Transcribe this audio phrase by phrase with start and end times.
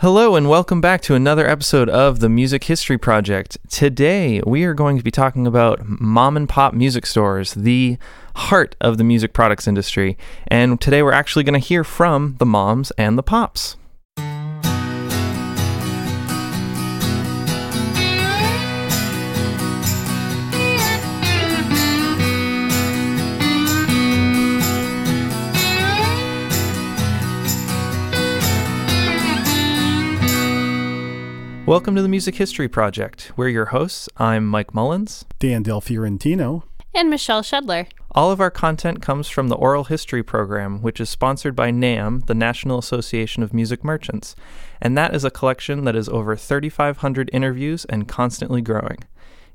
[0.00, 3.58] Hello, and welcome back to another episode of the Music History Project.
[3.68, 7.98] Today, we are going to be talking about mom and pop music stores, the
[8.36, 10.16] heart of the music products industry.
[10.46, 13.74] And today, we're actually going to hear from the moms and the pops.
[31.68, 33.30] Welcome to the Music History Project.
[33.36, 34.08] We're your hosts.
[34.16, 35.26] I'm Mike Mullins.
[35.38, 36.64] Dan Del Fiorentino.
[36.94, 37.88] And Michelle Shedler.
[38.12, 42.24] All of our content comes from the Oral History Program, which is sponsored by NAMM,
[42.24, 44.34] the National Association of Music Merchants.
[44.80, 49.04] And that is a collection that is over 3,500 interviews and constantly growing.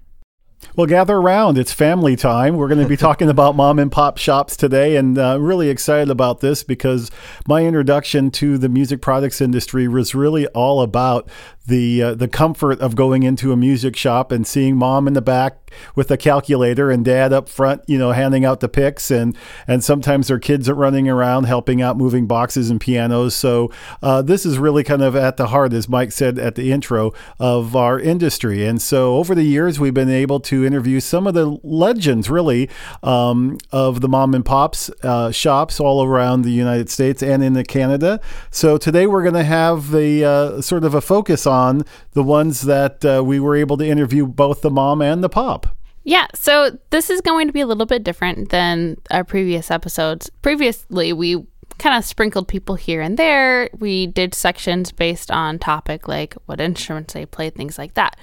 [0.76, 1.58] Well, gather around.
[1.58, 2.56] It's family time.
[2.56, 6.10] We're going to be talking about mom and pop shops today, and uh, really excited
[6.10, 7.10] about this because
[7.48, 11.30] my introduction to the music products industry was really all about
[11.68, 15.22] the uh, the comfort of going into a music shop and seeing mom in the
[15.22, 19.38] back with a calculator and dad up front, you know, handing out the picks and
[19.68, 23.36] and sometimes their kids are running around helping out moving boxes and pianos.
[23.36, 23.70] So
[24.02, 27.14] uh, this is really kind of at the heart, as Mike said at the intro,
[27.38, 28.66] of our industry.
[28.66, 32.70] And so over the years, we've been able to interview some of the legends, really,
[33.04, 37.62] um, of the mom and pops uh, shops all around the United States and in
[37.66, 38.22] Canada.
[38.52, 42.24] So today we're going to have a uh, sort of a focus on on the
[42.24, 45.76] ones that uh, we were able to interview both the mom and the pop.
[46.04, 50.30] Yeah, so this is going to be a little bit different than our previous episodes.
[50.42, 51.46] Previously, we
[51.80, 53.70] kind of sprinkled people here and there.
[53.78, 58.18] We did sections based on topic like what instruments they played, things like that.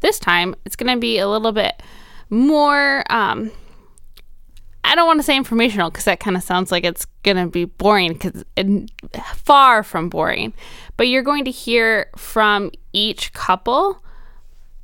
[0.00, 1.80] This time, it's going to be a little bit
[2.30, 3.52] more um,
[4.84, 7.46] I don't want to say informational because that kind of sounds like it's going to
[7.46, 8.44] be boring because
[9.34, 10.54] far from boring.
[10.96, 14.02] But you're going to hear from each couple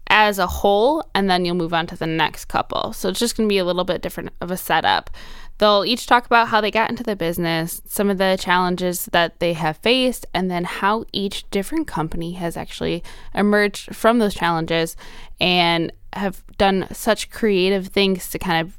[0.09, 2.93] as a whole, and then you'll move on to the next couple.
[2.93, 5.11] So it's just going to be a little bit different of a setup.
[5.59, 9.41] They'll each talk about how they got into the business, some of the challenges that
[9.41, 13.03] they have faced, and then how each different company has actually
[13.35, 14.97] emerged from those challenges
[15.41, 18.79] and have done such creative things to kind of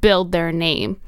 [0.00, 1.00] build their name.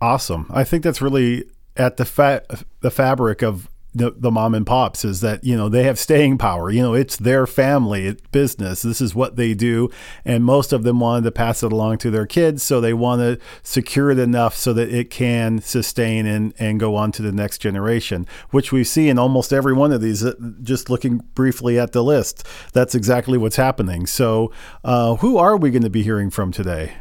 [0.00, 0.46] Awesome.
[0.50, 1.44] I think that's really
[1.76, 2.42] at the fa-
[2.80, 6.38] the fabric of the, the mom and pops is that you know they have staying
[6.38, 6.70] power.
[6.70, 8.82] You know it's their family business.
[8.82, 9.90] This is what they do.
[10.24, 13.20] And most of them wanted to pass it along to their kids so they want
[13.20, 17.32] to secure it enough so that it can sustain and, and go on to the
[17.32, 21.78] next generation which we see in almost every one of these uh, just looking briefly
[21.78, 22.46] at the list.
[22.72, 24.06] That's exactly what's happening.
[24.06, 24.52] So
[24.84, 26.92] uh, who are we going to be hearing from today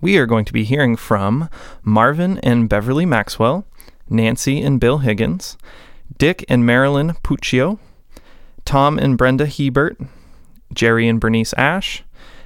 [0.00, 1.48] we are going to be hearing from
[1.82, 3.66] Marvin and Beverly Maxwell,
[4.08, 5.56] Nancy and Bill Higgins,
[6.16, 7.78] Dick and Marilyn Puccio,
[8.64, 9.98] Tom and Brenda Hebert,
[10.72, 12.04] Jerry and Bernice Ash,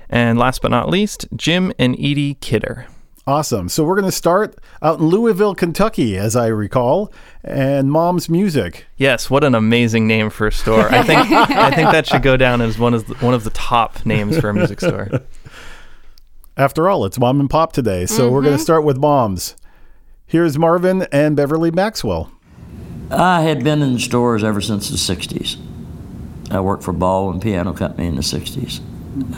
[0.08, 2.86] and last but not least, Jim and Ede Kidder.
[3.24, 3.68] Awesome.
[3.68, 7.12] So we're going to start out in Louisville, Kentucky, as I recall,
[7.44, 8.86] and Mom's Music.
[8.96, 10.92] Yes, what an amazing name for a store.
[10.92, 13.50] I think I think that should go down as one of the, one of the
[13.50, 15.08] top names for a music store.
[16.56, 18.34] After all, it's mom and pop today, so mm-hmm.
[18.34, 19.56] we're going to start with moms.
[20.26, 22.30] Here's Marvin and Beverly Maxwell.
[23.10, 25.56] I had been in stores ever since the 60s.
[26.50, 28.80] I worked for Baldwin Piano Company in the 60s.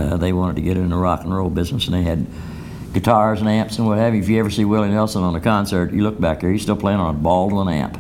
[0.01, 2.27] Uh, they wanted to get in the rock and roll business, and they had
[2.93, 4.21] guitars and amps and what have you.
[4.21, 6.77] If you ever see Willie Nelson on a concert, you look back there, he's still
[6.77, 7.97] playing on a Baldwin amp.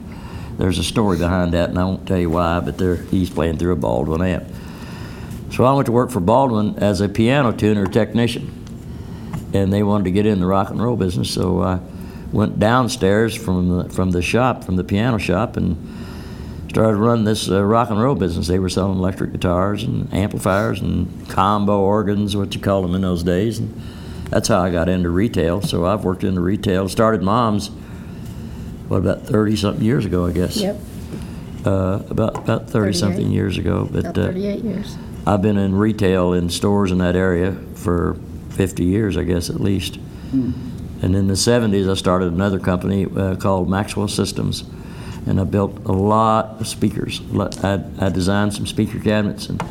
[0.58, 3.58] There's a story behind that, and I won't tell you why, but there, he's playing
[3.58, 4.44] through a Baldwin amp.
[5.52, 8.63] So I went to work for Baldwin as a piano tuner technician
[9.54, 11.30] and they wanted to get in the rock and roll business.
[11.30, 11.78] So I
[12.32, 15.76] went downstairs from the, from the shop, from the piano shop, and
[16.68, 18.48] started running this uh, rock and roll business.
[18.48, 23.02] They were selling electric guitars and amplifiers and combo organs, what you call them in
[23.02, 23.60] those days.
[23.60, 23.80] And
[24.28, 25.62] that's how I got into retail.
[25.62, 26.88] So I've worked in the retail.
[26.88, 27.70] Started Mom's,
[28.88, 30.56] what about thirty something years ago, I guess.
[30.56, 30.76] Yep.
[31.64, 34.98] Uh, about about thirty something years ago, but about thirty-eight uh, years.
[35.26, 38.18] I've been in retail in stores in that area for
[38.54, 39.96] 50 years, I guess, at least.
[40.30, 40.52] Hmm.
[41.02, 44.64] And in the 70s, I started another company uh, called Maxwell Systems,
[45.26, 47.20] and I built a lot of speakers.
[47.62, 49.62] I, I designed some speaker cabinets, and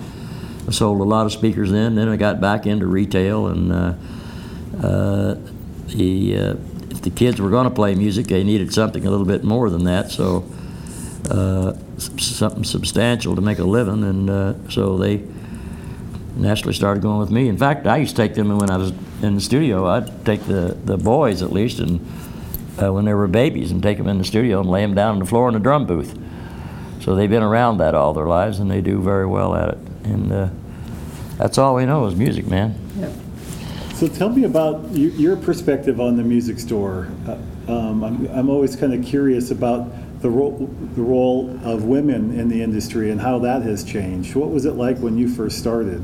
[0.67, 1.95] I sold a lot of speakers then.
[1.95, 3.93] Then I got back into retail, and uh,
[4.85, 5.35] uh,
[5.87, 6.55] the uh,
[6.91, 9.69] if the kids were going to play music, they needed something a little bit more
[9.69, 10.11] than that.
[10.11, 10.45] So
[11.29, 15.23] uh, something substantial to make a living, and uh, so they
[16.35, 17.47] naturally started going with me.
[17.47, 18.91] In fact, I used to take them when I was
[19.21, 19.87] in the studio.
[19.87, 21.99] I'd take the, the boys at least, and
[22.81, 25.13] uh, when they were babies, and take them in the studio and lay them down
[25.13, 26.17] on the floor in the drum booth.
[27.01, 29.77] So they've been around that all their lives, and they do very well at it.
[30.05, 30.49] And uh,
[31.37, 32.75] that's all we know is music, man.
[33.93, 37.09] So tell me about y- your perspective on the music store.
[37.27, 39.87] Uh, Um, I'm, I'm always kind of curious about
[40.21, 44.35] the role, the role of women in the industry and how that has changed.
[44.35, 46.01] What was it like when you first started?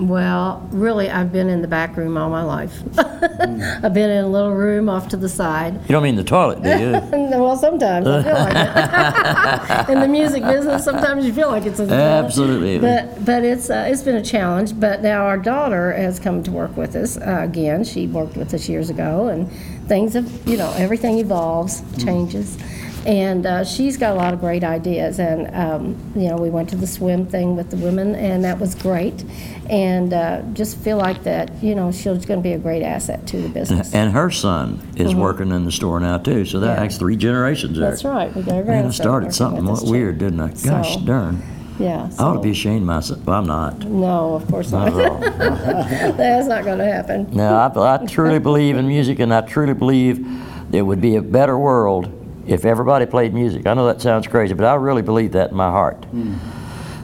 [0.00, 2.82] Well, really, I've been in the back room all my life.
[2.98, 5.74] I've been in a little room off to the side.
[5.74, 7.20] You don't mean the toilet, do you?
[7.40, 9.88] Well, sometimes I feel like it.
[9.94, 12.24] in the music business, sometimes you feel like it's a toilet.
[12.24, 12.78] Absolutely.
[12.78, 14.78] But but it's uh, it's been a challenge.
[14.78, 17.84] But now our daughter has come to work with us uh, again.
[17.84, 19.50] She worked with us years ago, and
[19.88, 22.58] things have you know everything evolves, changes.
[23.06, 26.68] And uh, she's got a lot of great ideas, and um, you know we went
[26.70, 29.24] to the swim thing with the women, and that was great.
[29.70, 33.26] And uh, just feel like that, you know, she's going to be a great asset
[33.28, 33.94] to the business.
[33.94, 36.76] And her son is working in the store now too, so that Mm-hmm.
[36.76, 36.82] Yeah.
[36.82, 37.88] makes three generations there.
[37.90, 38.34] That's right.
[38.34, 40.48] We got our Man, I started something us, weird, didn't I?
[40.48, 41.42] Gosh So- darn.
[41.78, 42.10] Yeah.
[42.18, 43.24] I ought to be ashamed of myself.
[43.24, 43.78] Well, I'm not.
[43.86, 45.00] No, of course Not not.
[45.00, 45.18] at all.
[46.12, 47.30] That's not going to happen.
[47.32, 50.22] No, I, I truly believe in music, and I truly believe
[50.70, 52.12] there would be a better world
[52.46, 53.66] if everybody played music.
[53.66, 56.06] I know that sounds crazy, but I really believe that in my heart.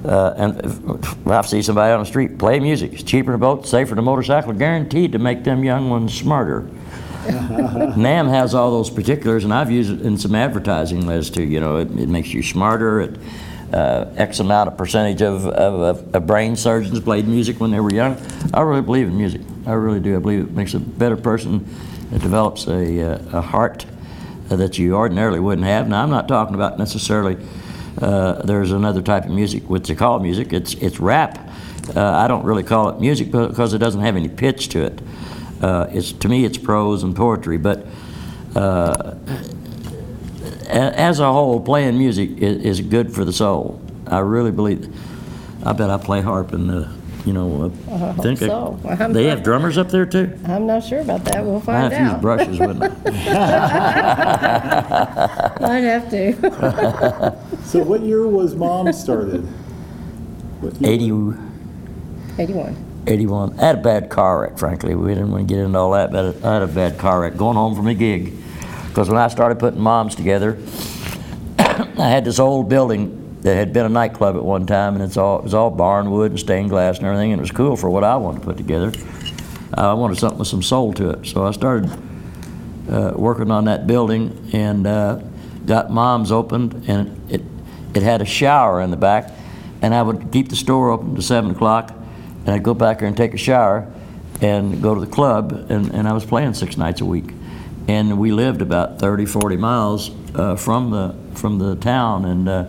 [0.05, 2.93] Uh, and if, I see somebody on the street play music.
[2.93, 6.15] It's cheaper than a boat, safer than a motorcycle, guaranteed to make them young ones
[6.15, 6.63] smarter.
[7.27, 11.59] NAMM has all those particulars, and I've used it in some advertising as to, you
[11.59, 13.01] know, it, it makes you smarter.
[13.01, 13.19] It,
[13.73, 17.81] uh, X amount of percentage of, of, of, of brain surgeons played music when they
[17.81, 18.17] were young.
[18.55, 19.41] I really believe in music.
[19.67, 20.15] I really do.
[20.15, 21.69] I believe it makes a better person.
[22.13, 23.85] It develops a, uh, a heart
[24.49, 25.89] that you ordinarily wouldn't have.
[25.89, 27.37] Now, I'm not talking about necessarily.
[28.01, 30.53] Uh, there's another type of music which they call music.
[30.53, 31.39] It's it's rap.
[31.95, 35.01] Uh, I don't really call it music because it doesn't have any pitch to it.
[35.63, 37.57] Uh, it's to me, it's prose and poetry.
[37.57, 37.87] But
[38.55, 39.15] uh,
[40.69, 43.81] as a whole, playing music is, is good for the soul.
[44.07, 44.95] I really believe.
[45.65, 46.89] I bet I play harp and uh,
[47.27, 47.71] you know.
[47.89, 48.79] Uh, I hope think I- so.
[48.89, 50.39] I'm they not- have drummers up there too.
[50.47, 51.45] I'm not sure about that.
[51.45, 52.21] We'll I find have to use out.
[52.23, 52.89] brushes, wouldn't I?
[55.61, 57.37] I'd have to.
[57.67, 59.41] So what year was Mom started?
[60.61, 60.93] What year?
[60.93, 61.05] 80,
[62.39, 62.77] 81.
[63.09, 63.59] 81.
[63.59, 64.95] I had a bad car wreck, frankly.
[64.95, 67.37] We didn't want to get into all that, but I had a bad car wreck
[67.37, 68.35] going home from a gig.
[68.89, 70.57] Because when I started putting moms together,
[71.59, 75.17] I had this old building that had been a nightclub at one time, and it's
[75.17, 77.77] all, it was all barn wood and stained glass and everything, and it was cool
[77.77, 78.93] for what I wanted to put together.
[79.73, 81.27] I wanted something with some soul to it.
[81.27, 81.89] So I started
[82.91, 85.21] uh, working on that building and uh,
[85.65, 87.43] got moms opened, and it,
[87.95, 89.31] it had a shower in the back,
[89.81, 91.95] and I would keep the store open to 7 o'clock,
[92.47, 93.89] and I'd go back there and take a shower
[94.41, 97.31] and go to the club, and, and I was playing six nights a week.
[97.87, 102.67] And we lived about 30, 40 miles uh, from, the, from the town, and uh,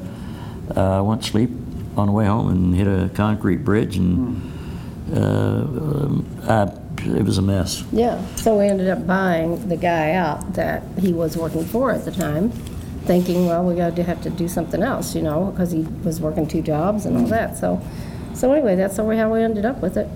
[0.76, 1.50] I went to sleep
[1.96, 4.42] on the way home and hit a concrete bridge, and
[5.16, 6.64] uh, um, I,
[7.18, 7.84] it was a mess.
[7.92, 8.24] Yeah.
[8.36, 12.12] So we ended up buying the guy out that he was working for at the
[12.12, 12.50] time,
[13.06, 16.20] thinking, well, we got to have to do something else, you know, because he was
[16.20, 17.58] working two jobs and all that.
[17.58, 17.82] So,
[18.34, 20.08] so anyway, that's how we, how we ended up with it.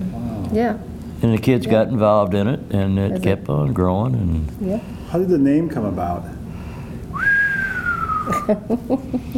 [0.53, 0.77] Yeah.
[1.23, 4.15] And the kids got involved in it, and it Is it- kept on growing.
[4.15, 4.79] And Yeah.
[5.09, 6.25] How did the name come about?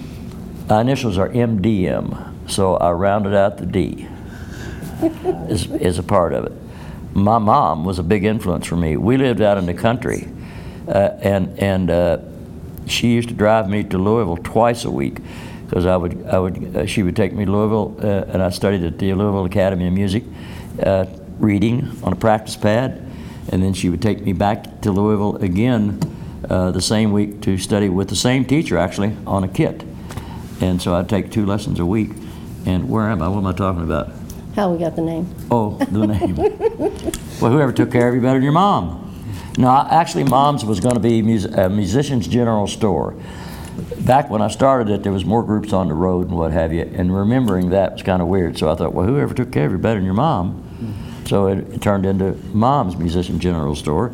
[0.70, 4.08] our initials are MDM, so I rounded out the D.
[5.50, 6.54] is, is a part of it.
[7.14, 8.98] My mom was a big influence for me.
[8.98, 10.28] We lived out in the country,
[10.88, 12.18] uh, and and uh,
[12.88, 15.20] she used to drive me to Louisville twice a week
[15.66, 18.50] because I would I would uh, she would take me to Louisville, uh, and I
[18.50, 20.24] studied at the Louisville Academy of Music,
[20.82, 21.06] uh,
[21.40, 23.06] reading on a practice pad,
[23.52, 26.00] and then she would take me back to Louisville again
[26.50, 29.84] uh, the same week to study with the same teacher actually on a kit,
[30.64, 32.12] and so I'd take two lessons a week.
[32.66, 33.28] And where am I?
[33.28, 34.10] What am I talking about?
[34.56, 35.28] How we got the name.
[35.52, 36.36] Oh, the name.
[37.42, 39.00] well, whoever took care of you better than your mom.
[39.58, 43.14] No, actually, mom's was going to be a musician's general store.
[44.00, 46.72] Back when I started it, there was more groups on the road and what have
[46.72, 48.58] you, and remembering that was kind of weird.
[48.58, 50.62] So I thought, well, whoever took care of you better than your mom.
[51.28, 54.14] So it, it turned into mom's musician general store,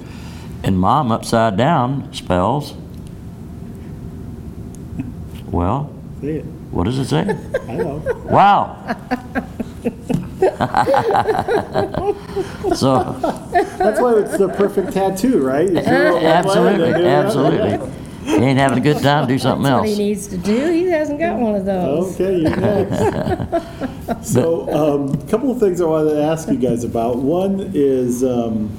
[0.64, 2.74] and mom upside down spells.
[5.46, 6.46] Well, Say it.
[6.72, 7.22] what does it say?
[7.68, 8.02] I know.
[8.26, 8.76] Wow.
[12.76, 13.14] so
[13.78, 15.70] That's why it's the perfect tattoo, right?
[15.70, 17.26] You throw a red light absolutely, then do that.
[17.26, 17.90] absolutely.
[18.22, 19.98] If you ain't having a good time, do something That's what he else.
[19.98, 20.72] needs to do.
[20.72, 22.14] He hasn't got one of those.
[22.20, 24.20] Okay, you know.
[24.22, 27.18] so, um, a couple of things I wanted to ask you guys about.
[27.18, 28.70] One is um,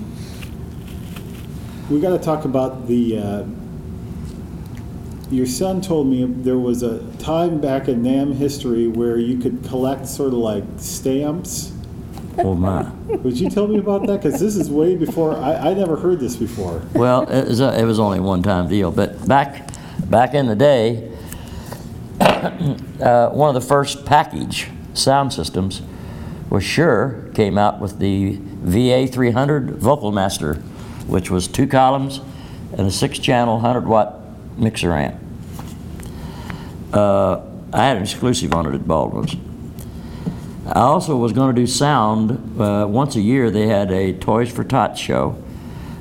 [1.88, 3.18] we got to talk about the.
[3.18, 3.44] Uh,
[5.30, 9.64] your son told me there was a time back in NAMM history where you could
[9.64, 11.72] collect sort of like stamps.
[12.38, 12.88] Oh my.
[13.08, 14.22] Would you tell me about that?
[14.22, 15.36] Because this is way before.
[15.36, 16.80] I, I never heard this before.
[16.94, 19.68] Well, it was, a, it was only one-time deal, but back
[20.08, 21.10] back in the day,
[22.20, 25.82] uh, one of the first package sound systems
[26.48, 30.54] was Shure came out with the VA 300 Vocal Master,
[31.06, 32.20] which was two columns
[32.72, 34.19] and a six-channel 100-watt
[34.60, 35.20] mixer amp.
[36.92, 37.40] Uh,
[37.72, 39.36] I had an exclusive on it at Baldwin's.
[40.66, 42.60] I also was going to do sound.
[42.60, 45.42] Uh, once a year, they had a Toys for Tots show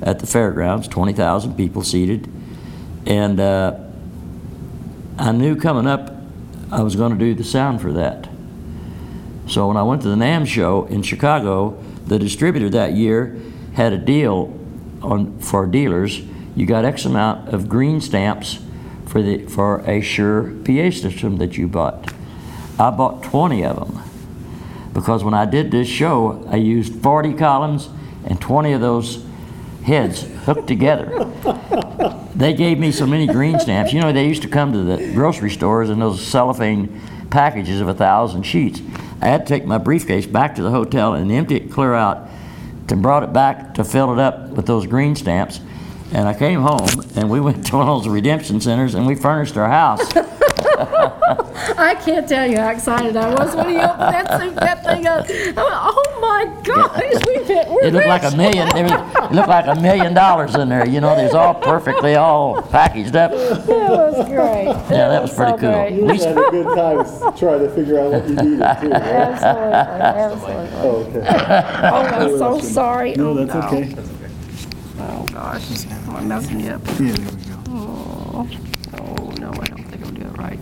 [0.01, 2.31] at the fairgrounds, 20,000 people seated.
[3.05, 3.79] And uh,
[5.17, 6.15] I knew coming up
[6.71, 8.29] I was going to do the sound for that.
[9.47, 11.71] So when I went to the NAMM show in Chicago,
[12.05, 13.35] the distributor that year
[13.73, 14.55] had a deal
[15.01, 16.21] on for dealers.
[16.55, 18.59] You got X amount of green stamps
[19.05, 22.13] for the for a Shure PA system that you bought.
[22.77, 24.03] I bought 20 of them
[24.93, 27.89] because when I did this show, I used 40 columns
[28.25, 29.25] and 20 of those
[29.83, 31.25] heads hooked together.
[32.35, 33.91] They gave me so many green stamps.
[33.91, 37.87] You know, they used to come to the grocery stores in those cellophane packages of
[37.87, 38.81] a thousand sheets.
[39.21, 42.29] I had to take my briefcase back to the hotel and empty it clear out
[42.87, 45.59] and brought it back to fill it up with those green stamps.
[46.11, 49.15] And I came home and we went to one of those redemption centers and we
[49.15, 50.01] furnished our house.
[51.77, 55.07] I can't tell you how excited I was when he opened that, thing- that thing
[55.07, 55.25] up.
[55.29, 58.69] I went, oh my gosh, we've been, we're It looked like a million.
[58.73, 58.91] There was,
[59.31, 60.87] it looked like a million dollars in there.
[60.87, 63.31] You know, there's all perfectly all packaged up.
[63.31, 64.65] That was great.
[64.89, 65.71] Yeah, that was pretty so cool.
[65.71, 65.93] great.
[65.93, 68.59] You had a good time trying to figure out what you needed too.
[68.59, 68.83] right?
[68.93, 70.69] Absolutely, absolutely.
[70.79, 71.27] Oh, okay.
[71.83, 73.13] Oh, I'm so sorry.
[73.15, 73.95] No, Oh, that's okay.
[74.99, 75.85] Oh, gosh.
[76.19, 76.85] I'm messing you up.
[76.85, 77.63] Yeah, there we go.
[77.69, 78.49] Oh,
[78.97, 80.59] oh, no, I don't think I'm doing it right.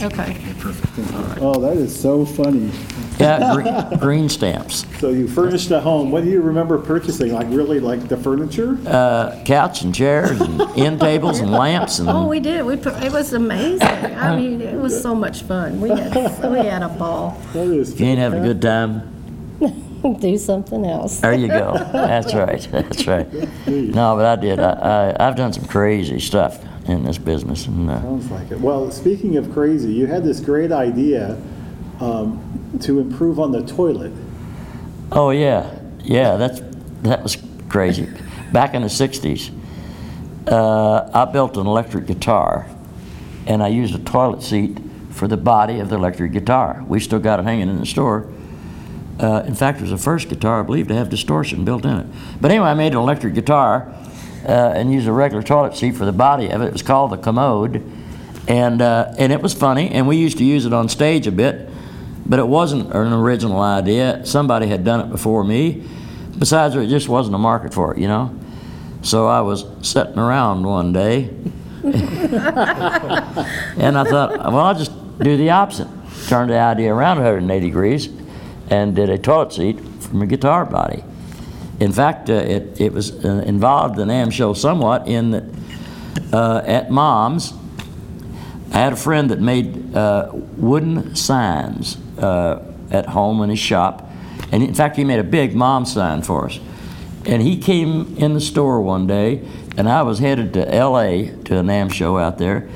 [0.00, 0.36] Okay.
[0.60, 1.42] Perfect.
[1.42, 2.70] Oh, that is so funny.
[3.18, 4.86] Yeah, green, green stamps.
[5.02, 6.12] So you furnished a home.
[6.12, 7.32] What do you remember purchasing?
[7.32, 8.78] Like really, like the furniture?
[8.86, 12.64] Uh, couch and chairs and end tables and lamps and Oh, we did.
[12.64, 13.82] We put, it was amazing.
[13.82, 15.80] I mean, it was so much fun.
[15.80, 16.14] We had,
[16.48, 17.36] we had a ball.
[17.52, 17.94] That is.
[17.94, 19.58] if you ain't having a good time,
[20.20, 21.20] Do something else.
[21.20, 21.74] there you go.
[21.92, 22.60] That's right.
[22.70, 23.32] That's right.
[23.66, 24.58] No, but I did.
[24.58, 28.60] I, I, I've done some crazy stuff in this business, and uh, Sounds like it.
[28.60, 31.40] Well, speaking of crazy, you had this great idea
[32.00, 34.12] um, to improve on the toilet.
[35.12, 36.36] Oh yeah, yeah.
[36.36, 36.60] That's
[37.02, 37.36] that was
[37.68, 38.08] crazy.
[38.52, 39.52] Back in the '60s,
[40.48, 42.66] uh, I built an electric guitar,
[43.46, 44.78] and I used a toilet seat
[45.10, 46.84] for the body of the electric guitar.
[46.88, 48.26] We still got it hanging in the store.
[49.22, 51.96] Uh, in fact, it was the first guitar I believe to have distortion built in
[51.96, 52.06] it.
[52.40, 53.86] But anyway, I made an electric guitar
[54.44, 56.66] uh, and used a regular toilet seat for the body of it.
[56.66, 57.88] It was called the commode,
[58.48, 59.90] and uh, and it was funny.
[59.90, 61.70] And we used to use it on stage a bit,
[62.26, 64.26] but it wasn't an original idea.
[64.26, 65.84] Somebody had done it before me.
[66.36, 68.36] Besides, there just wasn't a market for it, you know.
[69.02, 71.28] So I was sitting around one day,
[71.84, 71.96] and
[73.98, 75.88] I thought, well, I'll just do the opposite.
[76.26, 78.08] Turn the idea around 180 degrees,
[78.72, 81.04] and did a toilet seat from a guitar body.
[81.78, 85.44] In fact, uh, it, it was uh, involved the NAMM show somewhat in that
[86.32, 87.52] uh, at Mom's,
[88.72, 94.08] I had a friend that made uh, wooden signs uh, at home in his shop.
[94.50, 96.58] And in fact, he made a big mom sign for us.
[97.26, 101.26] And he came in the store one day, and I was headed to L.A.
[101.44, 102.70] to a NAMM show out there.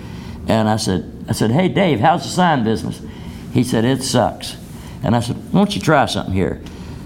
[0.46, 3.00] And I said, I said, hey, Dave, how's the sign business?
[3.52, 4.56] He said, it sucks.
[5.02, 6.60] And I said, why don't you try something here?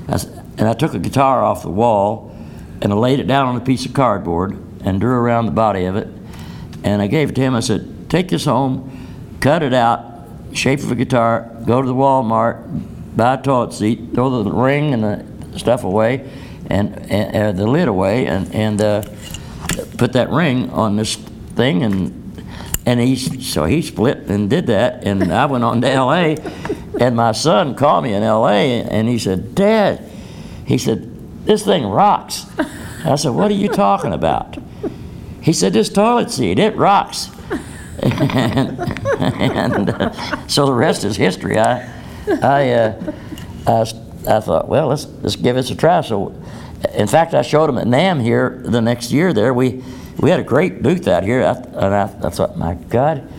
[0.08, 0.26] I s-
[0.58, 2.34] and I took a guitar off the wall,
[2.82, 5.84] and I laid it down on a piece of cardboard and drew around the body
[5.84, 6.08] of it.
[6.82, 7.54] And I gave it to him.
[7.54, 10.04] I said, take this home, cut it out,
[10.52, 14.94] shape of a guitar, go to the Walmart, buy a toilet seat, throw the ring
[14.94, 16.30] and the stuff away,
[16.68, 19.02] and, and uh, the lid away, and, and uh,
[19.98, 21.82] put that ring on this thing.
[21.82, 22.19] And
[22.86, 25.04] and he so he split and did that.
[25.04, 26.36] And I went on to L.A.
[27.00, 28.82] And my son called me in L.A.
[28.82, 30.04] and he said, Dad,
[30.66, 32.46] he said, this thing rocks.
[33.04, 34.58] I said, what are you talking about?
[35.40, 37.30] He said, this toilet seat, it rocks.
[38.02, 38.78] and
[39.20, 41.58] and uh, so the rest is history.
[41.58, 41.90] I,
[42.42, 43.12] I, uh,
[43.66, 43.80] I,
[44.28, 46.00] I thought, well, let's, let's give this a try.
[46.02, 46.34] So,
[46.94, 49.52] in fact, I showed him at NAMM here the next year there.
[49.52, 49.82] We,
[50.20, 53.30] we had a great booth out here, I, and I, I thought, my God,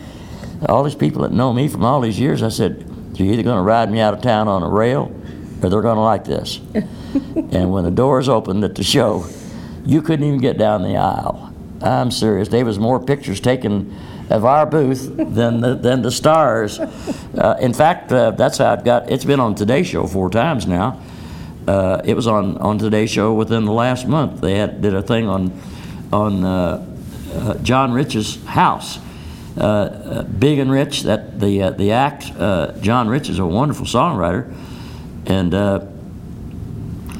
[0.68, 2.84] all these people that know me from all these years, I said,
[3.14, 5.14] you're either going to ride me out of town on a rail,
[5.62, 6.58] or they're going to like this.
[6.74, 9.26] and when the doors opened at the show,
[9.84, 11.52] you couldn't even get down the aisle.
[11.80, 12.48] I'm serious.
[12.48, 13.96] There was more pictures taken
[14.30, 16.78] of our booth than the, than the stars.
[16.78, 19.10] Uh, in fact, uh, that's how it got.
[19.10, 21.00] It's been on Today Show four times now.
[21.66, 24.40] Uh, it was on on Today Show within the last month.
[24.40, 25.52] They had did a thing on
[26.12, 26.86] on uh,
[27.34, 28.98] uh, John Rich's house.
[29.56, 32.30] Uh, uh, Big and Rich, that the uh, the act.
[32.38, 34.50] Uh, John Rich is a wonderful songwriter,
[35.26, 35.86] and uh,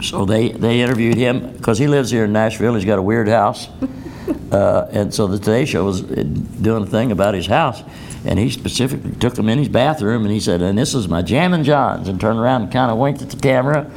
[0.00, 2.74] so they they interviewed him because he lives here in Nashville.
[2.74, 3.68] He's got a weird house,
[4.50, 7.82] uh, and so the Today Show was doing a thing about his house,
[8.24, 11.20] and he specifically took him in his bathroom and he said, "And this is my
[11.20, 13.90] Jammin' Johns," and turned around and kind of winked at the camera,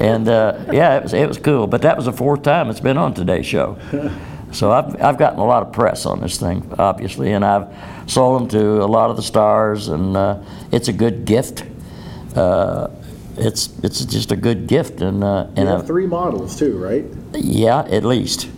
[0.00, 1.66] and uh, yeah, it was it was cool.
[1.66, 3.78] But that was the fourth time it's been on today's Show.
[4.52, 7.68] So I've, I've gotten a lot of press on this thing, obviously, and I've
[8.10, 10.42] sold them to a lot of the stars, and uh,
[10.72, 11.62] it's a good gift.
[12.34, 12.88] Uh,
[13.36, 16.76] it's it's just a good gift, and uh, You and have uh, three models too,
[16.78, 17.04] right?
[17.32, 18.48] yeah, at least.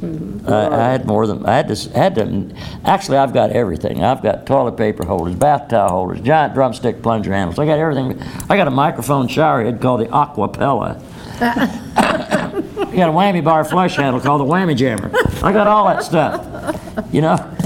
[0.48, 2.54] I, I had more than I had to had to.
[2.86, 4.02] Actually, I've got everything.
[4.02, 7.58] I've got toilet paper holders, bath towel holders, giant drumstick plunger handles.
[7.58, 8.18] I got everything.
[8.48, 11.02] I got a microphone shower head called the Aquapella.
[11.96, 15.10] I got a whammy bar flush handle called the Whammy Jammer.
[15.42, 17.10] I got all that stuff.
[17.12, 17.56] You know.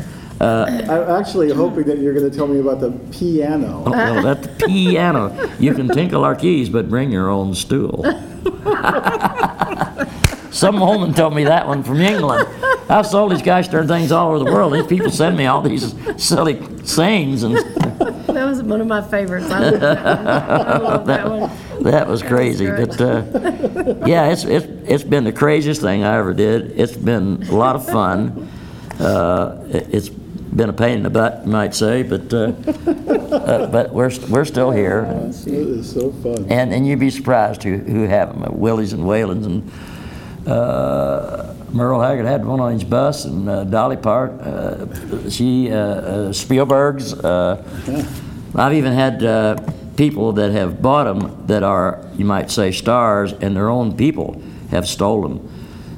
[0.40, 3.84] Uh, I'm actually hoping that you're going to tell me about the piano.
[3.86, 5.50] Oh, well, that's the piano.
[5.58, 8.04] You can tinkle our keys, but bring your own stool.
[10.50, 12.48] Some woman told me that one from England.
[12.88, 14.72] I've sold these guys darn things all over the world.
[14.72, 17.56] These people send me all these silly sayings, and
[18.36, 19.50] That was one of my favorites.
[19.50, 20.26] I love that one.
[20.28, 21.82] I love that one.
[21.84, 22.66] that was crazy.
[22.66, 22.88] great.
[22.88, 26.78] But uh, yeah, it's, it's it's been the craziest thing I ever did.
[26.78, 28.48] It's been a lot of fun.
[28.98, 32.44] Uh, it- it's been a pain in the butt, you might say, but uh,
[32.86, 35.04] uh, but we're st- we're still here.
[35.28, 36.46] It is so fun.
[36.48, 39.70] And, and you'd be surprised who, who have them, Willies and Waylons and
[40.48, 45.76] uh, Merle Haggard had one on his bus and uh, Dolly Part, uh, she, uh,
[45.76, 47.12] uh, Spielberg's.
[47.12, 47.62] Uh,
[48.56, 49.56] I've even had uh,
[49.96, 54.42] people that have bought them that are, you might say, stars, and their own people
[54.70, 55.48] have stolen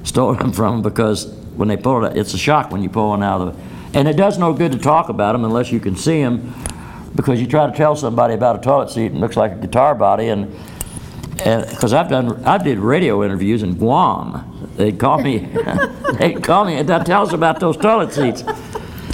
[0.09, 3.11] stolen them from them because when they pull it, it's a shock when you pull
[3.11, 3.99] one out of the.
[3.99, 6.55] And it does no good to talk about them unless you can see them,
[7.15, 9.57] because you try to tell somebody about a toilet seat and it looks like a
[9.57, 10.55] guitar body, and
[11.33, 14.73] because I've done, I did radio interviews in Guam.
[14.77, 15.39] They'd call me,
[16.19, 18.43] they'd call me, and tell us about those toilet seats.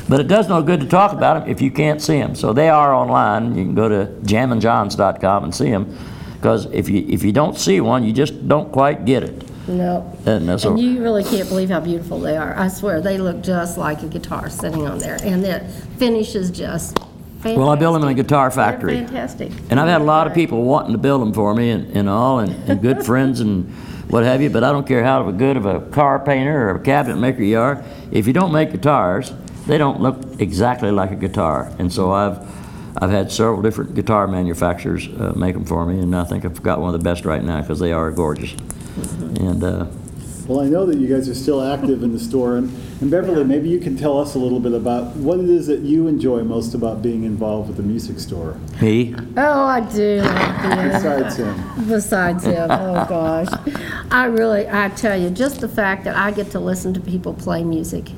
[0.09, 2.35] But it does no good to talk about them if you can't see them.
[2.35, 3.57] So they are online.
[3.57, 5.97] You can go to jamminjohns.com and see them.
[6.35, 9.45] Because if you if you don't see one, you just don't quite get it.
[9.67, 10.15] No.
[10.27, 12.55] And that's And you really can't believe how beautiful they are.
[12.59, 15.17] I swear, they look just like a guitar sitting on there.
[15.23, 15.61] And the
[15.97, 17.57] finish is just fantastic.
[17.57, 18.97] Well, I build them in a guitar They're factory.
[18.97, 19.53] fantastic.
[19.71, 22.09] And I've had a lot of people wanting to build them for me and, and
[22.11, 23.71] all, and, and good friends and
[24.11, 26.81] what have you, but I don't care how good of a car painter or a
[26.81, 27.83] cabinet maker you are.
[28.11, 29.33] If you don't make guitars,
[29.67, 31.73] they don't look exactly like a guitar.
[31.79, 32.39] And so I've,
[33.03, 36.63] I've had several different guitar manufacturers uh, make them for me, and I think I've
[36.63, 38.53] got one of the best right now because they are gorgeous.
[39.41, 39.87] And uh,
[40.47, 43.43] Well, I know that you guys are still active in the store, and, and Beverly,
[43.43, 46.45] maybe you can tell us a little bit about what it is that you enjoy
[46.45, 51.89] most about being involved with the music store, me, Oh, I do like besides him.
[51.89, 52.71] besides him.
[52.71, 53.49] Oh gosh,
[54.13, 57.35] I really, I tell you, just the fact that I get to listen to people
[57.35, 58.11] play music.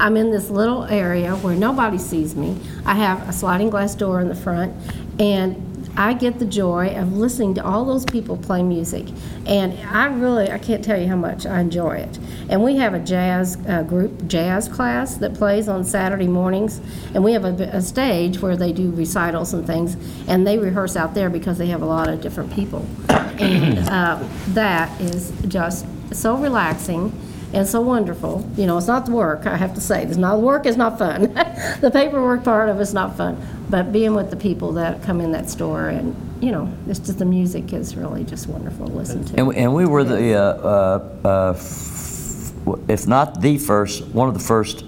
[0.00, 2.58] I'm in this little area where nobody sees me.
[2.86, 4.74] I have a sliding glass door in the front,
[5.20, 9.06] and I get the joy of listening to all those people play music.
[9.44, 12.18] And I really, I can't tell you how much I enjoy it.
[12.48, 16.80] And we have a jazz uh, group, jazz class that plays on Saturday mornings,
[17.12, 20.96] and we have a, a stage where they do recitals and things, and they rehearse
[20.96, 22.86] out there because they have a lot of different people.
[23.10, 25.84] And uh, that is just
[26.14, 27.12] so relaxing
[27.52, 28.48] and so wonderful.
[28.56, 30.04] You know, it's not the work, I have to say.
[30.04, 31.22] It's not, the work is not fun.
[31.80, 33.36] the paperwork part of it's not fun.
[33.68, 37.18] But being with the people that come in that store and, you know, it's just
[37.18, 39.40] the music is really just wonderful to listen to.
[39.40, 42.52] and, and we were the, uh, uh, uh, f-
[42.88, 44.84] if not the first, one of the first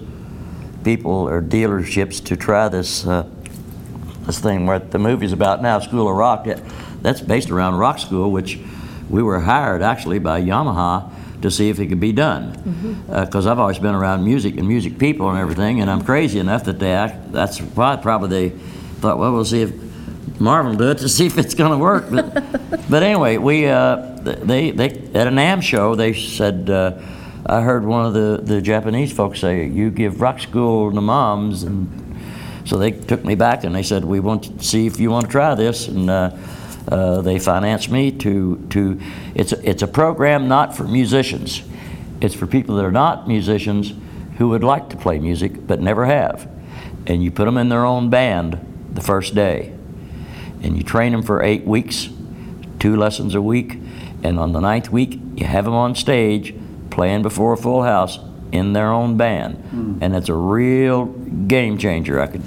[0.83, 3.27] people or dealerships to try this uh,
[4.25, 6.45] this thing where the movie's about now, School of Rock.
[6.45, 6.61] That,
[7.01, 8.57] that's based around Rock School, which
[9.09, 11.12] we were hired actually by Yamaha
[11.43, 13.03] to see if it could be done.
[13.07, 16.63] Because I've always been around music and music people and everything, and I'm crazy enough
[16.63, 18.57] that they act, that's why probably they
[18.99, 19.73] thought, well, we'll see if
[20.39, 22.05] Marvin will do it to see if it's going to work.
[22.09, 22.33] But,
[22.89, 26.69] but anyway, we uh, they they at a NAMM show they said.
[26.69, 26.99] Uh,
[27.45, 31.63] I heard one of the, the Japanese folks say, "You give rock school to moms,"
[31.63, 31.89] and
[32.63, 35.25] so they took me back and they said, "We want to see if you want
[35.25, 36.37] to try this." And uh,
[36.87, 38.99] uh, they financed me to to.
[39.35, 41.63] It's a, it's a program not for musicians.
[42.21, 43.93] It's for people that are not musicians
[44.37, 46.49] who would like to play music but never have.
[47.05, 49.73] And you put them in their own band the first day,
[50.61, 52.09] and you train them for eight weeks,
[52.79, 53.77] two lessons a week,
[54.23, 56.55] and on the ninth week you have them on stage
[56.89, 58.19] playing before a full house
[58.51, 59.57] in their own band,
[60.01, 62.21] and it's a real game changer.
[62.21, 62.43] I could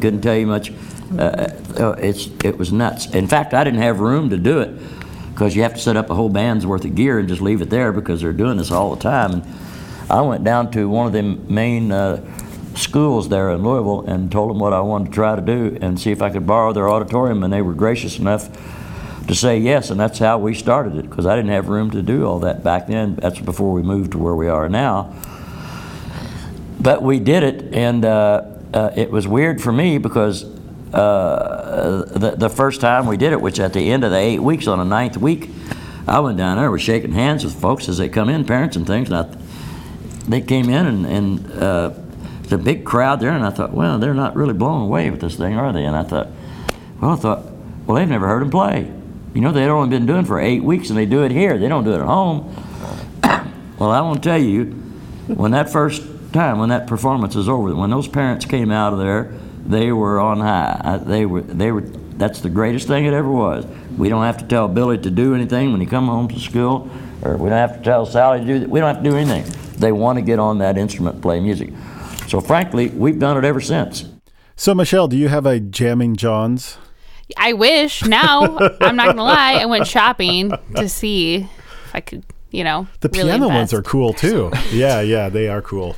[0.00, 0.72] couldn't tell you much.
[1.16, 3.06] Uh, uh, it's it was nuts.
[3.14, 4.78] In fact, I didn't have room to do it
[5.30, 7.62] because you have to set up a whole band's worth of gear and just leave
[7.62, 9.32] it there because they're doing this all the time.
[9.34, 9.46] And
[10.10, 12.24] I went down to one of the main uh,
[12.74, 15.98] schools there in Louisville and told them what I wanted to try to do and
[15.98, 18.48] see if I could borrow their auditorium, and they were gracious enough
[19.28, 22.02] to say yes, and that's how we started it because I didn't have room to
[22.02, 23.16] do all that back then.
[23.16, 25.14] That's before we moved to where we are now.
[26.80, 28.42] But we did it, and uh,
[28.72, 30.57] uh, it was weird for me because
[30.92, 34.40] uh, the, the first time we did it, which at the end of the eight
[34.40, 35.50] weeks, on the ninth week,
[36.06, 38.86] I went down there, was shaking hands with folks as they come in, parents and
[38.86, 39.36] things, and I,
[40.28, 41.92] they came in and, and uh,
[42.44, 45.36] the big crowd there, and I thought, well, they're not really blown away with this
[45.36, 45.84] thing, are they?
[45.84, 46.28] And I thought,
[47.00, 47.44] well, I thought,
[47.86, 48.90] well, they've never heard him play.
[49.34, 51.58] You know, they'd only been doing for eight weeks, and they do it here.
[51.58, 52.54] They don't do it at home.
[53.78, 54.64] well, I won't tell you,
[55.26, 58.98] when that first time, when that performance was over, when those parents came out of
[58.98, 59.34] there,
[59.68, 61.00] they were on high.
[61.04, 61.82] They were, they were.
[61.82, 63.64] That's the greatest thing it ever was.
[63.96, 66.90] We don't have to tell Billy to do anything when he come home from school,
[67.22, 68.58] or we don't have to tell Sally to do.
[68.60, 68.68] that.
[68.68, 69.44] We don't have to do anything.
[69.78, 71.70] They want to get on that instrument, play music.
[72.26, 74.04] So frankly, we've done it ever since.
[74.56, 76.78] So, Michelle, do you have a Jammin' Johns?
[77.36, 78.58] I wish now.
[78.80, 79.54] I'm not gonna lie.
[79.60, 83.56] I went shopping to see if I could, you know, The really piano invest.
[83.56, 84.50] ones are cool too.
[84.72, 85.94] yeah, yeah, they are cool.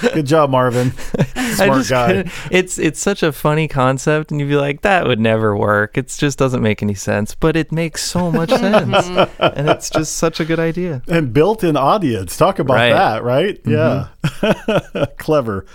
[0.00, 0.92] Good job, Marvin.
[1.54, 2.30] Smart just guy.
[2.50, 5.96] It's it's such a funny concept, and you'd be like, that would never work.
[5.96, 9.06] It just doesn't make any sense, but it makes so much sense,
[9.38, 11.02] and it's just such a good idea.
[11.08, 12.36] And built-in audience.
[12.36, 12.92] Talk about Right.
[12.92, 13.62] that, right?
[13.64, 14.96] Mm-hmm.
[14.96, 15.06] Yeah.
[15.18, 15.66] Clever.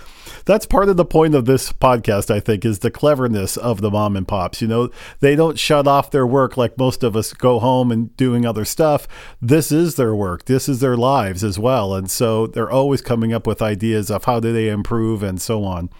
[0.44, 3.90] That's part of the point of this podcast, I think, is the cleverness of the
[3.90, 4.62] mom and pops.
[4.62, 4.90] You know,
[5.20, 8.64] they don't shut off their work like most of us go home and doing other
[8.64, 9.06] stuff.
[9.40, 10.44] This is their work.
[10.44, 11.94] This is their lives as well.
[11.94, 15.64] And so they're always coming up with ideas of how do they improve and so
[15.64, 15.90] on.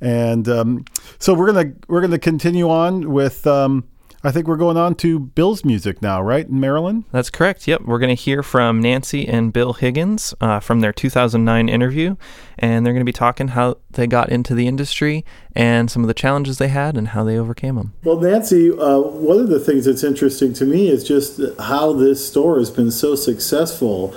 [0.00, 0.84] And um,
[1.18, 3.88] so we're gonna we're gonna continue on with um,
[4.26, 7.04] I think we're going on to Bill's music now, right, in Maryland?
[7.12, 7.68] That's correct.
[7.68, 7.82] Yep.
[7.82, 12.16] We're going to hear from Nancy and Bill Higgins uh, from their 2009 interview,
[12.58, 16.08] and they're going to be talking how they got into the industry and some of
[16.08, 17.92] the challenges they had and how they overcame them.
[18.02, 22.26] Well, Nancy, uh, one of the things that's interesting to me is just how this
[22.26, 24.12] store has been so successful.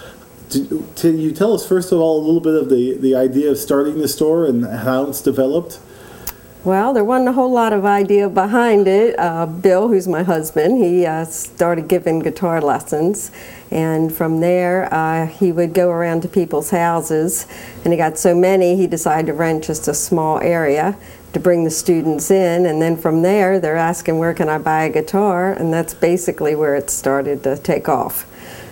[0.50, 3.60] Can you tell us, first of all, a little bit of the, the idea of
[3.60, 5.78] starting the store and how it's developed?
[6.65, 9.17] Well, there wasn't a whole lot of idea behind it.
[9.17, 13.32] Uh, Bill, who's my husband, he uh, started giving guitar lessons,
[13.72, 17.48] and from there uh, he would go around to people's houses,
[17.86, 20.98] and he got so many he decided to rent just a small area
[21.32, 24.84] to bring the students in, and then from there they're asking where can I buy
[24.84, 28.26] a guitar, and that's basically where it started to take off.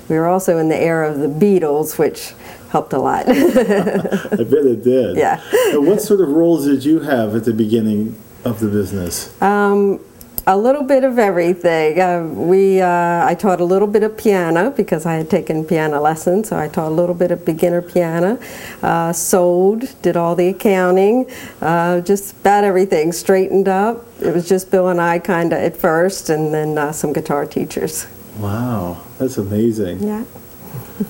[0.09, 2.33] We were also in the era of the Beatles, which
[2.77, 3.27] helped a lot.
[3.27, 5.17] I bet it did.
[5.17, 5.41] Yeah.
[5.79, 9.15] What sort of roles did you have at the beginning of the business?
[9.41, 9.99] Um,
[10.45, 11.99] a little bit of everything.
[11.99, 15.99] Uh, we, uh, I taught a little bit of piano because I had taken piano
[15.99, 18.39] lessons, so I taught a little bit of beginner piano.
[18.83, 21.25] Uh, sold, did all the accounting,
[21.61, 23.11] uh, just about everything.
[23.11, 24.05] Straightened up.
[24.21, 27.47] It was just Bill and I kind of at first, and then uh, some guitar
[27.47, 28.05] teachers.
[28.37, 30.03] Wow, that's amazing.
[30.03, 30.23] Yeah.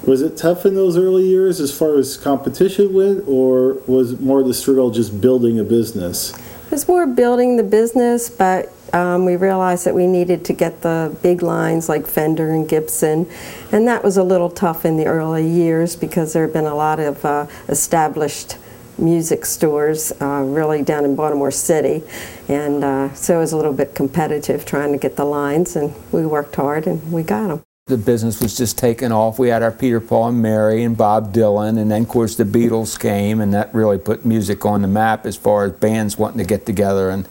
[0.05, 4.43] Was it tough in those early years as far as competition went, or was more
[4.43, 6.33] the struggle just building a business?
[6.65, 10.81] It was more building the business, but um, we realized that we needed to get
[10.81, 13.29] the big lines like Fender and Gibson,
[13.71, 16.75] and that was a little tough in the early years because there had been a
[16.75, 18.57] lot of uh, established
[18.97, 22.03] music stores uh, really down in Baltimore City,
[22.49, 25.93] and uh, so it was a little bit competitive trying to get the lines, and
[26.11, 27.66] we worked hard and we got them.
[27.87, 29.39] The business was just taking off.
[29.39, 32.43] We had our Peter, Paul, and Mary, and Bob Dylan, and then of course the
[32.43, 36.39] Beatles came, and that really put music on the map as far as bands wanting
[36.39, 37.27] to get together and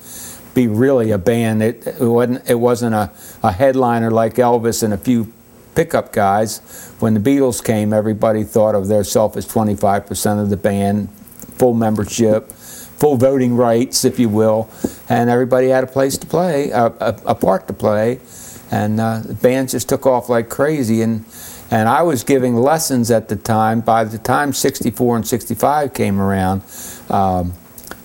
[0.55, 1.63] be really a band.
[1.63, 3.11] It, it wasn't it wasn't a,
[3.43, 5.31] a headliner like Elvis and a few
[5.75, 6.95] pickup guys.
[7.01, 11.11] When the Beatles came, everybody thought of themselves as 25% of the band,
[11.59, 14.71] full membership, full voting rights, if you will,
[15.11, 18.21] and everybody had a place to play, a, a, a part to play
[18.71, 21.03] and uh, the bands just took off like crazy.
[21.03, 21.25] And
[21.71, 23.81] And I was giving lessons at the time.
[23.81, 26.63] By the time 64 and 65 came around,
[27.11, 27.55] um,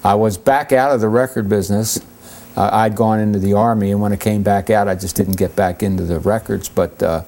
[0.03, 1.99] I was back out of the record business.
[2.55, 5.37] Uh, I'd gone into the Army, and when I came back out, I just didn't
[5.37, 6.67] get back into the records.
[6.69, 7.23] But uh,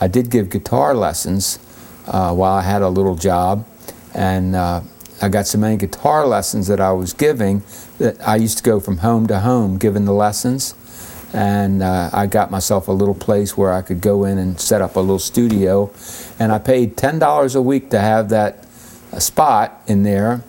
[0.00, 1.58] I did give guitar lessons
[2.06, 3.66] uh, while I had a little job.
[4.14, 4.82] And uh,
[5.20, 7.62] I got so many guitar lessons that I was giving
[7.98, 10.74] that I used to go from home to home giving the lessons
[11.32, 14.82] and uh, I got myself a little place where I could go in and set
[14.82, 15.90] up a little studio,
[16.38, 18.66] and I paid ten dollars a week to have that
[19.12, 20.42] uh, spot in there,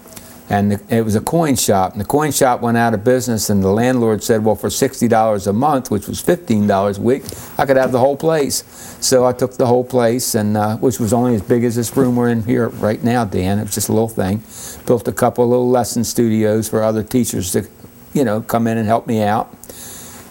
[0.49, 1.93] and the, it was a coin shop.
[1.93, 5.07] And the coin shop went out of business, and the landlord said, "Well, for sixty
[5.07, 7.23] dollars a month, which was fifteen dollars a week,
[7.57, 8.63] I could have the whole place."
[8.99, 11.95] So I took the whole place, and uh, which was only as big as this
[11.95, 13.59] room we're in here right now, Dan.
[13.59, 14.43] It was just a little thing.
[14.85, 17.67] Built a couple little lesson studios for other teachers to,
[18.13, 19.53] you know, come in and help me out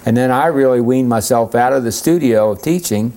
[0.04, 3.12] and then I really weaned myself out of the studio of teaching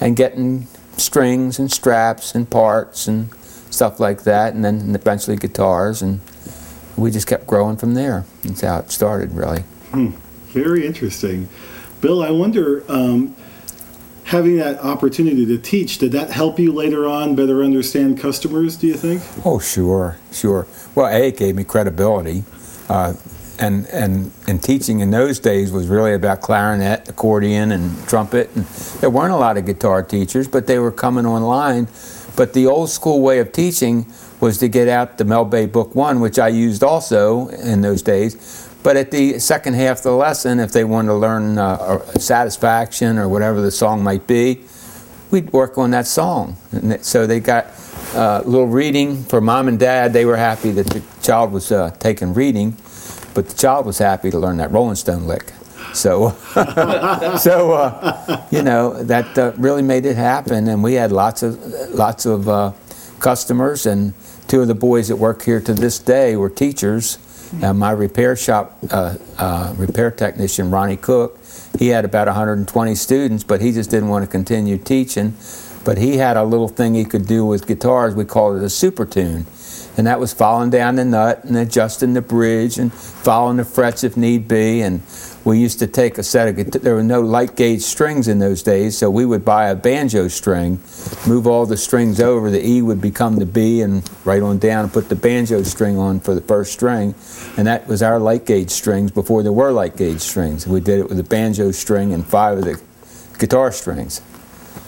[0.00, 3.32] and getting strings and straps and parts and
[3.70, 6.20] stuff like that, and then eventually guitars, and
[6.96, 8.24] we just kept growing from there.
[8.42, 9.60] That's how it started, really.
[9.92, 10.10] Hmm.
[10.48, 11.48] Very interesting.
[12.00, 13.36] Bill, I wonder, um,
[14.24, 18.86] having that opportunity to teach, did that help you later on better understand customers, do
[18.86, 19.22] you think?
[19.44, 20.66] Oh, sure, sure.
[20.94, 22.44] Well, A, it gave me credibility.
[22.88, 23.14] Uh,
[23.58, 28.50] and and and teaching in those days was really about clarinet, accordion, and trumpet.
[28.54, 28.64] And
[29.00, 31.88] there weren't a lot of guitar teachers, but they were coming online.
[32.36, 34.06] But the old school way of teaching
[34.40, 38.02] was to get out the Mel Bay Book One, which I used also in those
[38.02, 38.68] days.
[38.84, 43.18] But at the second half of the lesson, if they wanted to learn uh, Satisfaction
[43.18, 44.62] or whatever the song might be,
[45.32, 46.56] we'd work on that song.
[46.70, 47.66] And so they got
[48.14, 50.12] a uh, little reading for mom and dad.
[50.12, 52.76] They were happy that the child was uh, taking reading
[53.34, 55.52] but the child was happy to learn that Rolling Stone lick.
[55.92, 56.30] So,
[57.38, 61.62] so uh, you know that uh, really made it happen, and we had lots of
[61.90, 62.72] lots of uh,
[63.20, 64.12] customers, and
[64.48, 67.18] two of the boys that work here to this day were teachers.
[67.62, 71.38] Uh, my repair shop uh, uh, repair technician Ronnie Cook,
[71.78, 75.34] he had about 120 students, but he just didn't want to continue teaching.
[75.82, 78.14] But he had a little thing he could do with guitars.
[78.14, 79.46] We called it a super tune
[79.98, 84.04] and that was falling down the nut and adjusting the bridge and following the frets
[84.04, 84.80] if need be.
[84.80, 85.02] And
[85.44, 88.62] we used to take a set of there were no light gauge strings in those
[88.62, 90.78] days, so we would buy a banjo string,
[91.26, 94.84] move all the strings over, the E would become the B, and right on down
[94.84, 97.14] and put the banjo string on for the first string,
[97.56, 100.66] and that was our light gauge strings before there were light gauge strings.
[100.66, 102.80] We did it with a banjo string and five of the
[103.38, 104.20] guitar strings.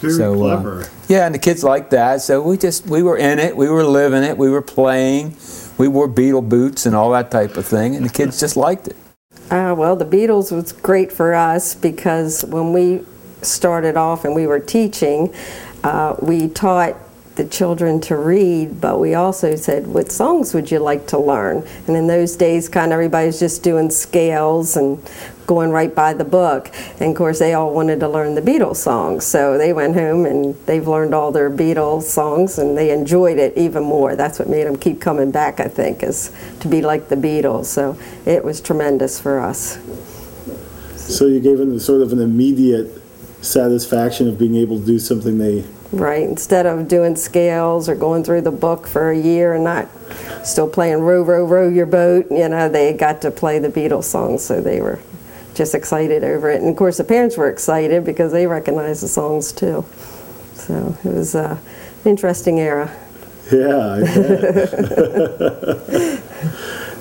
[0.00, 0.82] Very so, uh, clever.
[0.82, 2.22] Uh, yeah, and the kids liked that.
[2.22, 5.36] So we just we were in it, we were living it, we were playing,
[5.78, 8.88] we wore Beatle boots and all that type of thing, and the kids just liked
[8.88, 8.96] it.
[9.50, 13.04] Uh, well, the Beatles was great for us because when we
[13.42, 15.34] started off and we were teaching,
[15.82, 16.96] uh, we taught
[17.36, 21.66] the children to read, but we also said, what songs would you like to learn?
[21.86, 25.02] And in those days, kind of everybody's just doing scales and
[25.50, 26.70] going right by the book.
[27.00, 29.26] And of course, they all wanted to learn the Beatles songs.
[29.26, 33.58] So they went home and they've learned all their Beatles songs and they enjoyed it
[33.58, 34.14] even more.
[34.14, 37.64] That's what made them keep coming back, I think, is to be like the Beatles.
[37.64, 39.80] So it was tremendous for us.
[40.94, 43.02] So you gave them sort of an immediate
[43.42, 48.22] satisfaction of being able to do something they Right, instead of doing scales or going
[48.22, 49.88] through the book for a year and not
[50.44, 54.04] still playing row, row, row your boat, you know, they got to play the Beatles
[54.04, 55.00] songs, so they were
[55.54, 56.60] just excited over it.
[56.60, 59.84] And of course, the parents were excited because they recognized the songs too.
[60.54, 61.58] So it was uh,
[62.04, 62.94] an interesting era.
[63.50, 63.94] Yeah,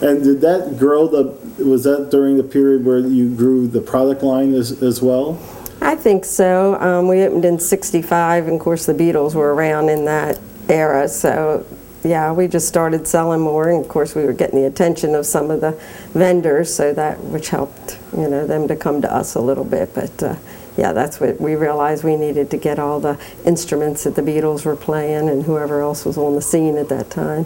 [0.02, 1.64] and did that grow the?
[1.64, 5.40] Was that during the period where you grew the product line as, as well?
[5.82, 6.80] I think so.
[6.82, 11.08] Um, we opened in 65, and of course, the Beatles were around in that era.
[11.08, 11.66] So,
[12.04, 15.26] yeah, we just started selling more, and of course, we were getting the attention of
[15.26, 15.72] some of the
[16.14, 19.94] vendors, so that which helped, you know, them to come to us a little bit.
[19.94, 20.36] But uh,
[20.78, 24.66] yeah, that's what we realized we needed to get all the instruments that the Beatles
[24.66, 27.46] were playing and whoever else was on the scene at that time.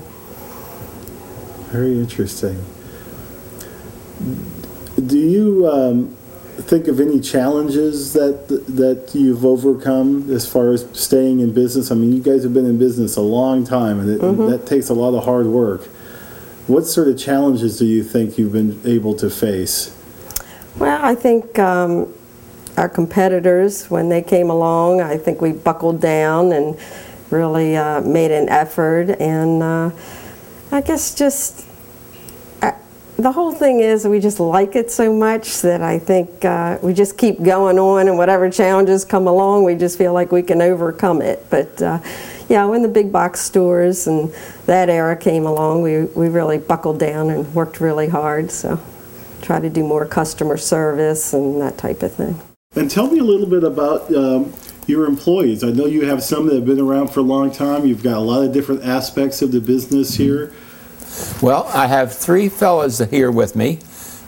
[1.71, 2.63] Very interesting.
[5.03, 6.15] Do you um,
[6.63, 11.91] think of any challenges that that you've overcome as far as staying in business?
[11.91, 14.49] I mean, you guys have been in business a long time, and it, mm-hmm.
[14.49, 15.84] that takes a lot of hard work.
[16.67, 19.95] What sort of challenges do you think you've been able to face?
[20.80, 22.13] Well, I think um,
[22.78, 26.78] our competitors, when they came along, I think we buckled down and
[27.30, 29.91] really uh, made an effort, and uh,
[30.71, 31.67] I guess just
[33.17, 36.93] the whole thing is we just like it so much that I think uh, we
[36.93, 40.62] just keep going on, and whatever challenges come along, we just feel like we can
[40.62, 41.45] overcome it.
[41.49, 41.99] But uh,
[42.49, 44.34] yeah, when the big box stores and
[44.65, 48.52] that era came along, we, we really buckled down and worked really hard.
[48.52, 48.80] So
[49.41, 52.41] try to do more customer service and that type of thing.
[52.76, 54.52] And tell me a little bit about um,
[54.88, 55.63] your employees.
[55.63, 57.86] I know you have some that have been around for a long time.
[57.86, 60.52] You've got a lot of different aspects of the business here.
[61.41, 63.80] Well, I have three fellows here with me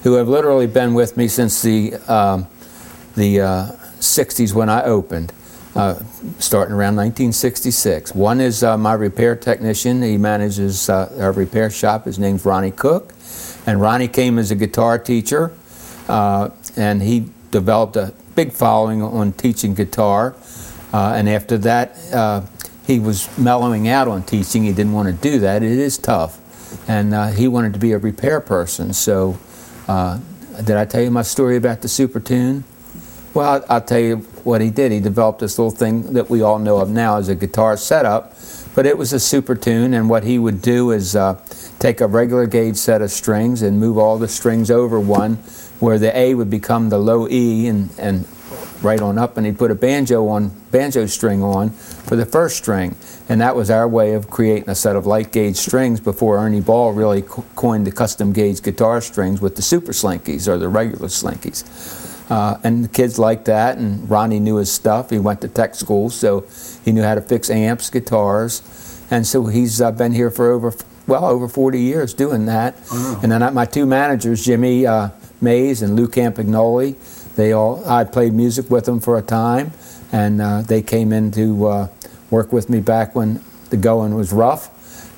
[0.04, 2.46] who have literally been with me since the, um,
[3.16, 5.34] the uh, 60s when I opened,
[5.76, 5.96] uh,
[6.38, 8.14] starting around 1966.
[8.14, 10.02] One is uh, my repair technician.
[10.04, 12.06] He manages uh, our repair shop.
[12.06, 13.14] His name's Ronnie Cook.
[13.66, 15.54] And Ronnie came as a guitar teacher,
[16.08, 20.36] uh, and he developed a big following on teaching guitar.
[20.94, 22.46] Uh, and after that,
[22.86, 24.66] he was mellowing out on teaching.
[24.66, 25.64] He didn't want to do that.
[25.64, 26.42] It is tough
[26.88, 28.94] and uh, he wanted to be a repair person.
[28.94, 29.38] So,
[29.88, 30.20] uh,
[30.64, 32.64] did I tell you my story about the Super Tune?
[33.34, 34.92] Well, I'll, I'll, tell you what he did.
[34.92, 38.34] He developed this little thing that we all know of now as a guitar setup,
[38.74, 41.42] but it was a Super Tune, and what he would do is uh,
[41.80, 45.36] take a regular gauge set of strings and move all the strings over one,
[45.80, 48.26] where the A would become the low E, and, and
[48.82, 52.58] right on up, and he'd put a banjo on banjo string on for the first
[52.58, 52.96] string,
[53.28, 56.62] and that was our way of creating a set of light gauge strings before Ernie
[56.62, 60.68] Ball really co coined the custom gauge guitar strings with the super slinkies or the
[60.68, 61.64] regular slinkies.
[62.30, 65.12] Uh, and the kids liked that, and Ronnie knew his stuff.
[65.12, 66.46] He went to tech school, so
[66.84, 70.74] he knew how to fix amps, guitars, and so he's uh, been here for over
[71.08, 72.76] well over 40 years doing that.
[72.92, 73.20] Wow.
[73.22, 75.10] And then my two managers, Jimmy uh,
[75.40, 76.96] Mays and Lou Campagnoli,
[77.36, 79.72] they all I played music with them for a time,
[80.12, 81.32] and uh, they came in
[82.36, 84.72] to uh, work with me back when the going was rough.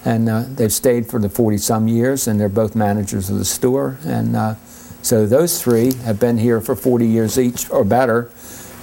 [0.05, 3.45] And uh, they've stayed for the 40 some years, and they're both managers of the
[3.45, 3.97] store.
[4.05, 4.55] And uh,
[5.01, 8.29] so those three have been here for 40 years each or better.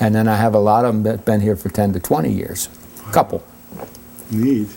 [0.01, 2.01] And then I have a lot of them that have been here for 10 to
[2.01, 2.69] 20 years.
[3.09, 3.43] a Couple.
[4.31, 4.69] Neat.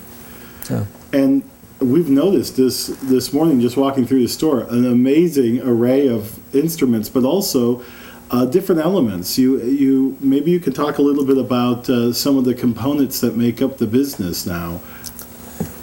[0.63, 0.88] So.
[1.12, 1.43] And
[1.80, 7.10] we've noticed this this morning just walking through the store an amazing array of instruments,
[7.10, 7.84] but also
[8.32, 9.38] uh, different elements.
[9.38, 13.22] You, you maybe you could talk a little bit about uh, some of the components
[13.22, 14.82] that make up the business now.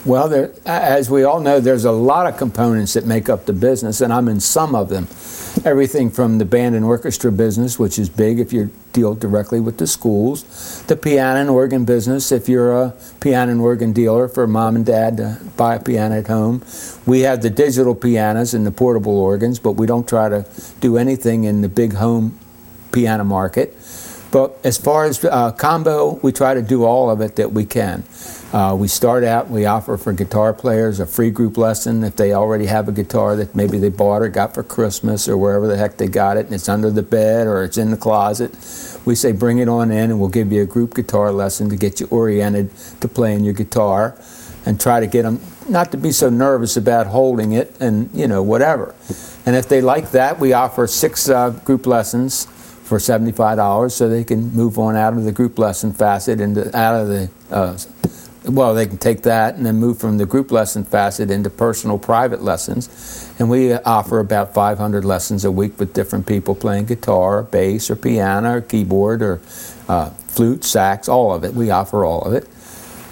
[0.05, 3.55] Well, there, as we all know, there's a lot of components that make up the
[3.55, 5.07] business, and I'm in some of them.
[5.65, 9.79] Everything from the band and orchestra business, which is big if you deal directly with
[9.79, 14.47] the schools, the piano and organ business, if you're a piano and organ dealer for
[14.47, 16.63] mom and dad to buy a piano at home.
[17.07, 20.47] We have the digital pianos and the portable organs, but we don't try to
[20.81, 22.39] do anything in the big home
[22.93, 23.75] piano market.
[24.35, 27.65] But as far as uh, combo, we try to do all of it that we
[27.65, 28.03] can.
[28.53, 32.33] Uh, we start out, we offer for guitar players a free group lesson if they
[32.33, 35.77] already have a guitar that maybe they bought or got for Christmas or wherever the
[35.77, 38.51] heck they got it and it's under the bed or it's in the closet.
[39.05, 41.77] We say bring it on in and we'll give you a group guitar lesson to
[41.77, 42.71] get you oriented
[43.03, 44.19] to playing your guitar
[44.67, 48.27] and try to get them not to be so nervous about holding it and you
[48.27, 48.97] know whatever.
[49.47, 52.49] And if they like that, we offer six uh, group lessons
[52.85, 56.95] for $75 so they can move on out of the group lesson facet into out
[56.95, 57.77] of the uh,
[58.47, 61.99] well, they can take that and then move from the group lesson facet into personal
[61.99, 63.33] private lessons.
[63.39, 67.97] And we offer about 500 lessons a week with different people playing guitar, bass, or
[67.97, 69.41] piano, or keyboard, or
[69.89, 71.55] uh, flute, sax, all of it.
[71.55, 72.49] We offer all of it.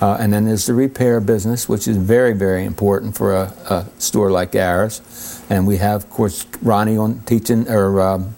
[0.02, 3.86] Uh, and then there's the repair business, which is very, very important for a, a
[3.98, 5.00] store like ours.
[5.48, 8.34] And we have, of course, Ronnie on teaching or um,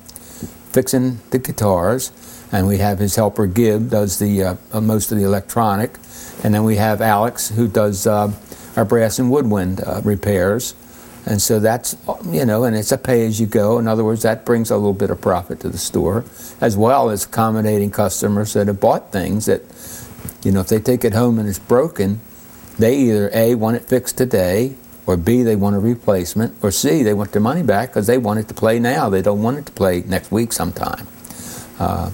[0.74, 2.12] fixing the guitars,
[2.52, 5.98] and we have his helper Gib does the uh, most of the electronic
[6.44, 8.30] and then we have Alex who does uh,
[8.76, 10.74] our brass and woodwind uh, repairs.
[11.26, 13.78] And so that's, you know, and it's a pay as you go.
[13.78, 16.22] In other words, that brings a little bit of profit to the store,
[16.60, 19.62] as well as accommodating customers that have bought things that,
[20.44, 22.20] you know, if they take it home and it's broken,
[22.78, 24.74] they either A, want it fixed today,
[25.06, 28.18] or B, they want a replacement, or C, they want their money back because they
[28.18, 29.08] want it to play now.
[29.08, 31.06] They don't want it to play next week sometime.
[31.78, 32.10] Uh,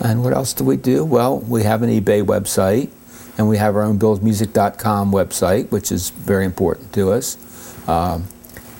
[0.00, 1.04] and what else do we do?
[1.04, 2.90] Well, we have an eBay website
[3.38, 7.38] and we have our own billsmusic.com website, which is very important to us.
[7.88, 8.26] Um,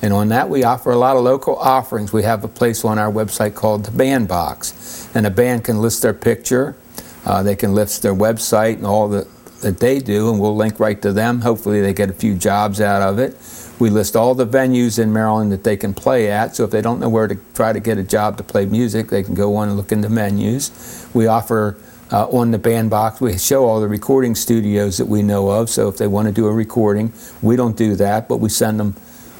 [0.01, 2.13] and on that, we offer a lot of local offerings.
[2.13, 5.81] We have a place on our website called the Band Box, and a band can
[5.81, 6.75] list their picture,
[7.25, 9.27] uh, they can list their website and all the,
[9.61, 11.41] that they do, and we'll link right to them.
[11.41, 13.35] Hopefully, they get a few jobs out of it.
[13.79, 16.81] We list all the venues in Maryland that they can play at, so if they
[16.81, 19.55] don't know where to try to get a job to play music, they can go
[19.55, 21.07] on and look in the menus.
[21.13, 21.77] We offer
[22.11, 23.21] uh, on the band box.
[23.21, 25.69] We show all the recording studios that we know of.
[25.69, 28.79] So if they want to do a recording, we don't do that, but we send
[28.79, 28.95] them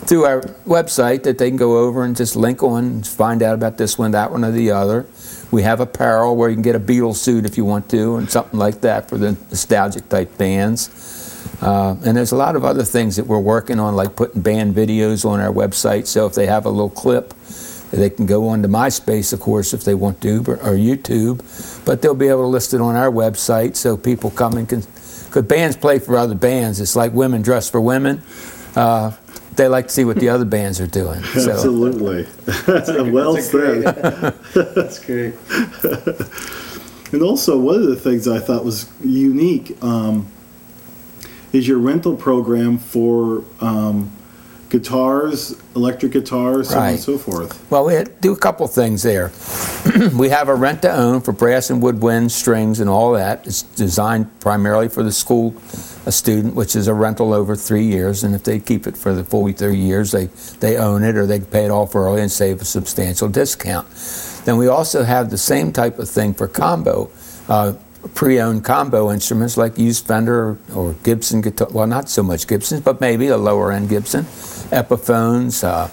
[0.06, 3.56] through our website that they can go over and just link on and find out
[3.56, 5.06] about this one, that one, or the other.
[5.52, 8.30] We have apparel where you can get a Beatles suit if you want to, and
[8.30, 10.90] something like that for the nostalgic type bands.
[11.62, 14.76] Uh, and there's a lot of other things that we're working on, like putting band
[14.76, 16.06] videos on our website.
[16.06, 17.34] So if they have a little clip,
[17.92, 21.86] they can go onto MySpace, of course, if they want to, or YouTube.
[21.86, 24.82] But they'll be able to list it on our website so people come and can.
[24.82, 26.80] Because bands play for other bands.
[26.80, 28.22] It's like women dress for women.
[28.76, 29.12] Uh,
[29.58, 31.22] they like to see what the other bands are doing.
[31.24, 31.52] So.
[31.52, 32.28] Absolutely.
[33.12, 33.52] well That's said.
[33.52, 33.84] great.
[34.76, 35.36] That's great.
[37.12, 40.28] And also, one of the things I thought was unique um,
[41.54, 44.12] is your rental program for um,
[44.70, 47.66] guitars, electric guitars, so on and so forth.
[47.72, 49.32] Well, we do a couple things there.
[50.18, 53.48] we have a rent to own for brass and woodwind, strings, and all that.
[53.48, 55.52] It's designed primarily for the school
[56.08, 58.24] a student, which is a rental over three years.
[58.24, 60.28] And if they keep it for the full three years, they,
[60.62, 63.86] they own it or they pay it off early and save a substantial discount.
[64.46, 67.12] Then we also have the same type of thing for combo.
[67.50, 67.74] Uh,
[68.16, 71.68] pre-owned combo instruments like used Fender or Gibson guitar.
[71.72, 74.24] Well, not so much Gibson, but maybe a lower end Gibson.
[74.72, 75.62] Epiphones.
[75.62, 75.90] Uh,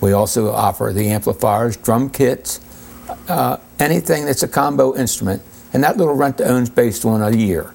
[0.00, 2.60] we also offer the amplifiers, drum kits,
[3.28, 5.42] uh, anything that's a combo instrument.
[5.74, 7.74] And that little rent to own is based on a year.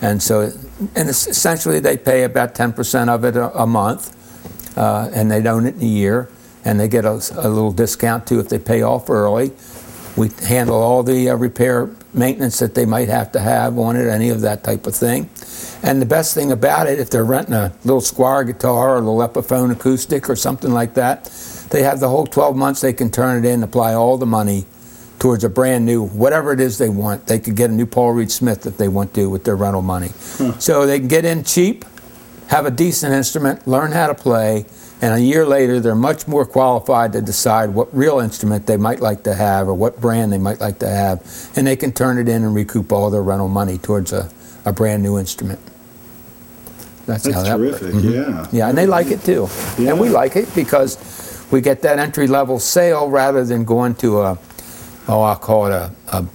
[0.00, 0.50] And so,
[0.94, 4.14] and essentially they pay about 10% of it a, a month,
[4.76, 6.28] uh, and they own it in a year,
[6.64, 9.52] and they get a, a little discount too if they pay off early.
[10.16, 14.06] We handle all the uh, repair maintenance that they might have to have on it,
[14.06, 15.28] any of that type of thing.
[15.82, 19.00] And the best thing about it, if they're renting a little Squier guitar or a
[19.00, 21.24] little Epiphone acoustic or something like that,
[21.70, 24.64] they have the whole 12 months they can turn it in, apply all the money
[25.26, 27.26] towards a brand new, whatever it is they want.
[27.26, 29.82] They could get a new Paul Reed Smith if they want to with their rental
[29.82, 30.10] money.
[30.36, 30.52] Hmm.
[30.60, 31.84] So they can get in cheap,
[32.46, 34.66] have a decent instrument, learn how to play,
[35.02, 39.00] and a year later they're much more qualified to decide what real instrument they might
[39.00, 41.18] like to have or what brand they might like to have,
[41.56, 44.30] and they can turn it in and recoup all their rental money towards a,
[44.64, 45.58] a brand new instrument.
[47.06, 47.80] That's, how That's that works.
[47.80, 48.10] terrific, mm-hmm.
[48.12, 48.46] yeah.
[48.52, 49.48] Yeah, and they like it too.
[49.76, 54.20] And we like it because we get that entry level sale rather than going to
[54.20, 54.38] a,
[55.08, 56.26] oh, I'll call it a, a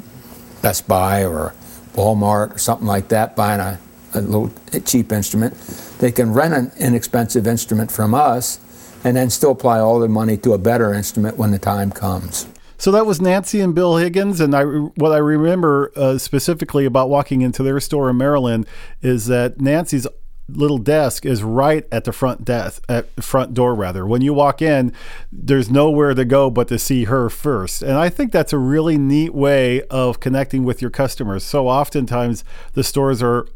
[0.62, 1.54] Best Buy or
[1.94, 3.80] Walmart or something like that, buying a,
[4.14, 4.52] a little
[4.86, 5.56] cheap instrument.
[6.00, 8.60] They can rent an inexpensive instrument from us
[9.04, 12.48] and then still apply all their money to a better instrument when the time comes.
[12.78, 17.10] So that was Nancy and Bill Higgins, and I what I remember uh, specifically about
[17.10, 18.66] walking into their store in Maryland
[19.04, 20.08] is that Nancy's
[20.56, 24.06] little desk is right at the front desk at front door rather.
[24.06, 24.94] When you walk in
[25.32, 27.82] there's nowhere to go but to see her first.
[27.82, 31.44] And i think that's a really neat way of connecting with your customers.
[31.44, 32.44] So oftentimes
[32.74, 33.48] the stores are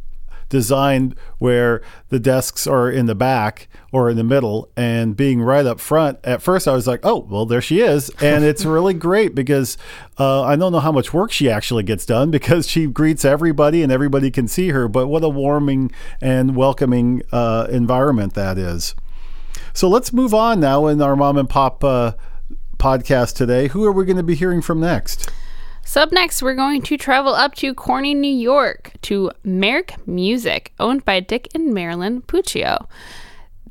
[0.50, 5.66] designed where the desks are in the back or in the middle and being right
[5.66, 8.10] up front at first i was like oh well there she is.
[8.22, 9.78] And it's really great because
[10.20, 13.84] uh, i don't know how much work she actually gets done because she greets everybody
[13.84, 15.92] and everybody can see her but what a warming
[16.22, 18.96] and welcoming uh, environment that is.
[19.74, 22.14] So let's move on now in our mom and pop uh,
[22.78, 23.68] podcast today.
[23.68, 25.30] Who are we going to be hearing from next
[25.88, 30.74] So up next, we're going to travel up to Corning, New York, to Marich Music,
[30.80, 32.88] owned by Dick and Marilyn Puccio.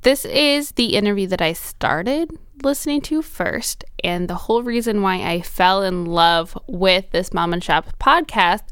[0.02, 2.30] This is the interview that I started
[2.62, 7.52] listening to first, and the whole reason why I fell in love with this Mom
[7.52, 8.62] and Shop podcast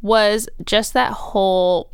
[0.00, 1.92] was just that whole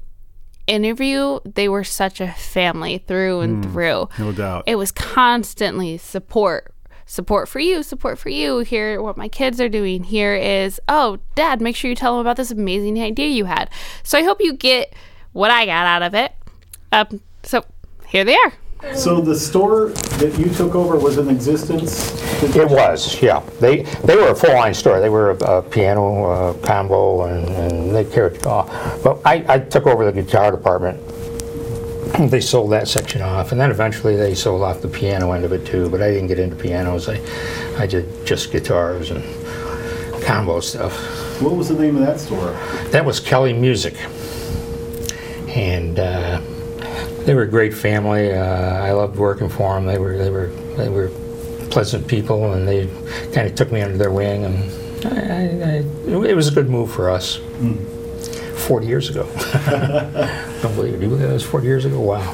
[0.69, 1.41] interview.
[1.45, 4.09] They were such a family through and hmm, through.
[4.21, 6.72] no doubt It was constantly support.
[7.13, 8.61] Support for you, support for you.
[8.61, 10.05] Here, what my kids are doing.
[10.05, 13.69] Here is, oh, dad, make sure you tell them about this amazing idea you had.
[14.03, 14.95] So I hope you get
[15.33, 16.33] what I got out of it.
[16.91, 17.67] Um, so
[18.07, 18.55] here they are.
[18.95, 23.43] so the store that you took over was in existence It was, yeah.
[23.61, 24.99] They they were a full line store.
[24.99, 28.69] They were a, a piano uh, combo, and, and they carried it off.
[29.05, 30.99] But I, I took over the guitar department.
[32.19, 35.53] They sold that section off, and then eventually they sold off the piano end of
[35.53, 35.89] it too.
[35.89, 37.09] But I didn't get into pianos.
[37.09, 37.21] I
[37.79, 39.23] I did just guitars and
[40.25, 40.93] combo stuff.
[41.41, 42.53] what was the name of that store
[42.91, 43.95] That was Kelly Music,
[45.49, 46.41] and uh,
[47.25, 48.33] they were a great family.
[48.33, 49.87] Uh, I loved working for them.
[49.87, 51.11] They were they were they were
[51.71, 52.87] pleasant people, and they
[53.33, 56.69] kind of took me under their wing, and I, I, I, it was a good
[56.69, 57.39] move for us.
[58.67, 59.25] Forty years ago,
[60.63, 60.99] don't believe it.
[60.99, 62.01] Do you believe that was forty years ago?
[62.01, 62.33] Wow.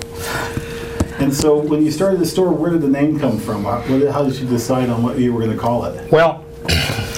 [1.19, 3.65] And so, when you started the store, where did the name come from?
[3.65, 3.81] How,
[4.25, 6.13] did you decide on what you were going to call it?
[6.13, 6.45] Well,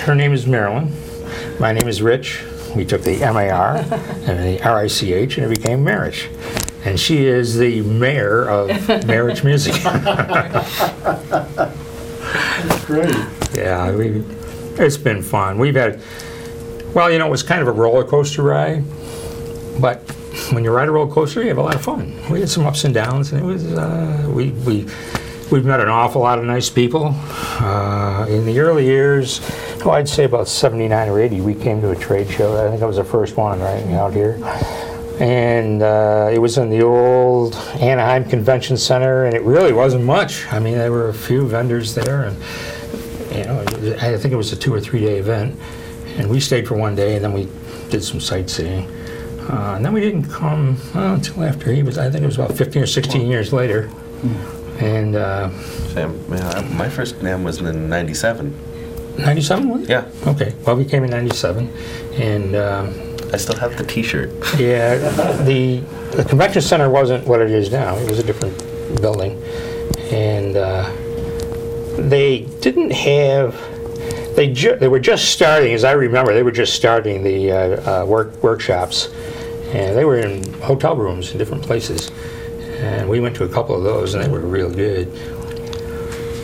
[0.04, 0.90] her name is Marilyn.
[1.58, 2.42] My name is Rich.
[2.74, 6.28] We took the M-A-R and the R-I-C-H, and it became Marich.
[6.86, 8.70] and she is the mayor of
[9.04, 9.74] Marich Music.
[12.62, 13.14] That's great.
[13.54, 14.24] Yeah, we,
[14.78, 15.58] it's been fun.
[15.58, 16.00] We've had,
[16.94, 18.84] well, you know, it was kind of a roller coaster ride,
[19.80, 19.98] but
[20.52, 22.14] when you ride a roller coaster, you have a lot of fun.
[22.30, 24.86] We had some ups and downs, and it was, uh, we, we,
[25.50, 27.14] we've met an awful lot of nice people.
[27.60, 29.40] Uh, in the early years,
[29.84, 32.64] oh, I'd say about 79 or 80, we came to a trade show.
[32.64, 34.38] I think that was the first one, right, out here.
[35.20, 40.50] And uh, it was in the old Anaheim Convention Center, and it really wasn't much.
[40.52, 42.36] I mean, there were a few vendors there, and
[43.30, 43.60] you know,
[44.00, 45.58] I think it was a two or three day event,
[46.16, 47.48] and we stayed for one day, and then we
[47.90, 48.90] did some sightseeing.
[49.50, 52.36] Uh, and then we didn't come uh, until after he was, I think it was
[52.38, 53.90] about 15 or 16 years later.
[54.78, 55.50] And uh,
[55.88, 58.54] Sam, yeah, my first NAMM was in 97.
[59.18, 59.88] 97 was it?
[59.88, 60.08] Yeah.
[60.26, 61.68] Okay, well, we came in 97,
[62.14, 62.88] and um,
[63.32, 64.30] I still have the t shirt.
[64.58, 64.96] yeah,
[65.42, 65.80] the,
[66.12, 68.56] the convention center wasn't what it is now, it was a different
[69.02, 69.42] building.
[70.12, 70.88] And uh,
[71.98, 73.54] they didn't have,
[74.36, 78.02] they, ju- they were just starting, as I remember, they were just starting the uh,
[78.02, 79.08] uh, work workshops.
[79.72, 82.10] And they were in hotel rooms in different places.
[82.80, 85.08] And we went to a couple of those, and they were real good.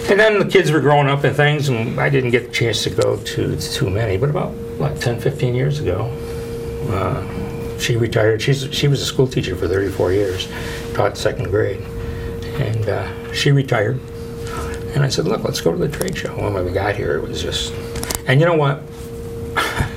[0.09, 2.85] And then the kids were growing up and things, and I didn't get the chance
[2.85, 4.17] to go to too many.
[4.17, 6.05] But about like 10, 15 years ago,
[6.91, 8.41] uh, she retired.
[8.41, 10.49] She's, she was a school teacher for 34 years,
[10.95, 11.81] taught second grade.
[12.61, 14.01] And uh, she retired.
[14.95, 16.35] And I said, look, let's go to the trade show.
[16.37, 17.73] When we got here, it was just,
[18.27, 18.83] and you know what?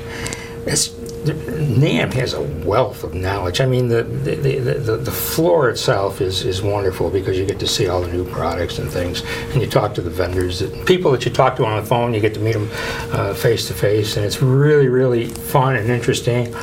[0.66, 3.60] It's, NAMM has a wealth of knowledge.
[3.62, 7.68] I mean, the, the, the, the, floor itself is, is wonderful because you get to
[7.68, 10.60] see all the new products and things, and you talk to the vendors.
[10.60, 12.70] The people that you talk to on the phone, you get to meet them
[13.12, 16.54] uh, face to face, and it's really, really fun and interesting.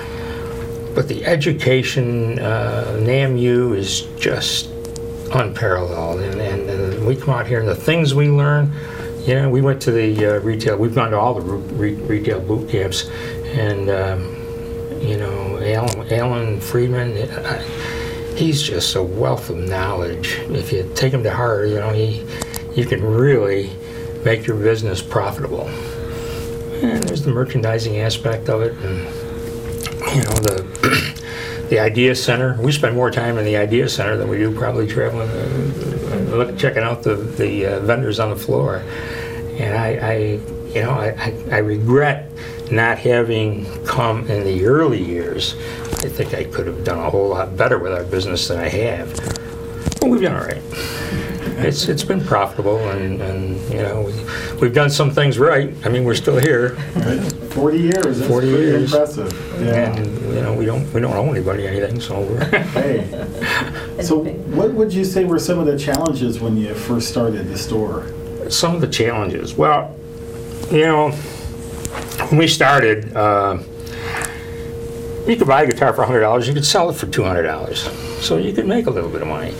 [0.95, 4.71] But the education, uh, NAMM U is just
[5.35, 8.73] unparalleled, and, and, and we come out here and the things we learn.
[9.27, 10.77] You know, we went to the uh, retail.
[10.77, 13.09] We've gone to all the re- retail boot camps,
[13.59, 14.36] and um,
[15.01, 17.17] you know, Alan, Alan Friedman.
[17.31, 17.63] uh,
[18.37, 20.39] He's just a wealth of knowledge.
[20.51, 22.23] If you take him to heart, you know, he,
[22.75, 23.71] you can really
[24.27, 25.69] make your business profitable.
[26.83, 28.99] And there's the merchandising aspect of it, and
[30.15, 32.61] you know the the idea center.
[32.61, 36.59] We spend more time in the idea center than we do probably traveling, uh, look,
[36.59, 38.83] checking out the the uh, vendors on the floor.
[39.59, 40.15] And I, I
[40.75, 42.26] you know, I, I, I regret
[42.71, 45.55] not having come in the early years.
[45.93, 48.69] I think I could have done a whole lot better with our business than I
[48.69, 49.15] have.
[50.01, 50.63] But we've done all right.
[51.59, 55.75] It's it's been profitable, and, and you know we, we've done some things right.
[55.87, 56.77] I mean, we're still here,
[57.53, 58.19] 40 years.
[58.19, 58.93] That's 40 pretty years.
[58.93, 59.33] impressive.
[59.63, 59.97] Yeah.
[59.97, 62.45] and you know we don't we don't owe anybody anything, so we're.
[62.77, 64.03] Hey.
[64.03, 67.57] So, what would you say were some of the challenges when you first started the
[67.57, 68.07] store?
[68.51, 69.55] some of the challenges.
[69.55, 69.97] Well,
[70.71, 71.11] you know,
[72.29, 73.59] when we started, uh,
[75.27, 77.77] you could buy a guitar for $100, you could sell it for $200.
[78.21, 79.55] So you could make a little bit of money.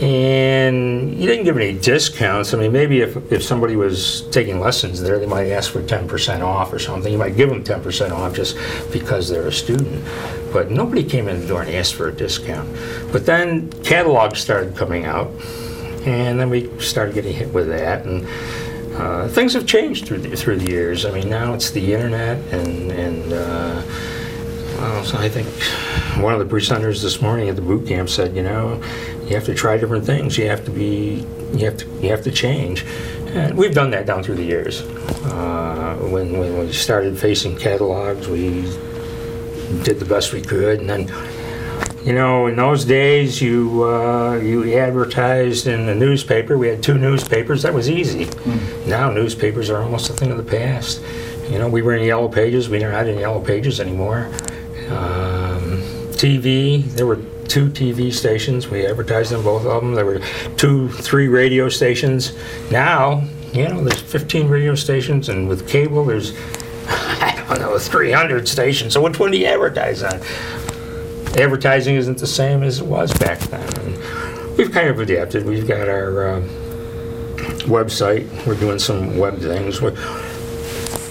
[0.00, 2.54] And you didn't give any discounts.
[2.54, 6.40] I mean, maybe if, if somebody was taking lessons there, they might ask for 10%
[6.40, 7.12] off or something.
[7.12, 8.56] You might give them 10% off just
[8.92, 10.02] because they're a student.
[10.54, 12.74] But nobody came in the door and asked for a discount.
[13.12, 15.30] But then catalogs started coming out,
[16.06, 18.06] and then we started getting hit with that.
[18.06, 18.26] And
[19.00, 21.06] uh, things have changed through the, through the years.
[21.06, 23.82] I mean, now it's the internet, and and uh,
[24.76, 25.48] well, so I think
[26.22, 28.82] one of the presenters this morning at the boot camp said, you know,
[29.24, 30.36] you have to try different things.
[30.36, 32.84] You have to be, you have to, you have to change.
[33.28, 34.82] And we've done that down through the years.
[34.82, 38.62] Uh, when when we started facing catalogs, we
[39.82, 41.06] did the best we could, and then
[42.04, 46.56] you know, in those days, you uh, you advertised in the newspaper.
[46.56, 47.62] We had two newspapers.
[47.62, 48.28] That was easy.
[48.86, 51.02] Now newspapers are almost a thing of the past.
[51.50, 52.68] You know, we were in Yellow Pages.
[52.68, 54.26] We are not in Yellow Pages anymore.
[54.88, 55.82] Um,
[56.12, 56.84] TV.
[56.92, 58.68] There were two TV stations.
[58.68, 59.94] We advertised in both of them.
[59.94, 60.20] There were
[60.56, 62.32] two, three radio stations.
[62.70, 66.32] Now, you know, there's 15 radio stations, and with cable, there's
[66.90, 68.94] I don't know, 300 stations.
[68.94, 70.20] So which one do you advertise on?
[71.36, 73.68] Advertising isn't the same as it was back then.
[73.80, 75.46] And we've kind of adapted.
[75.46, 76.40] We've got our uh,
[77.66, 78.46] website.
[78.46, 79.80] We're doing some web things.
[79.80, 79.96] We're,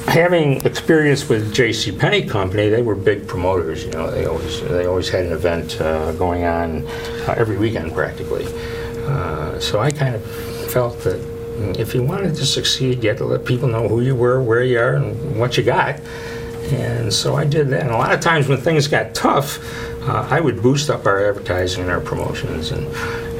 [0.09, 1.91] having experience with J.C.
[1.91, 3.85] Penney Company, they were big promoters.
[3.85, 7.93] You know, they always they always had an event uh, going on uh, every weekend
[7.93, 8.45] practically.
[9.05, 10.25] Uh, so I kind of
[10.71, 11.19] felt that
[11.79, 14.63] if you wanted to succeed, you had to let people know who you were, where
[14.63, 15.99] you are, and what you got.
[16.71, 17.81] And so I did that.
[17.81, 19.57] And a lot of times when things got tough,
[20.09, 22.87] uh, I would boost up our advertising and our promotions, and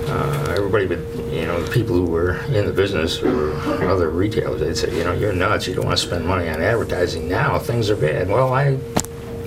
[0.09, 3.53] uh, everybody would, you know, the people who were in the business or
[3.83, 5.67] other retailers, they'd say, you know, you're nuts.
[5.67, 7.59] You don't want to spend money on advertising now.
[7.59, 8.27] Things are bad.
[8.29, 8.77] Well, I,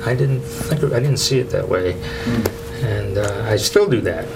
[0.05, 1.93] I didn't think, of, I didn't see it that way,
[2.83, 4.27] and uh, I still do that.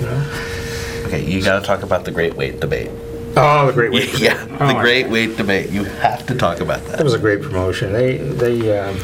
[0.00, 1.04] You know?
[1.06, 2.90] Okay, you got to talk about the great weight debate.
[3.36, 4.12] Oh, the great weight.
[4.20, 5.70] Yeah, Oh, the great weight debate.
[5.70, 7.04] You have to talk about That that.
[7.04, 7.92] was a great promotion.
[7.92, 8.98] They they um,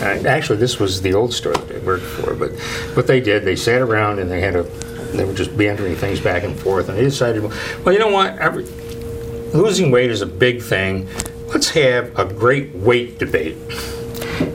[0.00, 2.52] actually this was the old store that they worked for, but
[2.94, 4.62] what they did, they sat around and they had a
[5.12, 8.36] they were just bantering things back and forth, and they decided, well, you know what,
[8.38, 8.64] Every,
[9.54, 11.08] losing weight is a big thing.
[11.46, 13.56] Let's have a great weight debate.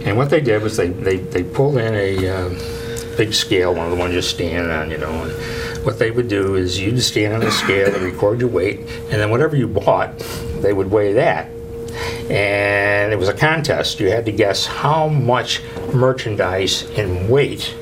[0.05, 2.57] And what they did was they they, they pulled in a um,
[3.17, 5.23] big scale, one of the ones you're standing on, you know.
[5.23, 8.79] And what they would do is you'd stand on a scale and record your weight,
[8.79, 10.19] and then whatever you bought,
[10.61, 11.49] they would weigh that
[12.29, 13.99] and it was a contest.
[13.99, 15.61] You had to guess how much
[15.93, 17.75] merchandise in weight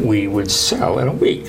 [0.00, 1.46] we would sell in a week.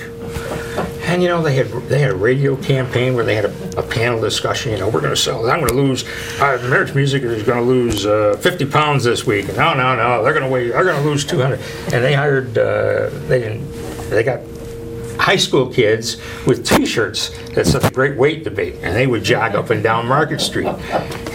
[1.04, 3.82] And you know they had they had a radio campaign where they had a, a
[3.82, 4.72] panel discussion.
[4.72, 5.50] You know we're going to sell.
[5.50, 6.04] I'm going to lose.
[6.40, 9.48] Uh, Marich Music is going to lose uh, 50 pounds this week.
[9.48, 10.22] No, no, no.
[10.22, 10.68] They're going to weigh.
[10.68, 11.60] They're going to lose 200.
[11.92, 12.56] And they hired.
[12.56, 13.70] Uh, they didn't.
[14.08, 14.40] They got
[15.22, 16.16] high school kids
[16.48, 20.08] with T-shirts that said the Great Weight Debate, and they would jog up and down
[20.08, 20.66] Market Street.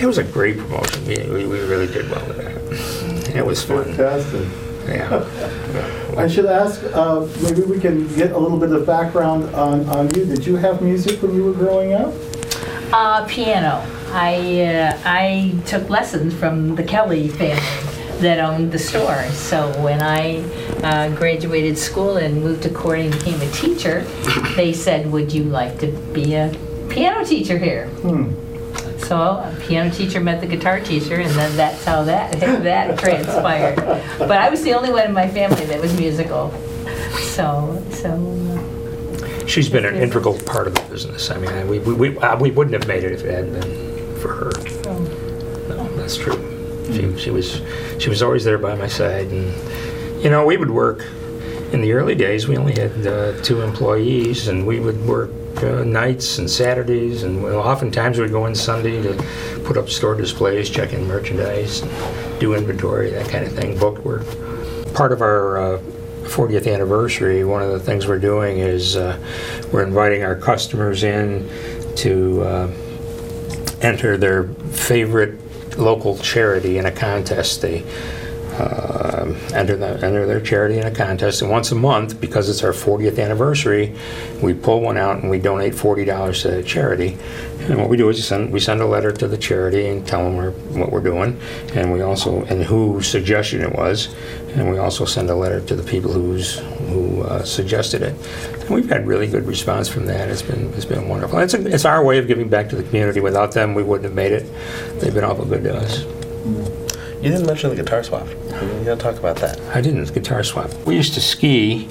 [0.02, 1.06] It was a great promotion.
[1.06, 3.36] We, we, we really did well with that.
[3.36, 3.86] It was fun.
[3.86, 4.46] Fantastic.
[4.90, 6.16] Yeah.
[6.18, 10.14] I should ask, uh, maybe we can get a little bit of background on, on
[10.16, 10.26] you.
[10.26, 12.14] Did you have music when you were growing up?
[12.92, 13.86] Uh, piano.
[14.12, 19.24] I uh, I took lessons from the Kelly family that owned the store.
[19.32, 20.42] So when I
[20.84, 24.02] uh, graduated school and moved to Corning and became a teacher,
[24.56, 26.52] they said, "Would you like to be a
[26.90, 27.90] piano teacher here?"
[29.00, 32.32] So a piano teacher met the guitar teacher, and then that's how that
[32.64, 33.76] that transpired.
[34.18, 36.52] But I was the only one in my family that was musical.
[37.22, 38.10] So so.
[38.10, 41.30] uh, She's been an integral part of the business.
[41.32, 44.16] I mean, we, we, we, uh, we wouldn't have made it if it hadn't been
[44.20, 44.52] for her.
[45.70, 46.57] No, that's true.
[46.94, 47.62] She, she was
[48.00, 51.06] she was always there by my side, and you know we would work.
[51.72, 55.32] In the early days, we only had uh, two employees, and we would work
[55.64, 60.16] uh, nights and Saturdays, and well, oftentimes we'd go in Sunday to put up store
[60.16, 61.82] displays, check in merchandise,
[62.40, 64.24] do inventory, that kind of thing, book work.
[64.94, 65.80] Part of our uh,
[66.24, 69.20] 40th anniversary, one of the things we're doing is uh,
[69.72, 71.50] we're inviting our customers in
[71.96, 72.72] to uh,
[73.82, 75.40] enter their favorite
[75.78, 77.62] local charity in a contest.
[77.62, 77.84] They
[78.60, 82.64] uh, enter, the, enter their charity in a contest, and once a month, because it's
[82.64, 83.96] our 40th anniversary,
[84.42, 87.18] we pull one out and we donate $40 to the charity.
[87.60, 90.08] And what we do is we send, we send a letter to the charity and
[90.08, 91.40] tell them we're, what we're doing,
[91.76, 94.14] and we also and whose suggestion it was,
[94.56, 96.60] and we also send a letter to the people who's
[96.90, 98.16] who uh, suggested it.
[98.68, 100.30] And we've had really good response from that.
[100.30, 101.40] It's been it's been wonderful.
[101.40, 103.22] It's, a, it's our way of giving back to the community.
[103.22, 104.46] Without them, we wouldn't have made it.
[105.00, 106.04] They've been awful good to us.
[106.04, 108.28] You didn't mention the guitar swap.
[108.28, 109.58] You got to talk about that.
[109.74, 110.70] I didn't the guitar swap.
[110.86, 111.88] We used to ski,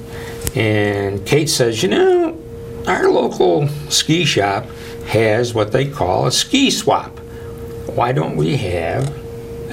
[0.55, 2.39] and Kate says, you know,
[2.85, 4.65] our local ski shop
[5.07, 7.17] has what they call a ski swap.
[7.89, 9.09] Why don't we have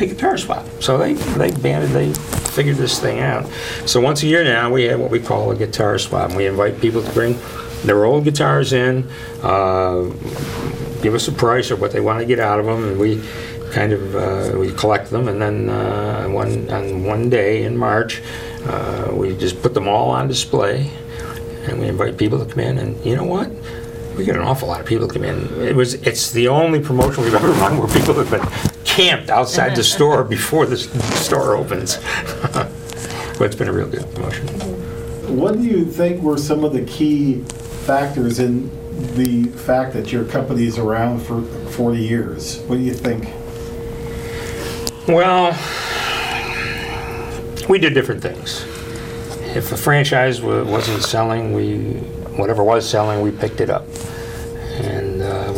[0.01, 0.67] a guitar swap?
[0.81, 2.13] So they they banded, they
[2.55, 3.45] figured this thing out.
[3.87, 6.31] So once a year now, we have what we call a guitar swap.
[6.31, 7.39] And we invite people to bring
[7.85, 9.09] their old guitars in,
[9.43, 10.05] uh,
[11.03, 13.23] give us a price or what they want to get out of them, and we
[13.73, 18.23] kind of uh, we collect them, and then uh, one on one day in March,
[18.67, 20.91] uh, we just put them all on display,
[21.67, 22.79] and we invite people to come in.
[22.79, 23.51] And you know what?
[24.17, 25.61] We get an awful lot of people to come in.
[25.61, 29.75] It was it's the only promotion we've ever run where people have been camped outside
[29.77, 31.97] the store before the s- store opens.
[32.53, 34.47] but it's been a real good promotion.
[35.37, 37.43] What do you think were some of the key
[37.87, 38.71] factors in
[39.17, 41.43] the fact that your company is around for
[41.73, 42.59] 40 years?
[42.67, 43.25] What do you think?
[45.09, 45.53] Well,
[47.69, 48.63] we did different things.
[49.57, 51.79] If a franchise wa- wasn't selling, we
[52.39, 53.87] whatever was selling, we picked it up,
[54.81, 55.14] and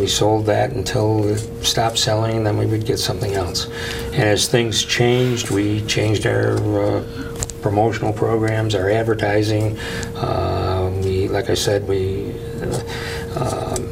[0.06, 2.44] we sold that until it stopped selling.
[2.44, 3.68] Then we would get something else.
[4.12, 7.04] And as things changed, we changed our uh,
[7.60, 9.76] promotional programs, our advertising.
[10.14, 12.32] Uh, we, like I said, we.
[12.62, 13.82] Uh, um,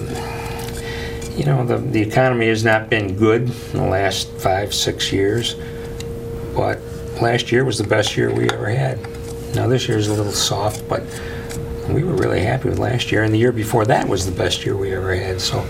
[1.37, 5.57] you know, the, the economy has not been good in the last five, six years,
[6.55, 6.79] but
[7.21, 9.01] last year was the best year we ever had.
[9.57, 11.03] Now, this year's a little soft, but
[11.89, 14.65] we were really happy with last year, and the year before that was the best
[14.65, 15.41] year we ever had.
[15.41, 15.67] So,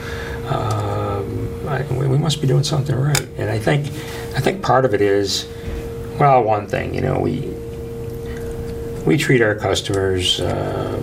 [0.48, 3.28] um, I, we must be doing something right.
[3.38, 3.86] And I think,
[4.36, 5.46] I think part of it is,
[6.18, 7.52] well, one thing, you know, we
[9.04, 10.40] we treat our customers.
[10.40, 11.02] Um,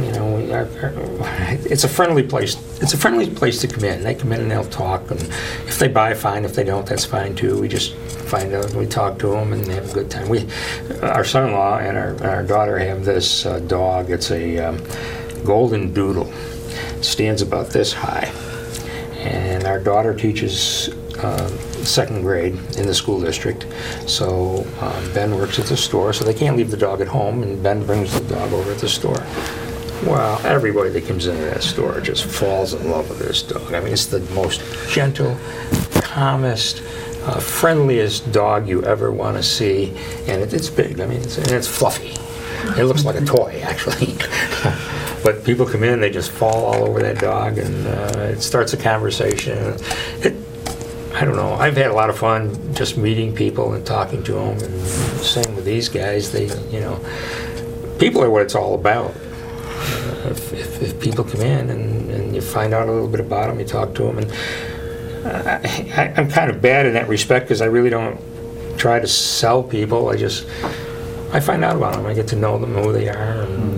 [0.00, 0.68] you know, we are,
[1.66, 2.56] it's a friendly place.
[2.80, 4.02] It's a friendly place to come in.
[4.02, 6.44] They come in and they'll talk, and if they buy, fine.
[6.44, 7.60] If they don't, that's fine too.
[7.60, 10.28] We just find out, we talk to them, and they have a good time.
[10.28, 10.46] We,
[11.02, 14.10] our son-in-law and our, our daughter have this uh, dog.
[14.10, 14.80] It's a um,
[15.44, 16.32] golden doodle.
[17.00, 18.32] Stands about this high,
[19.18, 21.48] and our daughter teaches uh,
[21.84, 23.66] second grade in the school district.
[24.06, 27.42] So um, Ben works at the store, so they can't leave the dog at home,
[27.42, 29.24] and Ben brings the dog over at the store.
[30.04, 33.74] Well, everybody that comes into that store just falls in love with this dog.
[33.74, 35.36] I mean, it's the most gentle,
[35.94, 36.82] calmest,
[37.24, 39.90] uh, friendliest dog you ever want to see,
[40.28, 41.00] and it, it's big.
[41.00, 42.14] I mean, it's, and it's fluffy.
[42.80, 44.16] It looks like a toy, actually.
[45.22, 48.72] but people come in, they just fall all over that dog, and uh, it starts
[48.72, 49.76] a conversation.
[50.20, 50.34] It,
[51.14, 51.54] I don't know.
[51.54, 54.80] I've had a lot of fun just meeting people and talking to them, and
[55.20, 56.30] same with these guys.
[56.30, 57.00] They, you know,
[57.98, 59.10] people are what it's all about.
[59.10, 63.20] Uh, if, if, if, people come in and, and, you find out a little bit
[63.20, 64.32] about them, you talk to them, and
[65.26, 68.20] I, am kind of bad in that respect because I really don't
[68.78, 70.08] try to sell people.
[70.08, 70.46] I just
[71.32, 72.06] I find out about them.
[72.06, 73.77] I get to know them, who they are, and,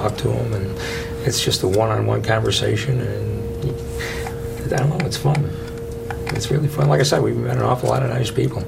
[0.00, 0.78] talk to them, and
[1.26, 5.44] it's just a one-on-one conversation, and I don't know, it's fun.
[6.34, 6.88] It's really fun.
[6.88, 8.64] Like I said, we've met an awful lot of nice people.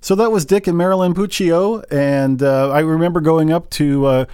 [0.00, 4.24] So that was Dick and Marilyn Puccio, and uh, I remember going up to uh,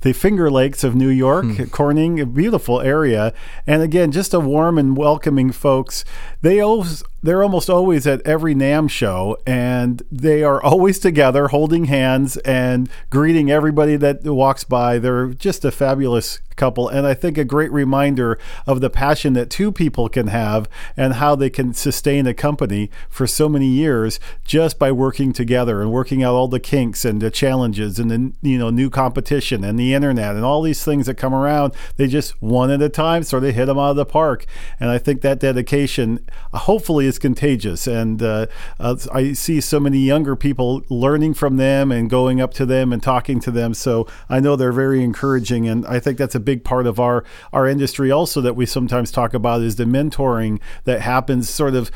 [0.00, 1.64] the Finger Lakes of New York, hmm.
[1.66, 3.32] Corning, a beautiful area.
[3.66, 6.04] And again, just a warm and welcoming folks.
[6.40, 11.84] They always they're almost always at every NAMM show, and they are always together, holding
[11.84, 14.98] hands and greeting everybody that walks by.
[14.98, 19.50] They're just a fabulous couple, and I think a great reminder of the passion that
[19.50, 24.20] two people can have and how they can sustain a company for so many years
[24.44, 28.48] just by working together and working out all the kinks and the challenges and the
[28.48, 31.72] you know new competition and the internet and all these things that come around.
[31.96, 34.46] They just one at a time sort of hit them out of the park,
[34.80, 36.20] and I think that dedication
[36.52, 37.86] hopefully is contagious.
[37.86, 38.46] And uh,
[38.80, 42.92] uh, I see so many younger people learning from them and going up to them
[42.92, 43.74] and talking to them.
[43.74, 45.68] So I know they're very encouraging.
[45.68, 49.10] And I think that's a big part of our, our industry also that we sometimes
[49.10, 51.90] talk about is the mentoring that happens sort of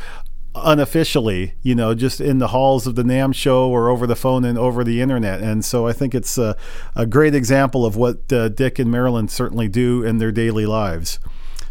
[0.54, 4.44] unofficially, you know, just in the halls of the NAMM show or over the phone
[4.44, 5.42] and over the internet.
[5.42, 6.56] And so I think it's a,
[6.94, 11.18] a great example of what uh, Dick and Marilyn certainly do in their daily lives.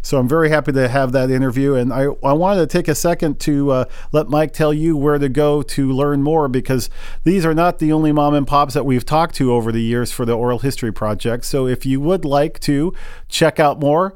[0.06, 1.74] So I'm very happy to have that interview.
[1.74, 5.18] And I, I wanted to take a second to uh, let Mike tell you where
[5.18, 6.88] to go to learn more because
[7.24, 10.12] these are not the only mom and pops that we've talked to over the years
[10.12, 11.44] for the Oral History Project.
[11.44, 12.94] So if you would like to
[13.28, 14.14] check out more,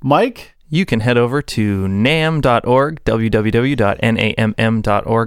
[0.00, 0.54] Mike?
[0.68, 3.74] You can head over to namm.org, www.namm.org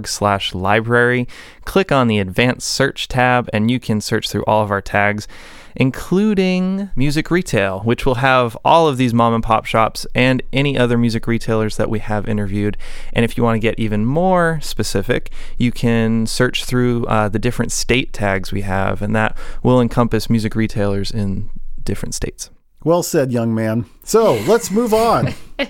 [0.08, 1.28] slash library.
[1.66, 5.28] Click on the advanced search tab and you can search through all of our tags
[5.76, 10.76] including music retail, which will have all of these mom and pop shops and any
[10.76, 12.76] other music retailers that we have interviewed.
[13.12, 17.38] And if you want to get even more specific, you can search through uh, the
[17.38, 21.50] different state tags we have, and that will encompass music retailers in
[21.82, 22.50] different states.
[22.84, 23.86] Well said, young man.
[24.04, 25.34] So let's move on.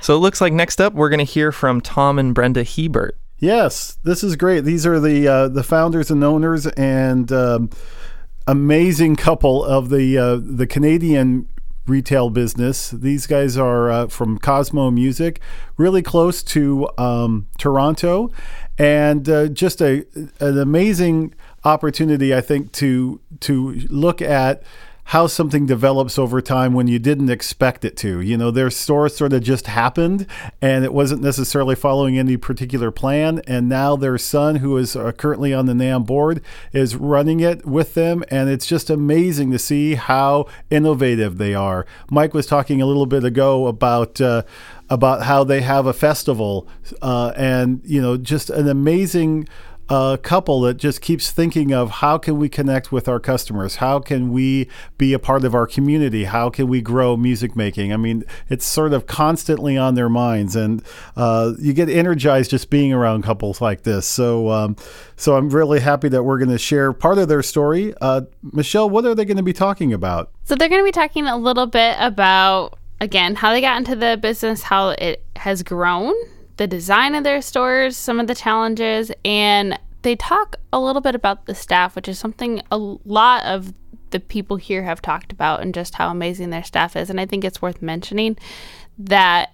[0.00, 3.18] so it looks like next up we're going to hear from Tom and Brenda Hebert.
[3.38, 4.60] Yes, this is great.
[4.60, 7.70] These are the uh, the founders and owners, and um,
[8.46, 11.48] amazing couple of the uh, the Canadian
[11.86, 12.90] retail business.
[12.90, 15.40] These guys are uh, from Cosmo Music,
[15.76, 18.30] really close to um, Toronto,
[18.78, 20.06] and uh, just a
[20.40, 21.34] an amazing
[21.64, 24.62] opportunity, I think, to to look at
[25.06, 28.20] how something develops over time when you didn't expect it to.
[28.20, 30.26] You know, their store sort of just happened
[30.60, 33.42] and it wasn't necessarily following any particular plan.
[33.46, 36.40] And now their son, who is uh, currently on the NAMM board,
[36.72, 38.24] is running it with them.
[38.30, 41.84] And it's just amazing to see how innovative they are.
[42.10, 44.20] Mike was talking a little bit ago about.
[44.20, 44.42] Uh,
[44.90, 46.68] about how they have a festival
[47.00, 49.48] uh, and you know just an amazing
[49.88, 53.76] a couple that just keeps thinking of how can we connect with our customers?
[53.76, 56.24] How can we be a part of our community?
[56.24, 57.92] How can we grow music making?
[57.92, 60.82] I mean, it's sort of constantly on their minds, and
[61.16, 64.06] uh, you get energized just being around couples like this.
[64.06, 64.76] So, um,
[65.16, 67.94] so I'm really happy that we're going to share part of their story.
[68.00, 70.30] Uh, Michelle, what are they going to be talking about?
[70.44, 73.96] So they're going to be talking a little bit about again how they got into
[73.96, 76.14] the business, how it has grown
[76.62, 81.16] the design of their stores, some of the challenges, and they talk a little bit
[81.16, 83.74] about the staff, which is something a lot of
[84.10, 87.10] the people here have talked about and just how amazing their staff is.
[87.10, 88.38] And I think it's worth mentioning
[88.96, 89.50] that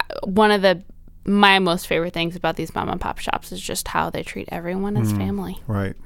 [0.00, 0.84] uh, one of the
[1.24, 4.48] my most favorite things about these mom and pop shops is just how they treat
[4.52, 5.16] everyone as Mm.
[5.18, 5.58] family.
[5.66, 5.96] Right.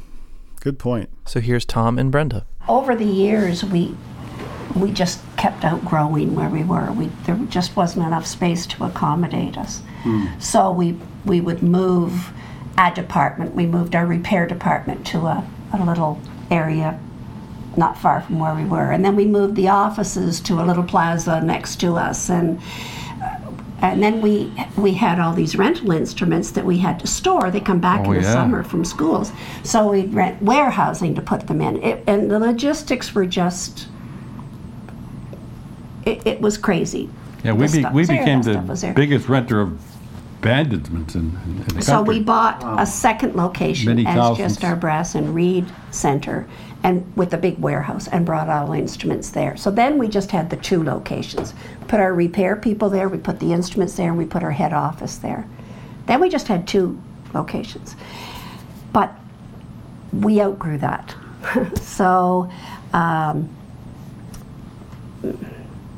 [0.60, 1.10] Good point.
[1.26, 2.46] So here's Tom and Brenda.
[2.66, 3.94] over the years, we
[4.76, 6.90] we just kept outgrowing where we were.
[6.92, 9.82] We there just wasn't enough space to accommodate us.
[10.02, 10.26] Hmm.
[10.38, 12.32] So we we would move
[12.78, 13.54] a department.
[13.54, 16.20] We moved our repair department to a, a little
[16.50, 16.98] area
[17.76, 20.82] not far from where we were, and then we moved the offices to a little
[20.84, 22.60] plaza next to us, and
[23.22, 23.50] uh,
[23.80, 27.50] and then we we had all these rental instruments that we had to store.
[27.50, 28.32] They come back Oh, in the yeah.
[28.32, 29.32] summer from schools,
[29.64, 33.88] so we'd rent warehousing to put them in, it, and the logistics were just.
[36.04, 37.08] It, it was crazy.
[37.44, 38.94] Yeah, we, The be, stuff- we so became that stuff was the there.
[38.94, 39.80] biggest renter of
[40.40, 42.18] band instruments in, in the So country.
[42.18, 44.54] we bought a second location Many as thousands.
[44.54, 46.48] just our brass and reed center,
[46.82, 49.56] and with a big warehouse, and brought all the instruments there.
[49.56, 51.54] So then we just had the two locations.
[51.86, 54.72] Put our repair people there, we put the instruments there, and we put our head
[54.72, 55.46] office there.
[56.06, 57.00] Then we just had two
[57.34, 57.94] locations.
[58.92, 59.12] But
[60.12, 61.14] we outgrew that.
[61.80, 62.50] so
[62.92, 63.48] um,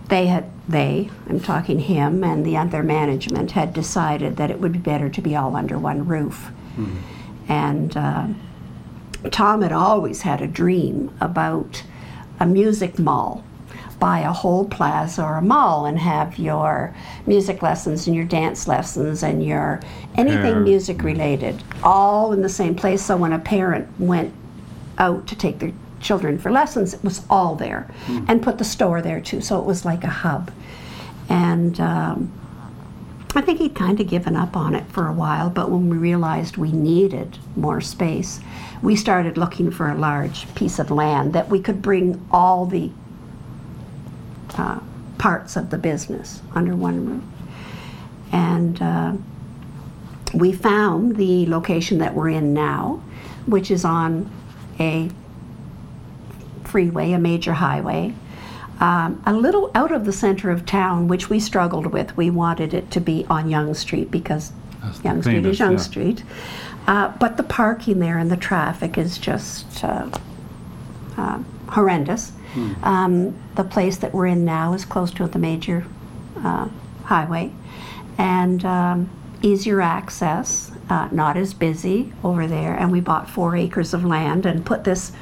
[0.09, 4.73] they had they i'm talking him and the other management had decided that it would
[4.73, 6.51] be better to be all under one roof.
[7.49, 8.27] And uh,
[9.31, 11.83] tom had always had a dream about
[12.41, 13.45] a music mall.
[14.01, 16.95] Buy a whole plaza or a mall and have your
[17.27, 19.81] music lessons and your dance lessons and your
[20.17, 20.59] anything Yeah.
[20.61, 23.03] music related all in the same place.
[23.03, 24.35] So when a parent went
[24.99, 25.73] out to take their
[26.05, 27.91] children for lessons, it was all there,
[28.29, 29.41] and put the store there too.
[29.41, 30.53] So it was like a hub.
[31.29, 32.33] And um,
[33.35, 35.97] I think he'd kind of given up on it for a while, but when we
[35.97, 38.41] realized we needed more space,
[38.83, 42.91] we started looking for a large piece of land that we could bring all the
[44.57, 44.79] uh,
[45.19, 47.25] parts of the business under one roof.
[48.31, 49.13] And uh,
[50.35, 53.03] we found the location that we're in now,
[53.47, 54.31] which is on
[54.79, 55.11] a
[56.75, 58.13] freeway, a major highway,
[58.81, 62.17] um, a little out of the center of town, which we struggled with.
[62.17, 64.51] We wanted it to be on Yonge Street because
[64.83, 65.85] That's Yonge Street famous, is Yonge yeah.
[65.85, 66.25] Street.
[66.89, 70.11] Uh, but the parking there and the traffic is just uh,
[71.17, 72.33] uh, horrendous.
[72.83, 75.87] Um, the place that we're in now is close to the major
[76.39, 76.69] uh,
[77.05, 77.53] highway
[78.19, 79.11] and um,
[79.43, 82.75] easier access, uh, not as busy over there.
[82.75, 85.13] And we bought four acres of land and put this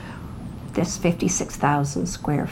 [0.75, 2.47] this 56,000 square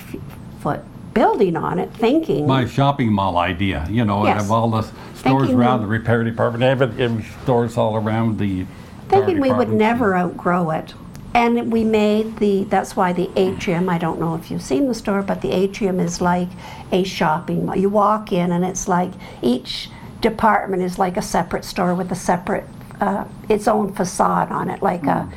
[0.61, 0.81] foot
[1.15, 4.43] building on it, thinking My shopping mall idea, you know, Yes.
[4.43, 7.97] have all the stores Thinking around we- the repair department, have it in stores all
[7.97, 8.67] around the.
[9.09, 10.95] thinking we would never outgrow it.
[11.35, 14.95] And we made the, that's why the atrium, I don't know if you've seen the
[14.95, 16.49] store, but the atrium is like
[16.93, 17.77] a shopping mall.
[17.77, 19.11] You walk in and it's like
[19.43, 19.91] each
[20.21, 22.67] department is like a separate store with a separate,
[23.01, 25.29] uh, its own facade on it, like a,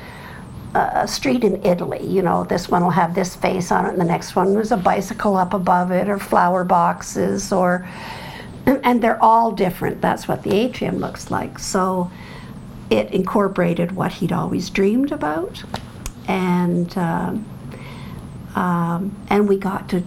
[0.75, 2.05] a street in Italy.
[2.05, 4.71] You know, this one will have this face on it, and the next one there's
[4.71, 7.87] a bicycle up above it, or flower boxes, or
[8.65, 10.01] and they're all different.
[10.01, 11.59] That's what the atrium looks like.
[11.59, 12.11] So
[12.89, 15.63] it incorporated what he'd always dreamed about,
[16.27, 17.45] and um,
[18.55, 20.03] um, and we got to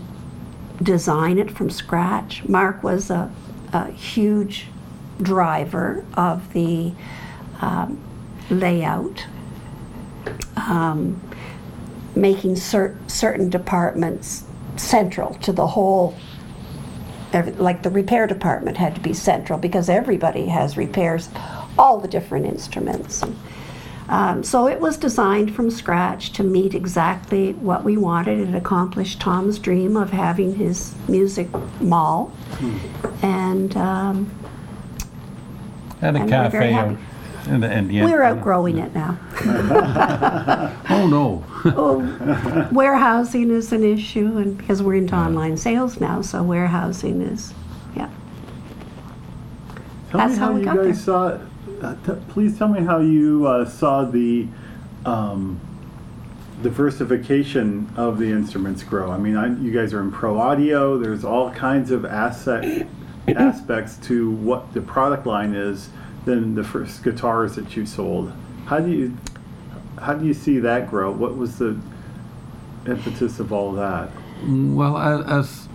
[0.83, 2.45] design it from scratch.
[2.49, 3.31] Mark was a,
[3.73, 4.67] a huge
[5.21, 6.93] driver of the
[7.61, 7.99] um,
[8.51, 9.27] layout,
[10.57, 11.21] um,
[12.15, 14.45] making cer- certain departments
[14.77, 16.17] central to the whole.
[17.33, 21.29] Like the repair department had to be central because everybody has repairs,
[21.77, 23.23] all the different instruments.
[24.09, 28.49] Um, so it was designed from scratch to meet exactly what we wanted.
[28.49, 31.49] It accomplished Tom's dream of having his music
[31.81, 32.33] mall,
[33.23, 34.31] and um,
[36.01, 36.97] And a and we're very cafe
[37.47, 37.55] happy.
[37.55, 38.11] in the, in the end.
[38.11, 39.19] we're outgrowing it now.
[40.89, 41.45] Oh, no.
[41.77, 47.53] Oh, warehousing is an issue, and because we're into online sales now, so warehousing is,
[47.97, 48.09] yeah.
[50.11, 51.39] Tell That's me how how, we you got guys saw.
[51.83, 54.47] Uh, t- please tell me how you uh, saw the
[55.05, 55.61] um,
[56.63, 59.11] diversification of the instruments grow.
[59.11, 60.99] I mean, I, you guys are in pro audio.
[60.99, 62.87] There's all kinds of asset
[63.29, 65.91] aspects to what the product line is
[66.27, 68.33] than the first guitars that you sold.
[68.67, 69.17] How do you
[69.99, 71.11] how do you see that grow?
[71.11, 71.79] What was the
[72.87, 74.11] impetus of all that?
[74.47, 75.69] Well, as,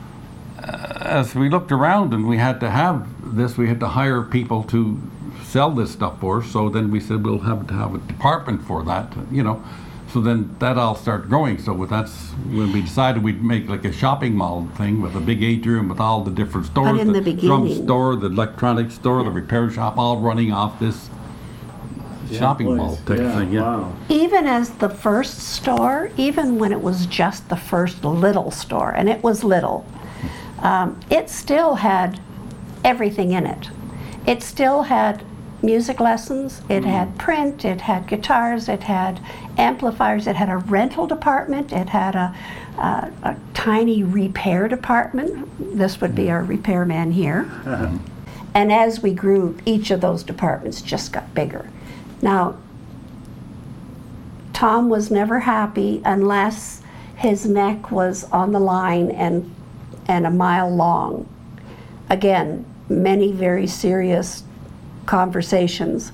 [0.59, 4.63] as we looked around and we had to have this, we had to hire people
[4.65, 5.01] to
[5.43, 6.51] sell this stuff for us.
[6.51, 9.63] So then we said we'll have to have a department for that, you know.
[10.11, 11.57] So then that all started growing.
[11.57, 12.13] So with that's
[12.51, 15.99] when we decided we'd make like a shopping mall thing with a big atrium with
[15.99, 16.99] all the different stores.
[16.99, 21.09] in the drum beginning- store, the electronics store, the repair shop, all running off this
[22.31, 23.51] shopping mall type yeah, thing.
[23.51, 23.61] Yeah.
[23.61, 23.93] Wow.
[24.09, 29.09] even as the first store, even when it was just the first little store, and
[29.09, 29.85] it was little,
[30.59, 32.21] um, it still had
[32.83, 33.69] everything in it.
[34.25, 35.23] It still had
[35.63, 37.17] music lessons, it had mm-hmm.
[37.17, 39.19] print, it had guitars, it had
[39.57, 42.35] amplifiers, it had a rental department, it had a,
[42.77, 45.47] a, a tiny repair department.
[45.77, 46.51] This would be our mm-hmm.
[46.51, 47.49] repairman here.
[47.65, 47.97] Uh-huh.
[48.53, 51.69] And as we grew, each of those departments just got bigger.
[52.21, 52.57] Now,
[54.53, 56.81] Tom was never happy unless
[57.15, 59.53] his neck was on the line and,
[60.07, 61.27] and a mile long.
[62.09, 64.43] Again, many very serious
[65.11, 66.13] conversations.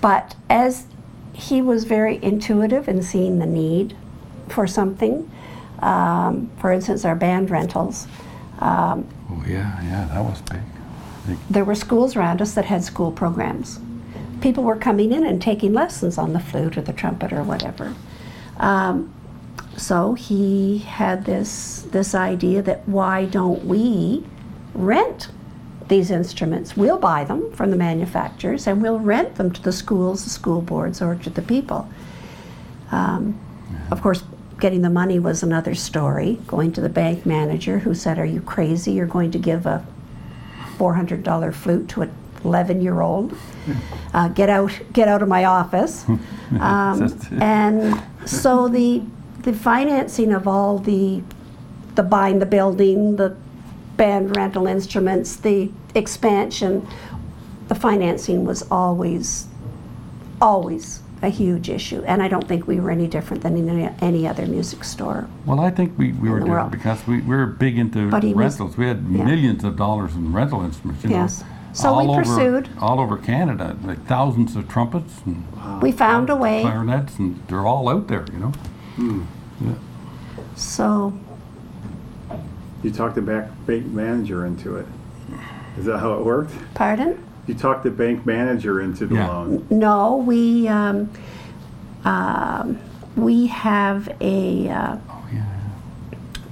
[0.00, 0.86] But as
[1.32, 3.96] he was very intuitive in seeing the need
[4.48, 5.30] for something,
[5.78, 8.08] um, for instance, our band rentals,
[8.58, 11.38] um, Oh yeah, yeah, that was big.
[11.48, 13.78] there were schools around us that had school programs.
[14.40, 17.94] People were coming in and taking lessons on the flute or the trumpet or whatever.
[18.56, 19.14] Um,
[19.76, 24.24] so he had this this idea that why don't we
[24.74, 25.28] rent
[25.88, 26.76] these instruments?
[26.76, 30.60] We'll buy them from the manufacturers and we'll rent them to the schools, the school
[30.60, 31.88] boards, or to the people.
[32.90, 33.38] Um,
[33.90, 34.22] of course,
[34.60, 36.38] getting the money was another story.
[36.46, 38.92] Going to the bank manager who said, "Are you crazy?
[38.92, 39.84] You're going to give a
[40.78, 42.14] $400 flute to an
[42.44, 43.36] 11 year old.
[44.12, 46.04] Uh, get out, get out of my office.
[46.60, 49.02] Um, and so the,
[49.42, 51.20] the financing of all the,
[51.96, 53.36] the buying the building, the
[53.96, 56.86] band rental instruments, the expansion,
[57.68, 59.46] the financing was always,
[60.40, 62.02] always a huge issue.
[62.06, 65.26] And I don't think we were any different than any, any other music store.
[65.46, 66.70] Well, I think we, we were different world.
[66.72, 68.76] because we, we were big into he was- rentals.
[68.76, 69.24] we had yeah.
[69.24, 71.04] millions of dollars in rental instruments.
[71.04, 71.40] You Yes.
[71.40, 72.68] Know, So we all over- pursued.
[72.80, 75.44] all over Canada, like thousands of trumpets and
[75.80, 76.60] We found a way.
[76.62, 78.26] clarinets, and they're all out there.
[78.32, 79.22] You know.
[79.60, 79.74] Yeah.
[80.56, 81.12] So
[82.84, 84.86] You talked the bank, bank manager into it.
[85.78, 86.52] Is that how it worked?
[86.74, 87.18] Pardon?
[87.46, 89.28] You talked the bank manager into the Yeah.
[89.28, 89.66] loan.
[89.70, 91.10] No, we um,
[92.04, 92.78] um,
[93.16, 94.96] we have a uh,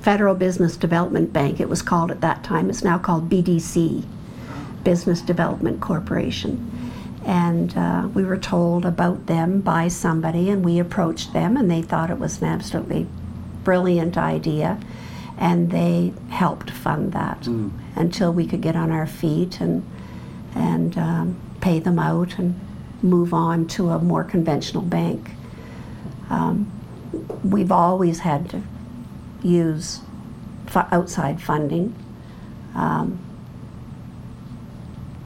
[0.01, 1.61] Federal Business Development Bank.
[1.61, 2.71] It was called at that time.
[2.71, 4.03] It's now called BDC,
[4.85, 6.71] Business Development Corporation.
[7.27, 11.83] And uh, we were told about them by somebody, and we approached them, and they
[11.83, 13.07] thought it was an absolutely
[13.63, 14.81] brilliant idea,
[15.39, 17.47] and they helped fund that
[17.97, 19.85] until we could get on our feet and
[20.55, 22.59] and um, pay them out and
[23.03, 25.31] move on to a more conventional bank.
[26.31, 26.71] Um,
[27.43, 28.63] we've always had to
[29.43, 30.01] use
[30.67, 31.95] fu- outside funding.
[32.75, 33.19] Um,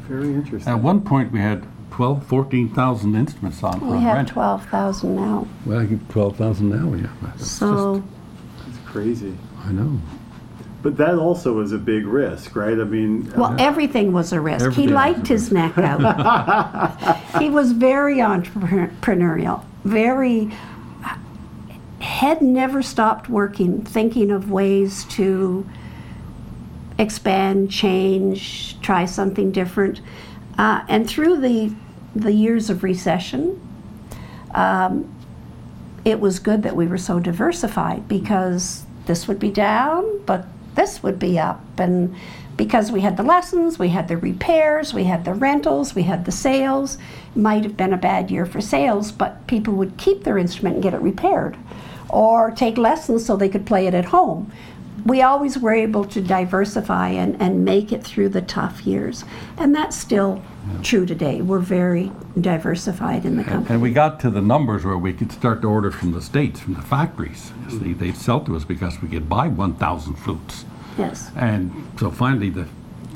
[0.02, 0.72] Very interesting.
[0.72, 4.28] At one point, we had 12, 14,000 instruments on, we on have rent.
[4.28, 5.46] 12,000 now.
[5.64, 6.94] Well, I think 12,000 now.
[6.94, 7.06] Yeah.
[7.34, 8.02] It's So
[8.68, 9.36] It's crazy.
[9.66, 10.00] Just- I know.
[10.82, 12.78] But that also is a big risk, right?
[12.78, 14.66] I mean, Well, everything was a risk.
[14.66, 17.20] Everything he was liked a his neck out.
[17.40, 20.52] he was very entrepreneurial, very
[21.98, 25.66] had never stopped working, thinking of ways to
[26.98, 30.00] expand, change, try something different.
[30.56, 31.74] Uh, and through the
[32.14, 33.60] the years of recession,
[34.54, 35.12] um,
[36.04, 41.02] it was good that we were so diversified because this would be down, but this
[41.02, 41.60] would be up.
[41.78, 42.14] And
[42.56, 46.24] because we had the lessons, we had the repairs, we had the rentals, we had
[46.24, 46.98] the sales.
[47.34, 50.82] Might have been a bad year for sales, but people would keep their instrument and
[50.82, 51.56] get it repaired
[52.08, 54.50] or take lessons so they could play it at home.
[55.04, 59.24] We always were able to diversify and, and make it through the tough years.
[59.56, 60.42] And that's still
[60.82, 61.42] true today.
[61.42, 63.74] We're very diversified in the company.
[63.74, 66.60] and we got to the numbers where we could start to order from the states,
[66.60, 67.52] from the factories.
[67.68, 70.64] See, they'd sell to us because we could buy 1,000 flutes.
[70.98, 71.30] Yes.
[71.36, 72.66] And so finally, the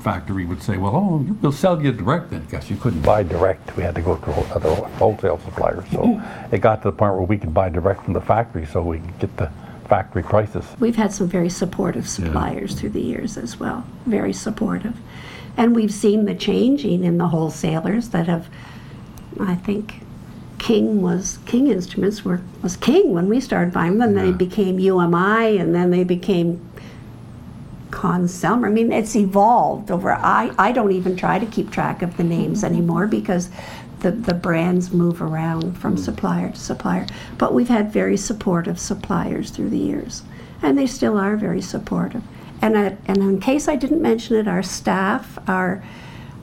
[0.00, 3.76] factory would say, "Well, oh, we'll sell you direct then," because you couldn't buy direct.
[3.76, 5.84] We had to go to other wholesale suppliers.
[5.92, 6.52] So mm.
[6.52, 8.98] it got to the point where we could buy direct from the factory, so we
[8.98, 9.50] could get the
[9.88, 10.64] factory prices.
[10.78, 14.96] We've had some very supportive suppliers through the years as well, very supportive.
[15.56, 18.48] And we've seen the changing in the wholesalers that have,
[19.38, 20.00] I think,
[20.58, 24.78] King was, King Instruments were, was King when we started buying them, then they became
[24.78, 26.60] UMI, and then they became
[27.90, 28.66] Conn-Selmer.
[28.66, 32.24] I mean, it's evolved over, I, I don't even try to keep track of the
[32.24, 33.50] names anymore because
[34.00, 36.02] the, the brands move around from hmm.
[36.02, 37.06] supplier to supplier.
[37.38, 40.22] But we've had very supportive suppliers through the years,
[40.62, 42.22] and they still are very supportive.
[42.62, 45.82] And, I, and in case I didn't mention it, our staff, our,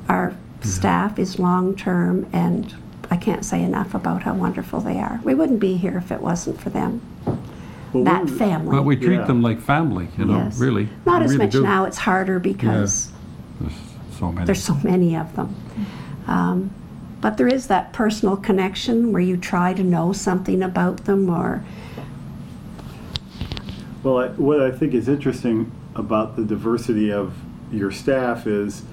[0.09, 2.73] our staff is long term, and
[3.11, 5.19] I can't say enough about how wonderful they are.
[5.23, 7.01] We wouldn't be here if it wasn't for them.
[7.93, 8.73] that family.
[8.73, 10.59] Well, we treat them like family, you know, Yes.
[10.59, 10.89] really.
[11.05, 11.63] Not We as really much do.
[11.63, 13.11] now, it's harder because
[13.61, 13.73] There's
[14.19, 14.45] so many.
[14.45, 15.55] there's so many of them.
[16.27, 16.71] Um,
[17.21, 21.63] but there is that personal connection where you try to know something about them or
[24.03, 27.33] Well, I, what I think is interesting about the diversity of
[27.71, 28.83] your staff is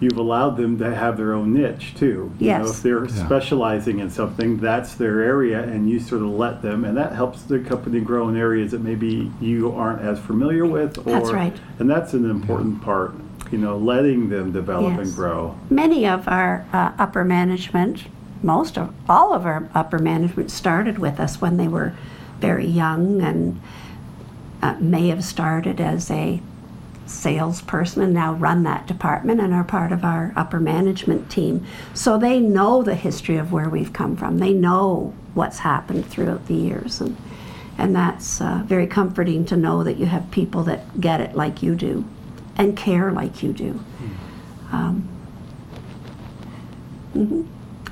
[0.00, 2.32] you've allowed them to have their own niche too.
[2.38, 2.70] You know, Yes.
[2.78, 3.24] if they're Yeah.
[3.26, 7.42] specializing in something, that's their area, and you sort of let them, and that helps
[7.42, 10.98] the company grow in areas that maybe you aren't as familiar with.
[10.98, 11.54] Or, That's right.
[11.78, 13.12] And that's an important part.
[13.50, 15.54] You know, letting them develop and grow.
[15.68, 18.04] many of our uh, upper management,
[18.42, 21.92] most of all of our upper management started with us when they were
[22.40, 23.60] very young and
[24.62, 26.40] uh, may have started as a
[27.06, 31.66] salesperson and now run that department and are part of our upper management team.
[31.94, 34.38] So they know the history of where we've come from.
[34.38, 37.16] They know what's happened throughout the years and
[37.78, 41.62] and that's uh, very comforting to know that you have people that get it like
[41.62, 42.04] you do
[42.56, 43.80] and care like you do.
[44.70, 45.08] Um,
[47.14, 47.46] mhm.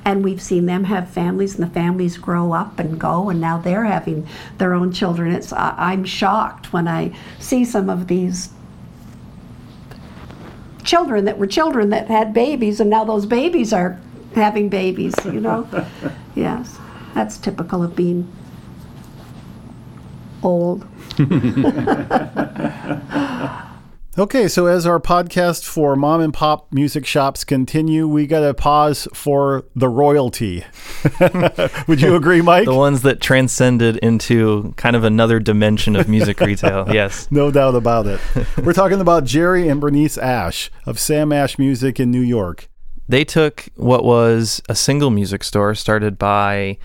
[0.04, 3.58] And we've seen them have families, and the families grow up and go, and now
[3.58, 4.26] they're having
[4.58, 5.32] their own children.
[5.32, 8.50] It's I'm shocked when I see some of these
[10.84, 14.00] children that were children that had babies, and now those babies are
[14.34, 15.14] having babies.
[15.24, 15.86] You know,
[16.34, 16.78] yes,
[17.14, 18.30] that's typical of being
[20.42, 20.86] old.
[24.18, 28.52] Okay, so as our podcast for mom and pop music shops continue, we got to
[28.52, 30.64] pause for the royalty.
[31.86, 32.64] Would you agree, Mike?
[32.64, 36.92] The ones that transcended into kind of another dimension of music retail.
[36.92, 37.28] Yes.
[37.30, 38.20] No doubt about it.
[38.64, 42.68] We're talking about Jerry and Bernice Ash of Sam Ash Music in New York.
[43.08, 46.78] They took what was a single music store started by,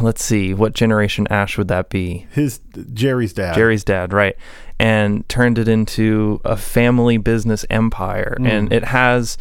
[0.00, 2.28] let's see, what generation Ash would that be?
[2.30, 2.60] His
[2.92, 3.54] Jerry's dad.
[3.56, 4.36] Jerry's dad, right.
[4.78, 8.36] And turned it into a family business empire.
[8.38, 8.48] Mm.
[8.48, 9.38] And it has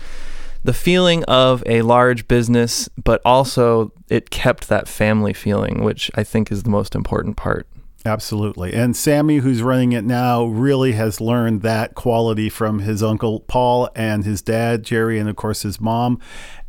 [0.64, 6.24] the feeling of a large business, but also it kept that family feeling, which I
[6.24, 7.68] think is the most important part.
[8.06, 8.74] Absolutely.
[8.74, 13.90] And Sammy, who's running it now, really has learned that quality from his uncle Paul
[13.96, 16.20] and his dad, Jerry, and of course his mom.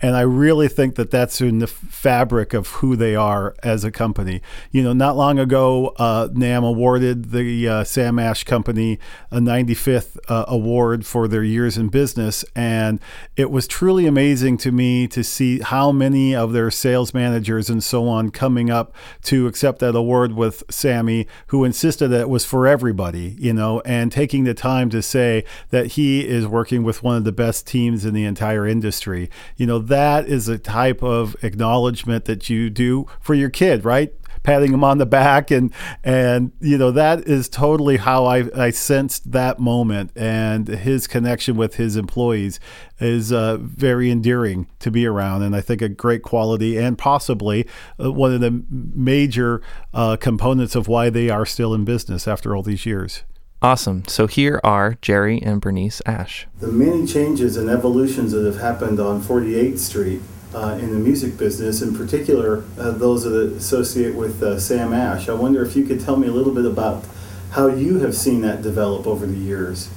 [0.00, 3.90] And I really think that that's in the fabric of who they are as a
[3.90, 4.42] company.
[4.70, 8.98] You know, not long ago, uh, NAMM awarded the uh, Sam Ash Company
[9.30, 12.44] a 95th uh, award for their years in business.
[12.54, 13.00] And
[13.36, 17.82] it was truly amazing to me to see how many of their sales managers and
[17.82, 22.44] so on coming up to accept that award with Sammy, who insisted that it was
[22.44, 27.02] for everybody, you know, and taking the time to say that he is working with
[27.02, 29.30] one of the best teams in the entire industry.
[29.56, 34.12] You know, that is a type of acknowledgement that you do for your kid, right?
[34.46, 35.72] patting him on the back and
[36.04, 41.56] and you know that is totally how I, I sensed that moment and his connection
[41.56, 42.60] with his employees
[43.00, 47.66] is uh, very endearing to be around and I think a great quality and possibly
[48.02, 49.62] uh, one of the major
[49.92, 53.24] uh, components of why they are still in business after all these years.
[53.62, 54.04] Awesome.
[54.06, 56.46] So here are Jerry and Bernice Ash.
[56.60, 60.20] The many changes and evolutions that have happened on 48th Street
[60.54, 65.28] uh, in the music business, in particular uh, those that associate with uh, Sam Ash.
[65.28, 67.04] I wonder if you could tell me a little bit about
[67.52, 69.88] how you have seen that develop over the years.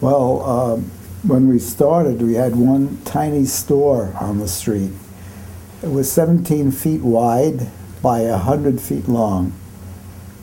[0.00, 0.90] Well, um,
[1.22, 4.90] when we started, we had one tiny store on the street.
[5.82, 7.68] It was 17 feet wide
[8.02, 9.52] by 100 feet long.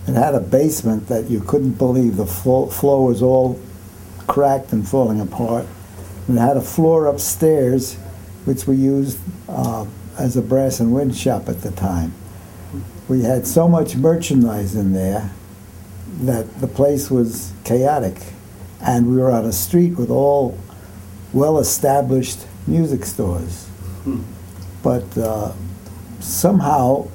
[0.08, 2.16] It had a basement that you couldn't believe.
[2.16, 3.60] The flo- floor was all
[4.26, 5.66] cracked and falling apart.
[6.28, 7.96] And it had a floor upstairs,
[8.46, 9.20] which we used
[9.50, 9.86] uh,
[10.18, 12.14] as a brass and wind shop at the time.
[13.10, 15.32] We had so much merchandise in there
[16.22, 18.16] that the place was chaotic.
[18.82, 20.58] And we were on a street with all
[21.34, 23.68] well established music stores.
[24.84, 25.52] But uh,
[26.20, 27.08] somehow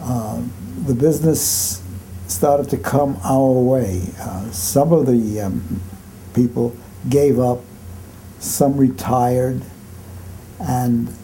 [0.00, 0.42] uh,
[0.90, 1.80] the business
[2.26, 4.02] started to come our way.
[4.18, 5.80] Uh, some of the um,
[6.34, 6.76] people
[7.08, 7.60] gave up,
[8.40, 9.62] some retired,
[10.58, 11.14] and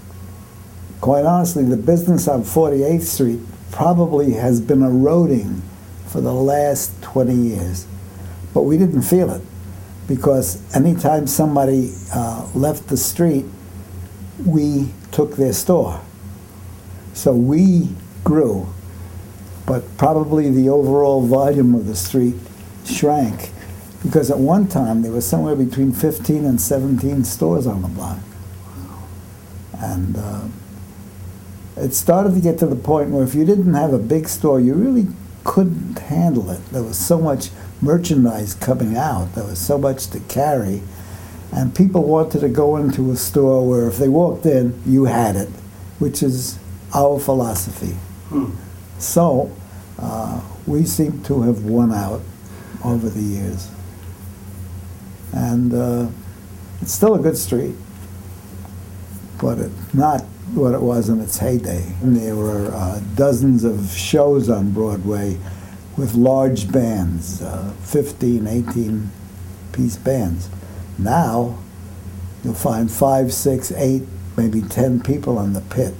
[1.00, 3.40] quite honestly, the business on 48th Street
[3.72, 5.62] probably has been eroding
[6.06, 7.88] for the last 20 years.
[8.54, 9.42] But we didn't feel it
[10.06, 13.46] because anytime somebody uh, left the street,
[14.44, 16.00] we took their store.
[17.14, 17.88] So we
[18.22, 18.68] grew,
[19.66, 22.36] but probably the overall volume of the street
[22.84, 23.50] shrank
[24.02, 28.18] because at one time there was somewhere between 15 and 17 stores on the block.
[29.78, 30.44] And uh,
[31.76, 34.60] it started to get to the point where if you didn't have a big store,
[34.60, 35.08] you really
[35.44, 36.64] couldn't handle it.
[36.70, 37.50] There was so much
[37.82, 40.82] merchandise coming out, there was so much to carry,
[41.52, 45.36] and people wanted to go into a store where if they walked in, you had
[45.36, 45.48] it,
[45.98, 46.58] which is
[46.94, 47.96] our philosophy.
[48.28, 48.50] Hmm.
[48.98, 49.50] So
[49.98, 52.22] uh, we seem to have won out
[52.84, 53.70] over the years.
[55.32, 56.08] And uh,
[56.80, 57.74] it's still a good street,
[59.40, 60.22] but it's not
[60.54, 61.92] what it was in its heyday.
[62.02, 65.38] And there were uh, dozens of shows on Broadway
[65.96, 69.10] with large bands, uh, 15, 18
[69.72, 70.48] piece bands.
[70.98, 71.58] Now,
[72.44, 74.02] you'll find five, six, eight,
[74.36, 75.94] maybe 10 people on the pit.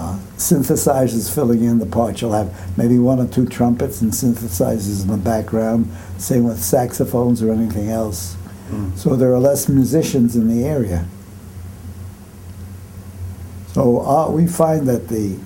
[0.00, 2.20] Uh, synthesizers filling in the parts.
[2.20, 7.42] You'll have maybe one or two trumpets and synthesizers in the background, same with saxophones
[7.42, 8.36] or anything else.
[8.70, 8.96] Mm.
[8.96, 11.04] So there are less musicians in the area.
[13.72, 15.36] So uh, we find that the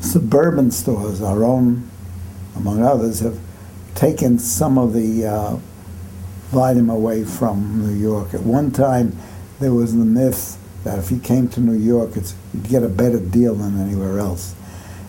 [0.00, 1.88] suburban stores, our own,
[2.56, 3.38] among others, have
[3.94, 5.56] taken some of the uh,
[6.48, 8.34] volume away from New York.
[8.34, 9.16] At one time,
[9.60, 12.88] there was the myth that if you came to New York, it's, you'd get a
[12.88, 14.54] better deal than anywhere else.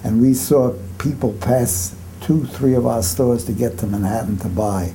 [0.03, 4.49] And we saw people pass two, three of our stores to get to Manhattan to
[4.49, 4.93] buy.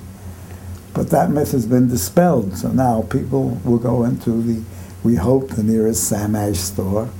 [0.92, 4.62] But that myth has been dispelled, so now people will go into the,
[5.02, 7.10] we hope, the nearest Sam Ash store,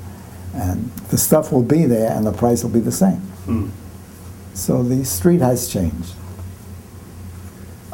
[0.55, 3.21] and the stuff will be there and the price will be the same.
[3.47, 3.71] Hmm.
[4.55, 6.15] So the street has changed.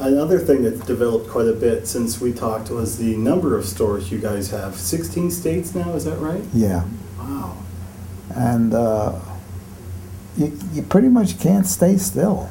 [0.01, 4.11] Another thing that's developed quite a bit since we talked was the number of stores
[4.11, 4.75] you guys have.
[4.75, 6.43] 16 states now, is that right?
[6.55, 6.85] Yeah.
[7.19, 7.59] Wow.
[8.35, 9.21] And uh,
[10.39, 12.49] you, you pretty much can't stay still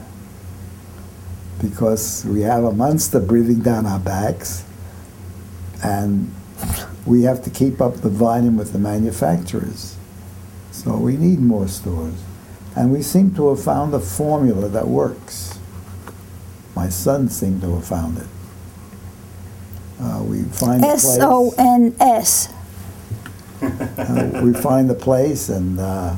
[1.60, 4.64] because we have a monster breathing down our backs
[5.84, 6.32] and
[7.08, 9.96] we have to keep up the volume with the manufacturers.
[10.72, 12.22] So we need more stores.
[12.76, 15.49] And we seem to have found a formula that works.
[16.80, 18.28] My son seemed to have found it.
[20.00, 20.82] Uh, we find.
[20.82, 22.54] S O N S.
[23.62, 26.16] Uh, we find the place and uh,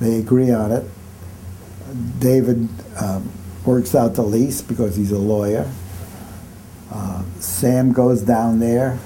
[0.00, 0.86] they agree on it.
[2.18, 2.66] David
[2.98, 3.30] um,
[3.66, 5.70] works out the lease because he's a lawyer.
[6.90, 8.98] Uh, Sam goes down there,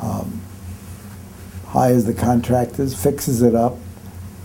[0.00, 0.40] um,
[1.66, 3.76] hires the contractors, fixes it up,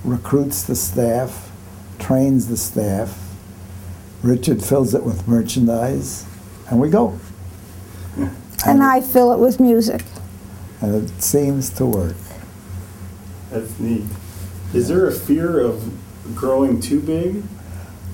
[0.04, 1.52] recruits the staff,
[2.00, 3.33] trains the staff.
[4.24, 6.26] Richard fills it with merchandise,
[6.70, 7.20] and we go.
[8.66, 10.04] And I fill it with music.
[10.80, 12.16] And it seems to work.
[13.52, 14.06] That's neat.
[14.74, 15.94] Is there a fear of
[16.34, 17.44] growing too big?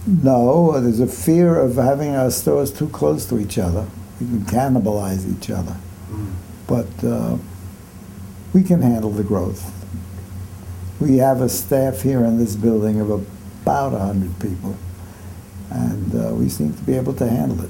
[0.07, 3.85] No, there's a fear of having our stores too close to each other.
[4.19, 5.75] We can cannibalize each other.
[6.67, 7.37] But uh,
[8.53, 9.71] we can handle the growth.
[10.99, 14.75] We have a staff here in this building of about 100 people,
[15.69, 17.69] and uh, we seem to be able to handle it.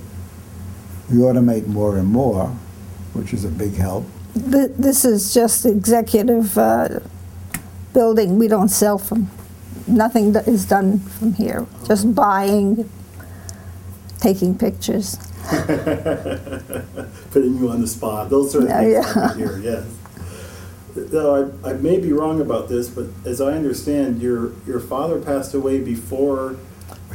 [1.11, 2.48] We automate more and more,
[3.14, 4.06] which is a big help.
[4.34, 6.99] Th- This is just executive uh,
[7.94, 8.38] building.
[8.38, 9.30] We don't sell from,
[9.88, 11.66] nothing that is done from here.
[11.88, 12.90] Just buying,
[14.20, 15.18] taking pictures.
[17.32, 18.30] Putting you on the spot.
[18.30, 19.14] Those sort of Yeah, things yeah.
[19.14, 19.86] happen here, yes.
[20.95, 25.20] Though I, I may be wrong about this, but as I understand, your your father
[25.22, 26.57] passed away before.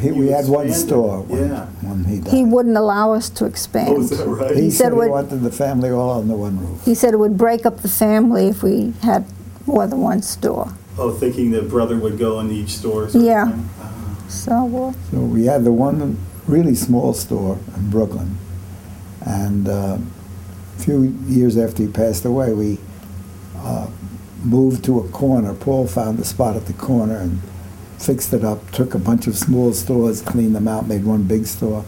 [0.01, 0.89] He, you we had one expanded.
[0.89, 1.67] store when, Yeah.
[1.83, 2.33] when he died.
[2.35, 3.89] He wouldn't allow us to expand.
[3.91, 4.57] Oh, is that right?
[4.57, 6.85] He, He said said he would- wanted the family all under one roof.
[6.85, 9.25] He said it would break up the family if we had
[9.67, 10.73] more than one store.
[10.99, 13.09] Oh, thinking that brother would go in each store.
[13.09, 13.51] sort of Yeah.
[13.51, 13.69] thing?
[14.29, 16.17] So, uh, So we had the one
[16.49, 18.37] really small store in Brooklyn,
[19.25, 19.99] and uh,
[20.77, 22.79] a few years after he passed away, we
[23.57, 23.87] uh,
[24.43, 25.55] moved to a corner.
[25.55, 27.41] Paul found a spot at the corner and
[28.05, 28.71] fixed it up.
[28.71, 31.85] Took a bunch of small stores, cleaned them out, made one big store,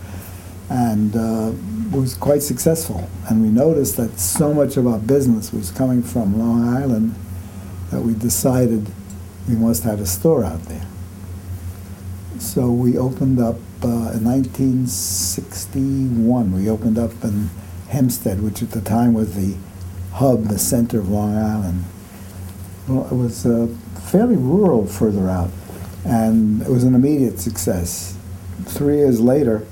[0.68, 1.52] and uh,
[1.97, 3.09] was quite successful.
[3.28, 7.14] And we noticed that so much of our business was coming from Long Island
[7.90, 8.90] that we decided
[9.48, 10.86] we must have a store out there.
[12.38, 16.52] So we opened up uh, in 1961.
[16.52, 17.48] We opened up in
[17.88, 19.56] Hempstead, which at the time was the
[20.12, 21.84] hub, the center of Long Island.
[22.88, 23.68] Well, it was uh,
[24.10, 25.51] fairly rural further out,
[26.07, 28.16] and it was an immediate success.
[28.65, 29.66] Three years later,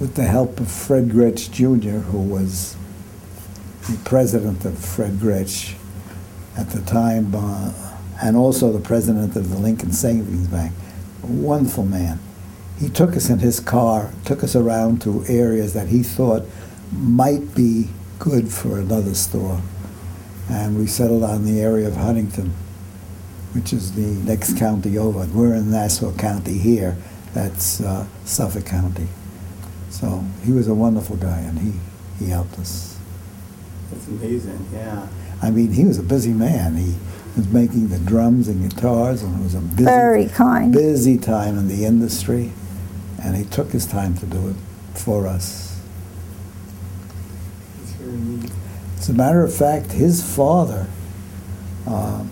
[0.00, 2.76] with the help of Fred Gretsch Jr., who was
[3.88, 5.74] the president of Fred Gretsch
[6.56, 7.72] at the time, uh,
[8.20, 10.72] and also the president of the Lincoln Savings Bank.
[11.22, 12.18] A wonderful man.
[12.78, 16.42] He took us in his car, took us around to areas that he thought
[16.92, 17.88] might be
[18.18, 19.60] good for another store.
[20.50, 22.52] And we settled on the area of Huntington,
[23.54, 25.26] which is the next county over.
[25.32, 26.96] We're in Nassau County here.
[27.34, 29.08] That's uh, Suffolk County.
[29.90, 31.72] So he was a wonderful guy, and he,
[32.18, 32.98] he helped us.
[33.90, 34.66] That's amazing.
[34.72, 35.08] Yeah.
[35.42, 36.76] I mean, he was a busy man.
[36.76, 36.94] He
[37.36, 40.72] was making the drums and guitars, and it was a busy, Very kind.
[40.72, 42.52] busy time in the industry.
[43.22, 44.56] And he took his time to do it
[44.98, 45.80] for us.
[47.78, 48.50] That's very neat.
[48.98, 50.86] As a matter of fact, his father
[51.86, 52.24] uh,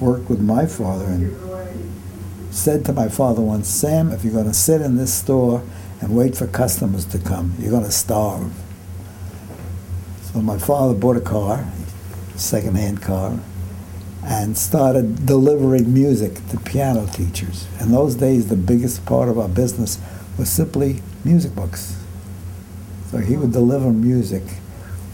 [0.00, 4.54] worked with my father and said to my father once, Sam, if you're going to
[4.54, 5.62] sit in this store
[6.00, 8.52] and wait for customers to come, you're going to starve.
[10.22, 11.66] So my father bought a car,
[12.34, 13.38] second-hand car,
[14.24, 17.66] and started delivering music to piano teachers.
[17.80, 19.98] In those days, the biggest part of our business
[20.36, 21.96] was simply music books.
[23.10, 24.42] So he would deliver music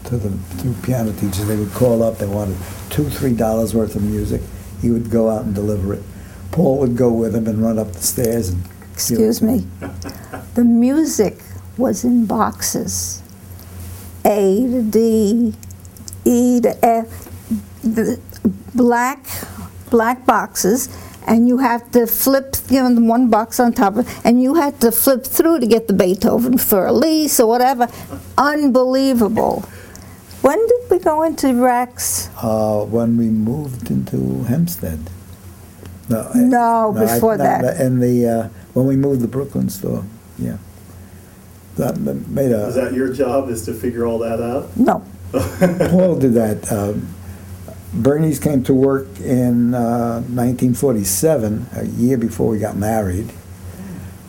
[0.05, 0.29] to the
[0.61, 1.45] to piano teachers.
[1.45, 2.17] They would call up.
[2.17, 2.57] They wanted
[2.89, 4.41] two, three dollars worth of music.
[4.83, 6.03] He would go out and deliver it.
[6.51, 8.63] Paul would go with him and run up the stairs and.
[8.91, 9.65] Excuse me.
[10.55, 11.39] The music
[11.77, 13.23] was in boxes.
[14.25, 15.53] A to D,
[16.25, 17.07] E to F,
[17.81, 18.19] the
[18.75, 19.25] black,
[19.89, 20.89] black boxes,
[21.25, 24.79] and you have to flip, you know, one box on top of, and you had
[24.81, 27.87] to flip through to get the Beethoven for Elise or whatever.
[28.37, 29.65] Unbelievable.
[30.43, 32.29] When did we go into Rex?
[32.41, 34.99] Uh, when we moved into Hempstead.
[36.09, 37.79] No, I- No, I- before no, that.
[37.79, 40.03] In the uh, when we moved the Brooklyn store,
[40.37, 40.57] yeah.
[41.77, 42.67] That made a.
[42.67, 43.49] Is that your job?
[43.49, 44.75] Is to figure all that out?
[44.77, 45.01] No.
[45.89, 46.71] Paul did that.
[46.71, 47.07] Um,
[47.93, 53.31] Bernice came to work in uh, 1947, a year before we got married.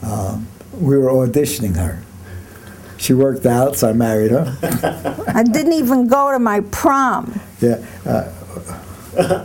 [0.02, 0.38] Uh,
[0.78, 2.02] we were auditioning her.
[3.04, 4.56] She worked out, so I married her.
[5.28, 7.38] I didn't even go to my prom.
[7.60, 7.84] Yeah.
[8.06, 8.32] Uh,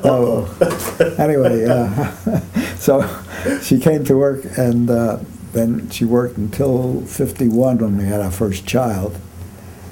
[0.06, 1.16] oh.
[1.20, 2.40] anyway, uh,
[2.78, 3.04] so
[3.62, 5.20] she came to work, and uh,
[5.52, 9.20] then she worked until 51 when we had our first child,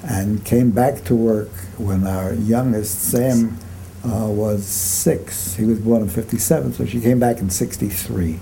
[0.01, 3.57] and came back to work when our youngest, Sam,
[4.05, 5.55] uh, was six.
[5.55, 8.39] He was born in 57, so she came back in 63.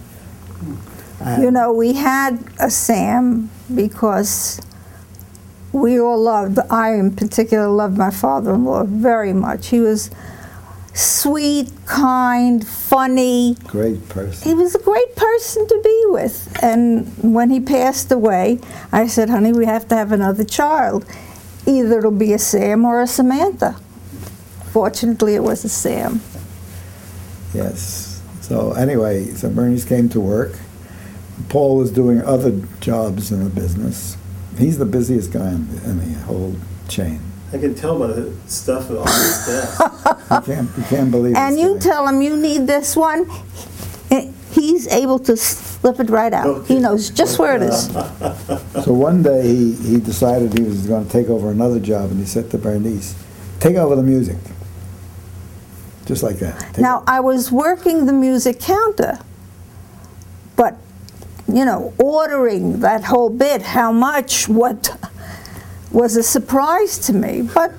[1.20, 4.62] And- You know, we had a Sam because
[5.76, 9.68] we all loved, I in particular loved my father in law very much.
[9.68, 10.10] He was
[10.94, 13.58] sweet, kind, funny.
[13.68, 14.48] Great person.
[14.48, 16.58] He was a great person to be with.
[16.64, 18.60] And when he passed away,
[18.94, 21.06] I said, honey, we have to have another child.
[21.68, 23.74] Either it'll be a Sam or a Samantha.
[24.72, 26.22] Fortunately, it was a Sam.
[27.54, 28.22] Yes.
[28.40, 30.58] So anyway, so Bernice came to work.
[31.50, 34.16] Paul was doing other jobs in the business.
[34.58, 36.56] He's the busiest guy in the, in the whole
[36.88, 37.20] chain.
[37.54, 39.82] I can tell by the stuff on his desk.
[40.32, 41.80] You can't, you can't believe And you guy.
[41.80, 43.30] tell him you need this one,
[44.52, 46.66] he's able to slip it right out.
[46.66, 47.90] He knows just where it is.
[48.84, 52.20] So one day he, he decided he was going to take over another job, and
[52.20, 53.16] he said to Bernice,
[53.60, 54.38] "Take over the music."
[56.06, 56.60] Just like that.
[56.60, 59.18] Take Now, I was working the music counter,
[60.56, 60.76] but,
[61.48, 64.90] you know, ordering that whole bit, how much, what,
[65.92, 67.72] was a surprise to me, but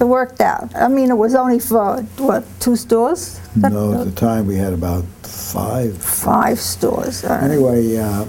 [0.00, 0.74] it worked out.
[0.74, 3.40] I mean, it was only for, what, two stores?
[3.56, 5.96] No, at the time we had about five.
[5.96, 7.24] Five stores.
[7.24, 7.42] right.
[7.42, 8.26] Anyway, uh,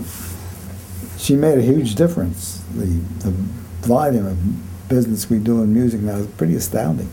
[1.17, 2.63] she made a huge difference.
[2.73, 2.85] The,
[3.19, 3.31] the
[3.85, 7.09] volume of business we do in music now is pretty astounding.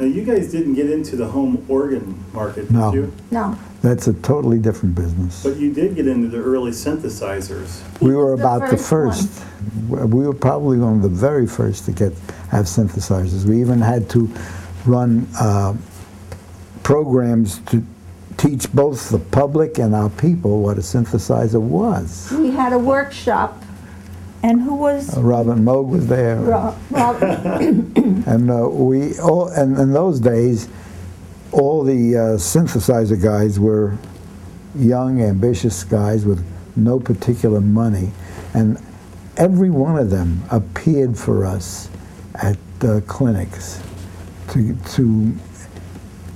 [0.00, 2.94] Now, you guys didn't get into the home organ market, did No.
[2.94, 3.12] you?
[3.30, 3.54] No.
[3.82, 5.42] That's a totally different business.
[5.42, 7.80] But you did get into the early synthesizers.
[8.00, 9.44] We were about the first first.
[9.90, 12.14] We were probably one of the very first to get
[12.48, 13.44] have synthesizers.
[13.44, 14.30] We even had to
[14.86, 15.74] run uh,
[16.82, 17.84] programs to
[18.38, 22.32] teach both the public and our people what a synthesizer was.
[22.32, 23.62] We had a workshop,
[24.42, 25.16] and who was?
[25.16, 26.36] Uh, Robin Moog was there.
[26.36, 26.76] Ro-
[28.26, 30.68] And uh, we all, and in those days,
[31.52, 33.96] all the uh, synthesizer guys were
[34.76, 36.44] young, ambitious guys with
[36.76, 38.12] no particular money,
[38.54, 38.78] and
[39.36, 41.88] every one of them appeared for us
[42.36, 43.82] at uh, clinics
[44.50, 45.32] to to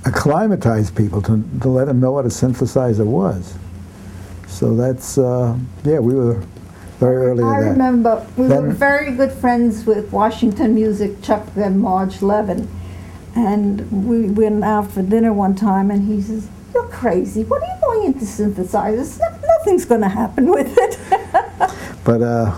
[0.05, 3.55] acclimatize people to, to let them know what a synthesizer was.
[4.47, 6.43] So that's uh, yeah, we were
[6.99, 12.21] very early I remember we were very good friends with Washington Music, Chuck and Marge
[12.21, 12.69] Levin.
[13.35, 17.43] And we went out for dinner one time and he says, You're crazy.
[17.43, 19.19] What are you going into synthesizers?
[19.59, 20.99] Nothing's going to happen with it.
[22.05, 22.51] But uh,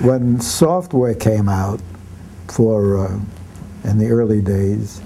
[0.00, 1.82] when software came out
[2.48, 3.20] for uh,
[3.84, 5.02] in the early days,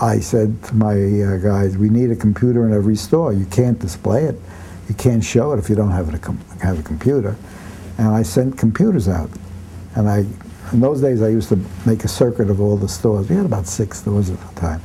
[0.00, 3.32] I said to my uh, guys, "We need a computer in every store.
[3.32, 4.36] You can't display it,
[4.90, 6.18] you can't show it if you don't have a
[6.62, 7.36] have a computer."
[7.96, 9.30] And I sent computers out,
[9.94, 10.26] and I.
[10.72, 13.28] In those days, I used to make a circuit of all the stores.
[13.28, 14.80] We had about six stores at the time.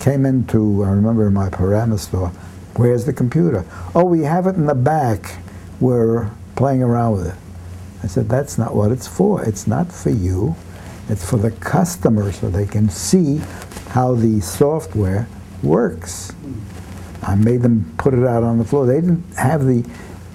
[0.00, 2.30] Came into, I remember in my Paramus store,
[2.76, 3.66] where's the computer?
[3.94, 5.36] Oh, we have it in the back.
[5.78, 7.34] We're playing around with it.
[8.02, 9.44] I said, that's not what it's for.
[9.44, 10.56] It's not for you.
[11.10, 13.42] It's for the customer so they can see
[13.90, 15.28] how the software
[15.62, 16.32] works.
[17.26, 18.86] I made them put it out on the floor.
[18.86, 19.84] They didn't have the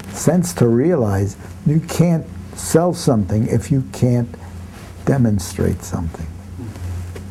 [0.10, 4.30] sense to realize you can't sell something if you can't
[5.06, 6.28] demonstrate something.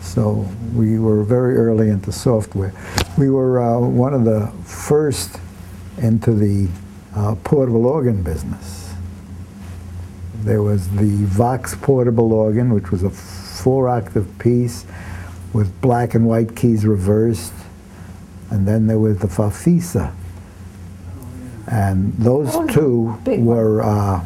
[0.01, 2.73] So we were very early into software.
[3.19, 5.39] We were uh, one of the first
[5.99, 6.69] into the
[7.15, 8.95] uh, portable organ business.
[10.43, 14.87] There was the Vox portable organ, which was a four-octave piece
[15.53, 17.53] with black and white keys reversed,
[18.51, 20.13] and then there was the Farfisa.
[21.69, 24.25] And those two were uh,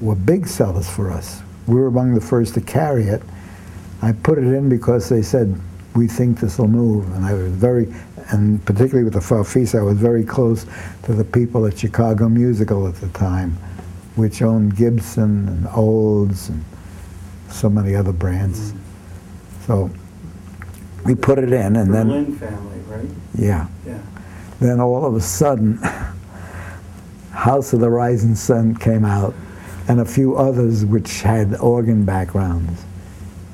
[0.00, 1.42] were big sellers for us.
[1.66, 3.22] We were among the first to carry it.
[4.02, 5.58] I put it in because they said
[5.94, 7.92] we think this will move, and I was very,
[8.30, 10.66] and particularly with the Farfisa, I was very close
[11.04, 13.56] to the people at Chicago Musical at the time,
[14.16, 16.64] which owned Gibson and Olds and
[17.48, 18.72] so many other brands.
[19.66, 19.90] So
[21.04, 23.08] we put it in, and then family, right?
[23.34, 23.66] yeah.
[23.86, 23.98] Yeah.
[24.60, 25.78] Then all of a sudden,
[27.32, 29.34] House of the Rising Sun came out,
[29.88, 32.84] and a few others which had organ backgrounds.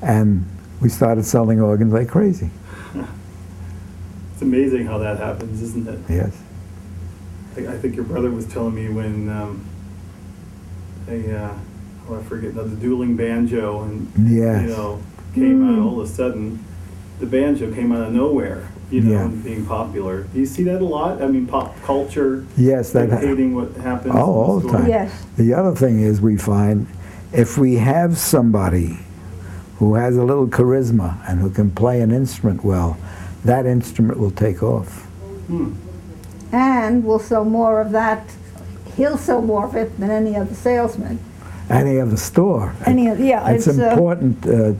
[0.02, 0.46] And
[0.80, 2.50] we started selling organs like crazy.
[4.32, 5.98] It's amazing how that happens, isn't it?
[6.08, 6.40] Yes.
[7.56, 9.66] I, I think your brother was telling me when um,
[11.08, 11.58] a, uh,
[12.08, 14.62] oh, I forget, now, the dueling banjo and, Yes.
[14.62, 15.02] you know,
[15.34, 16.64] came out all of a sudden.
[17.18, 19.24] The banjo came out of nowhere, you know, Yeah.
[19.24, 20.22] and being popular.
[20.32, 21.22] Do you see that a lot?
[21.22, 24.14] I mean, pop culture Yes, that ha- dictating what happens.
[24.16, 24.80] Oh, all the store.
[24.80, 24.88] time.
[24.88, 25.10] Yes.
[25.36, 26.86] The other thing is we find
[27.32, 28.98] if we have somebody
[29.78, 32.96] who has a little charisma and who can play an instrument well,
[33.44, 35.04] that instrument will take off.
[35.48, 35.72] Hmm.
[36.52, 38.22] and we'll sell more of that.
[38.96, 41.18] He'll sell more of it than any other salesman.
[41.70, 42.72] Any other store.
[42.86, 44.72] Any, oth- yeah, it's, it's, uh, important uh,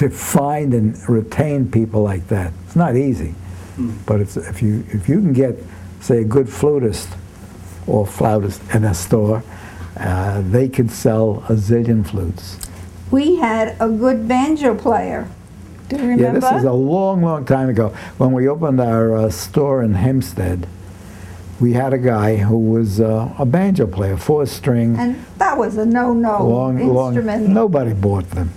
[0.00, 2.54] to find and retain people like that.
[2.64, 3.34] It's not easy,
[4.06, 5.56] but it's if you if you can get,
[6.00, 7.10] say, a good flutist
[7.86, 9.42] or flautist in a store,
[9.98, 12.58] uh, they could sell a zillion flutes.
[13.10, 15.28] We had a good banjo player.
[15.90, 16.22] Do you remember?
[16.22, 17.90] Yeah, this is a long, long time ago.
[18.16, 20.66] When we opened our uh, store in Hempstead,
[21.60, 25.76] we had a guy who was uh, a banjo player, four string, and that was
[25.76, 27.12] a no-no long, long.
[27.12, 27.48] instrument.
[27.50, 28.50] Nobody bought them,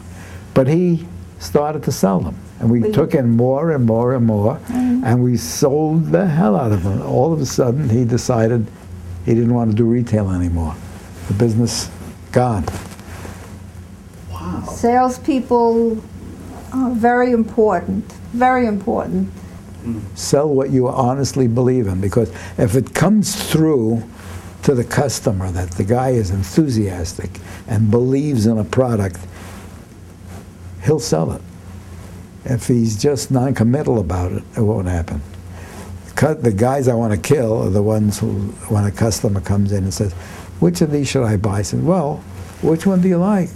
[0.54, 1.06] but he
[1.44, 5.04] started to sell them, and we We- took in more and more and more, Mm.
[5.06, 7.02] and we sold the hell out of them.
[7.02, 8.66] All of a sudden, he decided
[9.26, 10.74] he didn't want to do retail anymore.
[11.28, 11.90] The business
[12.32, 12.66] gone.
[14.32, 14.64] Wow.
[14.70, 15.98] Salespeople
[16.74, 19.30] are very important, very important.
[20.16, 24.02] sell what you honestly believe in because if it comes through
[24.62, 29.20] to the customer that the guy is enthusiastic and believes in a product
[30.84, 31.42] he'll sell it.
[32.46, 35.22] If he's just non-committal about it it won't happen.
[36.16, 38.34] Cut- the guys i want to kill are the ones who
[38.70, 40.14] when a customer comes in and says
[40.60, 41.60] which of these should i buy?
[41.60, 42.18] I said well
[42.62, 43.50] which one do you like?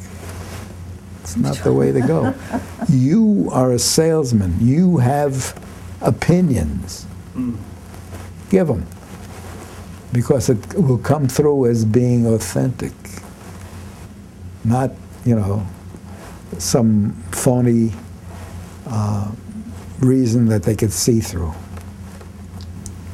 [1.22, 2.34] It's not the way to go.
[2.90, 4.56] You are a salesman.
[4.62, 5.60] You have
[6.00, 7.06] opinions.
[7.36, 7.58] Mm.
[8.50, 8.86] Give them
[10.14, 12.94] because it will come through as being authentic.
[14.64, 14.92] Not
[15.26, 15.68] you know
[16.60, 17.92] some phony
[18.88, 19.32] uh,
[20.00, 21.54] reason that they could see through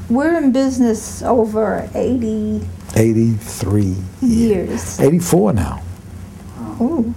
[0.09, 2.61] We're in business over 80
[2.95, 4.99] 83 years.
[4.99, 5.81] 84 now
[6.81, 7.13] Ooh.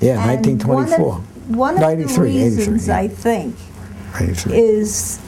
[0.00, 2.08] yeah And 1924 One of, one of 93,
[2.38, 2.88] the reasons.
[2.88, 3.56] I think,
[4.20, 4.56] 83.
[4.58, 5.20] is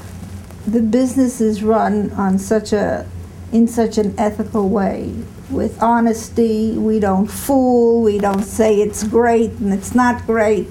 [0.66, 3.06] the business is run on such a
[3.52, 5.14] in such an ethical way
[5.50, 6.72] with honesty.
[6.72, 8.02] We don't fool.
[8.02, 10.68] We don't say it's great and it's not great.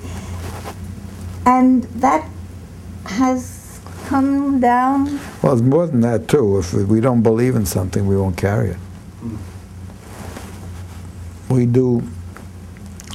[1.45, 2.29] And that
[3.05, 5.19] has come down.
[5.41, 6.59] Well it's more than that too.
[6.59, 8.77] If we don't believe in something we won't carry it.
[11.49, 12.03] We do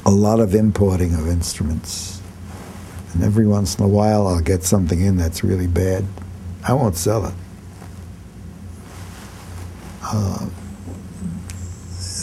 [0.06, 2.20] a lot of importing of instruments.
[3.12, 6.04] And every once in a while, I'll get something in that's really bad.
[6.66, 7.34] I won't sell it.
[10.02, 10.48] Uh,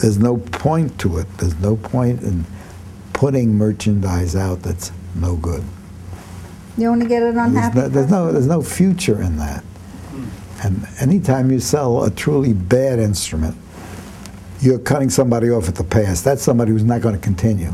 [0.01, 1.27] there's no point to it.
[1.37, 2.45] There's no point in
[3.13, 5.63] putting merchandise out that's no good.
[6.77, 9.61] You only get an There's unhappy no, there's no, there's no future in that.
[9.61, 10.65] Hmm.
[10.65, 13.55] And anytime you sell a truly bad instrument,
[14.59, 16.21] you're cutting somebody off at the pass.
[16.21, 17.73] That's somebody who's not going to continue.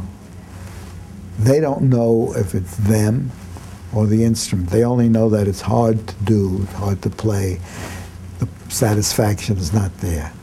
[1.39, 3.31] They don't know if it's them
[3.93, 4.69] or the instrument.
[4.69, 7.59] They only know that it's hard to do, hard to play.
[8.39, 10.33] The satisfaction is not there.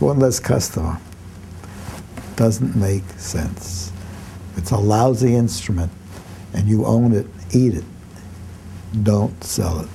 [0.00, 0.98] One less customer.
[2.34, 3.92] Doesn't make sense.
[4.56, 5.92] It's a lousy instrument
[6.54, 7.84] and you own it, eat it.
[9.02, 9.88] Don't sell it.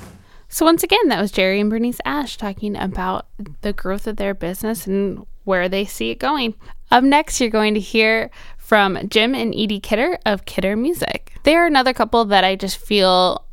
[0.48, 3.26] So, once again, that was Jerry and Bernice Ash talking about
[3.62, 6.54] the growth of their business and where they see it going.
[6.92, 11.34] Up next, you're going to hear from Jim and Ede Kidder of Kidder Music.
[11.44, 13.44] They are another couple that I just feel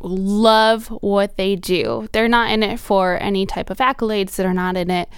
[0.00, 2.08] love what they do.
[2.12, 5.10] They're not in it for any type of accolades, they're not in it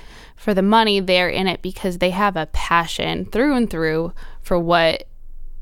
[0.43, 0.99] for the money.
[0.99, 4.13] They're in it because they have a passion through and through
[4.43, 5.05] for what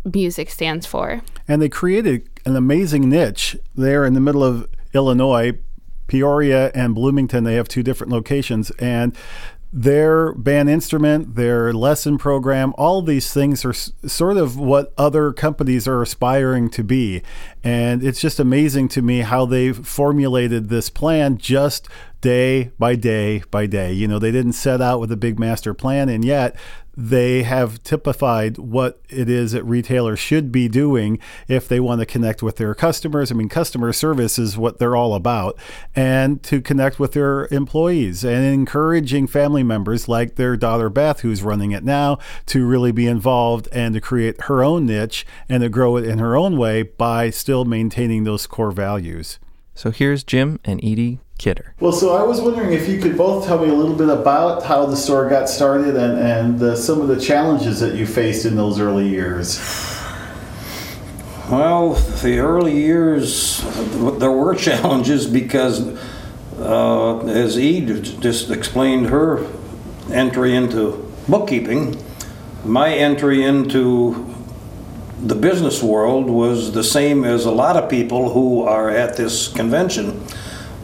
[0.05, 1.21] music stands for.
[1.47, 5.59] And they created an amazing niche there in the middle of Illinois,
[6.07, 7.45] Peoria and Bloomington.
[7.45, 8.71] They have two different locations.
[8.73, 9.15] And
[9.73, 15.33] their band instrument, their lesson program, all these things are s- sort of what other
[15.33, 17.23] companies are aspiring to be.
[17.63, 21.89] And it's just amazing to me how they've formulated this plan just
[22.21, 23.93] day by day by day.
[23.93, 26.57] You know, they didn't set out with a big master plan, and yet
[26.97, 31.19] they have typified what it is that retailers should be doing
[31.49, 33.31] if they want to connect with their customers.
[33.31, 35.59] I mean, customer service is what they're all about,
[35.95, 41.43] and to connect with their employees and encouraging family members like their daughter Beth, who's
[41.43, 45.69] running it now, to really be involved and to create her own niche and to
[45.69, 49.39] grow it in her own way by still maintaining those core values.
[49.75, 51.73] So here's Jim and Ede Kidder.
[51.81, 54.63] Well, so I was wondering if you could both tell me a little bit about
[54.63, 58.45] how the store got started and, and uh, some of the challenges that you faced
[58.45, 59.59] in those early years.
[61.51, 63.63] Well, the early years,
[64.19, 65.81] there were challenges because,
[66.59, 69.47] uh, as Ede just explained her
[70.13, 71.97] entry into bookkeeping,
[72.67, 74.27] my entry into
[75.23, 79.49] the business world was the same as a lot of people who are at this
[79.49, 80.23] convention.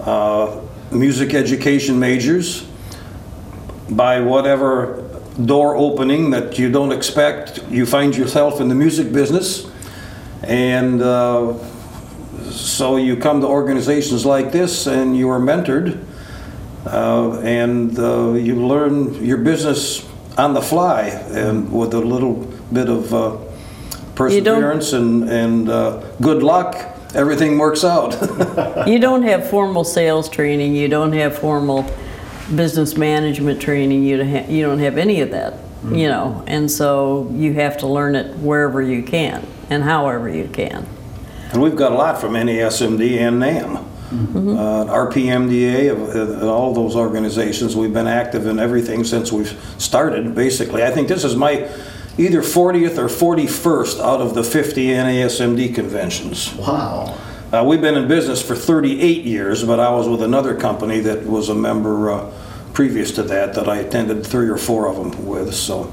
[0.07, 0.61] Uh,
[0.91, 2.67] music education majors,
[3.91, 5.03] by whatever
[5.45, 9.71] door opening that you don't expect, you find yourself in the music business.
[10.43, 11.59] And uh,
[12.51, 16.05] so you come to organizations like this and you are mentored
[16.87, 20.07] uh, and uh, you learn your business
[20.39, 22.35] on the fly and with a little
[22.73, 23.37] bit of uh,
[24.15, 28.13] perseverance and, and uh, good luck, everything works out.
[28.87, 31.85] you don't have formal sales training, you don't have formal
[32.55, 35.55] business management training, you don't have, you don't have any of that,
[35.91, 40.49] you know, and so you have to learn it wherever you can and however you
[40.49, 40.87] can.
[41.53, 43.85] And we've got a lot from NASMD and NAMM.
[44.09, 50.33] Uh, RPMDA, of- uh, all those organizations, we've been active in everything since we've started,
[50.33, 50.85] basically.
[50.85, 51.69] I think this is my
[52.19, 56.55] either 40th or 41st out of the 50 NASMD conventions.
[56.55, 57.19] Wow.
[57.53, 61.25] Uh, we've been in business for 38 years, but I was with another company that
[61.25, 62.33] was a member uh,
[62.73, 65.93] previous to that, that I attended three or four of them with, so.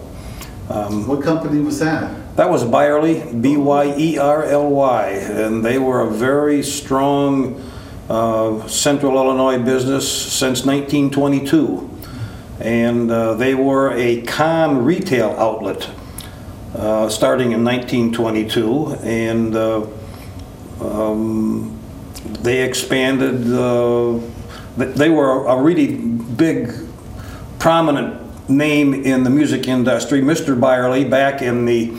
[0.69, 2.35] Um, what company was that?
[2.37, 7.61] That was Byerly, B Y E R L Y, and they were a very strong
[8.09, 11.89] uh, Central Illinois business since 1922.
[12.59, 15.89] And uh, they were a con retail outlet
[16.75, 19.85] uh, starting in 1922, and uh,
[20.81, 21.79] um,
[22.41, 23.51] they expanded.
[23.53, 24.19] Uh,
[24.75, 26.73] they were a really big,
[27.59, 30.21] prominent name in the music industry.
[30.21, 30.59] Mr.
[30.59, 31.95] Byerly, back in the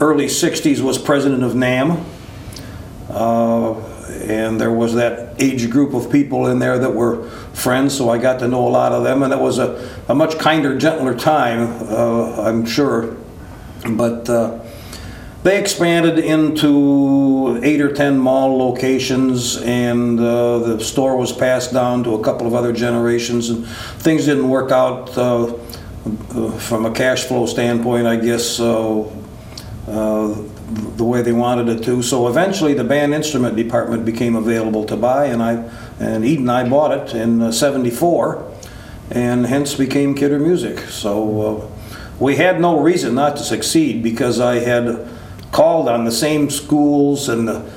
[0.00, 2.04] early 60s, was president of NAMM.
[3.08, 3.80] Uh,
[4.28, 8.18] and there was that age group of people in there that were friends, so I
[8.18, 9.22] got to know a lot of them.
[9.22, 13.16] And it was a, a much kinder, gentler time, uh, I'm sure.
[13.96, 14.60] But uh,
[15.44, 22.02] they expanded into eight or ten mall locations, and uh, the store was passed down
[22.04, 26.90] to a couple of other generations, and things didn't work out uh, uh, from a
[26.90, 29.00] cash flow standpoint, I guess, uh,
[29.86, 30.34] uh,
[30.96, 32.02] the way they wanted it to.
[32.02, 35.70] So eventually, the band instrument department became available to buy, and I
[36.00, 38.44] and Eden and I bought it in '74,
[39.12, 40.80] and hence became Kidder Music.
[40.80, 41.70] So.
[42.20, 45.08] We had no reason not to succeed because I had
[45.52, 47.70] called on the same schools and the,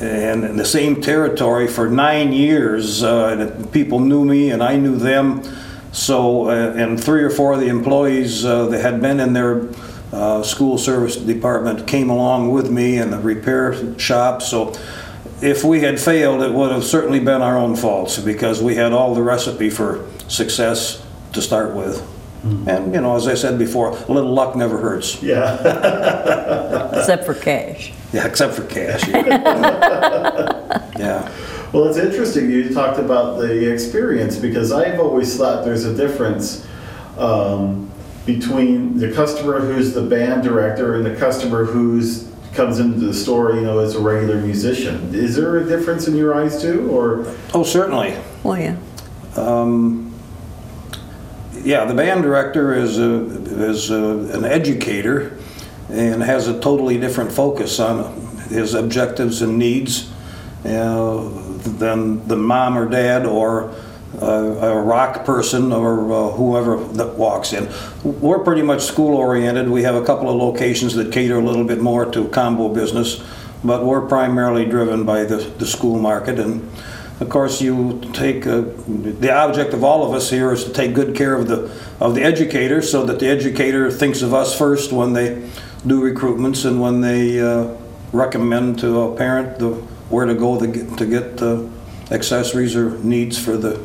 [0.00, 3.02] and the same territory for nine years.
[3.02, 5.42] Uh, people knew me and I knew them.
[5.90, 9.68] So, uh, and three or four of the employees uh, that had been in their
[10.12, 14.42] uh, school service department came along with me in the repair shop.
[14.42, 14.74] So,
[15.40, 18.92] if we had failed, it would have certainly been our own faults because we had
[18.92, 22.17] all the recipe for success to start with.
[22.42, 25.20] And, you know, as I said before, a little luck never hurts.
[25.22, 25.56] Yeah.
[26.98, 27.92] Except for cash.
[28.12, 29.06] Yeah, except for cash.
[29.06, 30.90] Yeah.
[30.98, 31.32] yeah.
[31.72, 36.66] Well, it's interesting you talked about the experience because I've always thought there's a difference
[37.18, 37.90] um,
[38.24, 43.54] between the customer who's the band director and the customer who's comes into the store,
[43.54, 45.14] you know, as a regular musician.
[45.14, 47.26] Is there a difference in your eyes too, or?
[47.54, 48.16] Oh, certainly.
[48.42, 48.76] Well, yeah.
[49.36, 50.07] Um,
[51.64, 53.24] yeah, the band director is a,
[53.68, 54.02] is a,
[54.32, 55.36] an educator
[55.88, 58.14] and has a totally different focus on
[58.48, 60.10] his objectives and needs
[60.64, 61.28] uh,
[61.78, 63.74] than the mom or dad or
[64.20, 67.68] a rock person or uh, whoever that walks in.
[68.02, 69.68] We're pretty much school oriented.
[69.68, 73.22] We have a couple of locations that cater a little bit more to combo business,
[73.62, 76.38] but we're primarily driven by the, the school market.
[76.40, 76.68] And
[77.20, 80.94] of course, you take uh, the object of all of us here is to take
[80.94, 81.70] good care of the
[82.00, 85.50] of the educator, so that the educator thinks of us first when they
[85.86, 87.74] do recruitments and when they uh,
[88.12, 89.70] recommend to a parent the
[90.10, 91.64] where to go to get, to get uh,
[92.10, 93.78] accessories or needs for the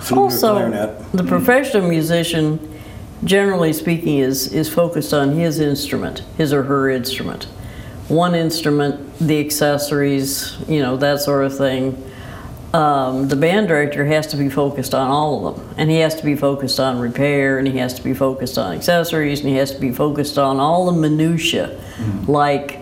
[0.00, 1.12] flute or clarinet.
[1.12, 2.80] the professional musician,
[3.24, 7.44] generally speaking, is, is focused on his instrument, his or her instrument.
[8.08, 12.00] One instrument, the accessories, you know, that sort of thing.
[12.76, 16.14] Um, the band director has to be focused on all of them, and he has
[16.16, 19.54] to be focused on repair, and he has to be focused on accessories, and he
[19.56, 21.80] has to be focused on all the minutia,
[22.26, 22.80] like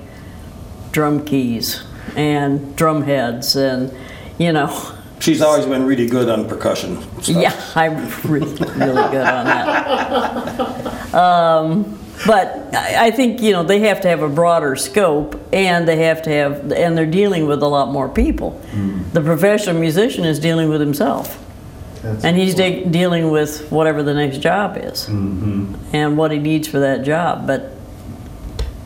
[0.90, 1.84] drum keys
[2.16, 3.94] and drum heads, and
[4.36, 4.68] you know.
[5.20, 6.98] She's always been really good on percussion.
[7.22, 7.96] Yeah, I'm
[8.28, 10.90] really, really good on that.
[11.14, 15.96] Um, but I think you know they have to have a broader scope, and they
[16.04, 18.60] have to have, and they're dealing with a lot more people.
[19.12, 21.38] The professional musician is dealing with himself,
[22.02, 25.06] and he's de- dealing with whatever the next job is,
[25.92, 27.46] and what he needs for that job.
[27.46, 27.72] But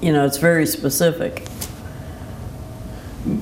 [0.00, 1.46] you know, it's very specific.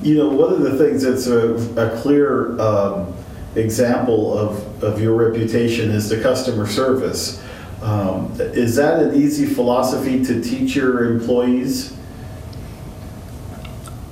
[0.01, 3.13] You know, one of the things that's a, a clear um,
[3.55, 7.41] example of, of your reputation is the customer service.
[7.81, 11.95] Um, is that an easy philosophy to teach your employees?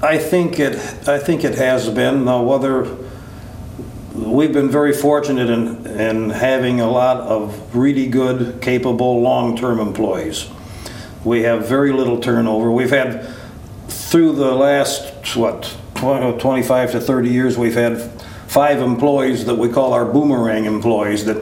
[0.02, 0.76] I think it.
[1.08, 2.26] I think it has been.
[2.26, 2.96] Now, whether
[4.14, 10.50] we've been very fortunate in in having a lot of really good, capable, long-term employees.
[11.24, 12.72] We have very little turnover.
[12.72, 13.28] We've had
[13.88, 18.00] through the last what 20, 25 to 30 years, we've had
[18.48, 21.26] five employees that we call our boomerang employees.
[21.26, 21.38] That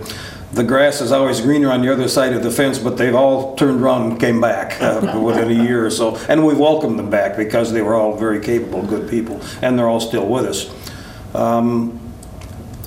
[0.53, 3.55] the grass is always greener on the other side of the fence, but they've all
[3.55, 6.15] turned around and came back uh, within a year or so.
[6.29, 9.89] And we welcomed them back because they were all very capable, good people, and they're
[9.89, 11.35] all still with us.
[11.35, 11.99] Um,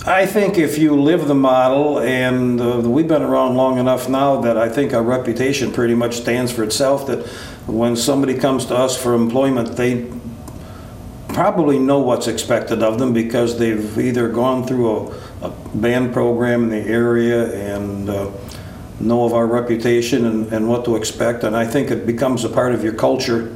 [0.06, 4.40] I think if you live the model, and uh, we've been around long enough now
[4.42, 7.26] that I think our reputation pretty much stands for itself, that
[7.66, 10.08] when somebody comes to us for employment, they
[11.36, 16.62] probably know what's expected of them because they've either gone through a, a band program
[16.64, 18.30] in the area and uh,
[19.00, 21.44] know of our reputation and, and what to expect.
[21.44, 23.54] And I think it becomes a part of your culture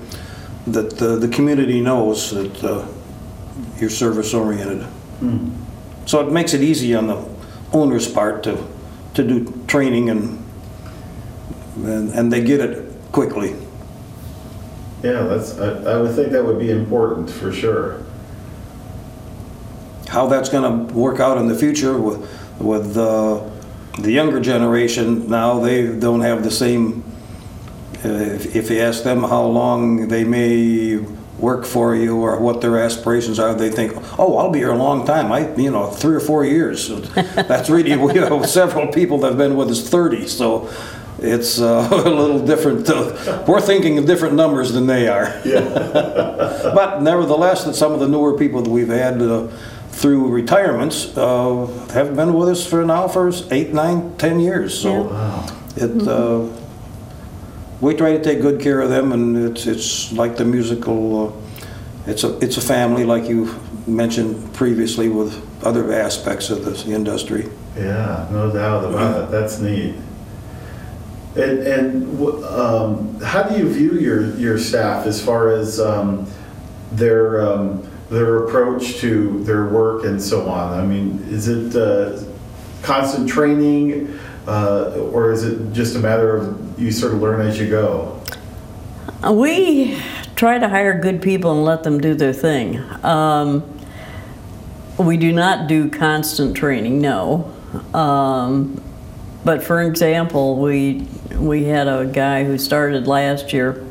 [0.66, 2.86] that uh, the community knows that uh,
[3.78, 4.86] you're service oriented.
[6.04, 7.26] So it makes it easy on the
[7.72, 8.62] owner's part to,
[9.14, 10.44] to do training and,
[11.76, 13.56] and, and they get it quickly.
[15.02, 15.58] Yeah, that's.
[15.58, 18.02] I, I would think that would be important for sure.
[20.08, 22.28] How that's going to work out in the future with,
[22.60, 23.48] with uh,
[23.98, 27.04] the younger generation now, they don't have the same.
[28.02, 30.98] If, if you ask them how long they may
[31.38, 34.76] work for you or what their aspirations are, they think, "Oh, I'll be here a
[34.76, 35.32] long time.
[35.32, 39.38] I, you know, three or four years." That's really we have several people that have
[39.38, 40.70] been with us thirty, so
[41.22, 42.88] it's uh, a little different.
[42.88, 45.40] Uh, we're thinking of different numbers than they are.
[45.44, 45.60] Yeah.
[46.74, 49.48] but nevertheless, that some of the newer people that we've had uh,
[49.90, 54.78] through retirements uh, have been with us for now for eight, nine, ten years.
[54.78, 55.08] So
[55.76, 56.06] it.
[56.06, 56.48] Uh,
[57.80, 61.28] we try to take good care of them, and it's it's like the musical.
[61.28, 61.32] Uh,
[62.06, 63.54] it's a it's a family, like you
[63.86, 67.48] mentioned previously, with other aspects of this industry.
[67.76, 69.30] Yeah, no doubt about it.
[69.30, 69.94] That's neat.
[71.36, 76.26] And, and um, how do you view your, your staff as far as um,
[76.92, 80.78] their um, their approach to their work and so on?
[80.78, 82.22] I mean, is it uh,
[82.82, 87.58] constant training, uh, or is it just a matter of you sort of learn as
[87.58, 88.20] you go?
[89.30, 90.02] We
[90.34, 92.78] try to hire good people and let them do their thing.
[93.04, 93.62] Um,
[94.98, 97.52] we do not do constant training, no.
[97.94, 98.82] Um,
[99.44, 103.84] but for example, we we had a guy who started last year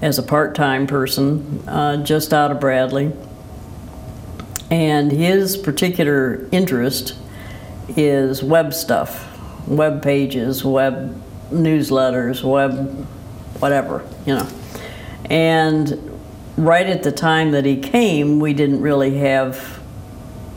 [0.00, 3.12] as a part-time person, uh, just out of Bradley,
[4.70, 7.16] and his particular interest
[7.96, 9.36] is web stuff,
[9.66, 11.20] web pages, web
[11.50, 13.06] newsletters, web
[13.58, 14.48] whatever, you know.
[15.30, 16.20] And
[16.56, 19.77] right at the time that he came, we didn't really have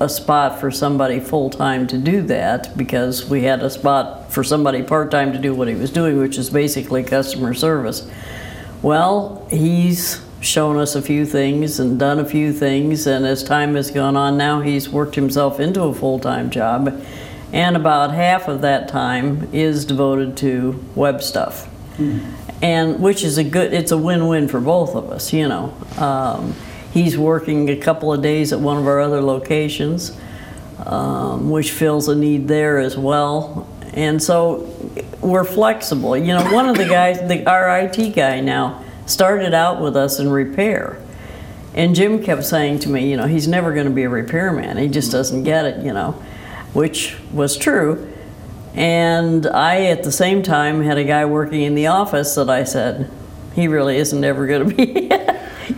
[0.01, 4.43] a spot for somebody full time to do that because we had a spot for
[4.43, 8.09] somebody part time to do what he was doing, which is basically customer service.
[8.81, 13.75] Well, he's shown us a few things and done a few things, and as time
[13.75, 17.05] has gone on, now he's worked himself into a full time job.
[17.53, 21.67] And about half of that time is devoted to web stuff
[22.61, 26.55] and which is a good it's a win-win for both of us you know um,
[26.91, 30.17] he's working a couple of days at one of our other locations
[30.85, 33.67] um, which fills a need there as well.
[33.93, 34.73] And so
[35.19, 36.17] we're flexible.
[36.17, 40.19] You know one of the guys the our IT guy now started out with us
[40.19, 41.01] in repair.
[41.73, 44.77] And Jim kept saying to me you know he's never going to be a repairman.
[44.77, 46.11] He just doesn't get it you know
[46.73, 48.07] which was true.
[48.73, 52.63] And I, at the same time, had a guy working in the office that I
[52.63, 53.11] said,
[53.53, 55.09] he really isn't ever going to be,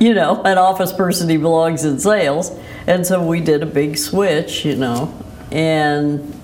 [0.03, 1.29] you know, an office person.
[1.29, 2.51] He belongs in sales.
[2.87, 5.13] And so we did a big switch, you know,
[5.51, 6.35] and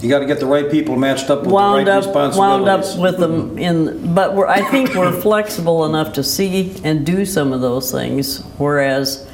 [0.00, 2.68] You got to get the right people matched up with wound the right up, wound
[2.68, 4.14] up with them in.
[4.14, 8.42] But we're, I think we're flexible enough to see and do some of those things,
[8.56, 9.26] whereas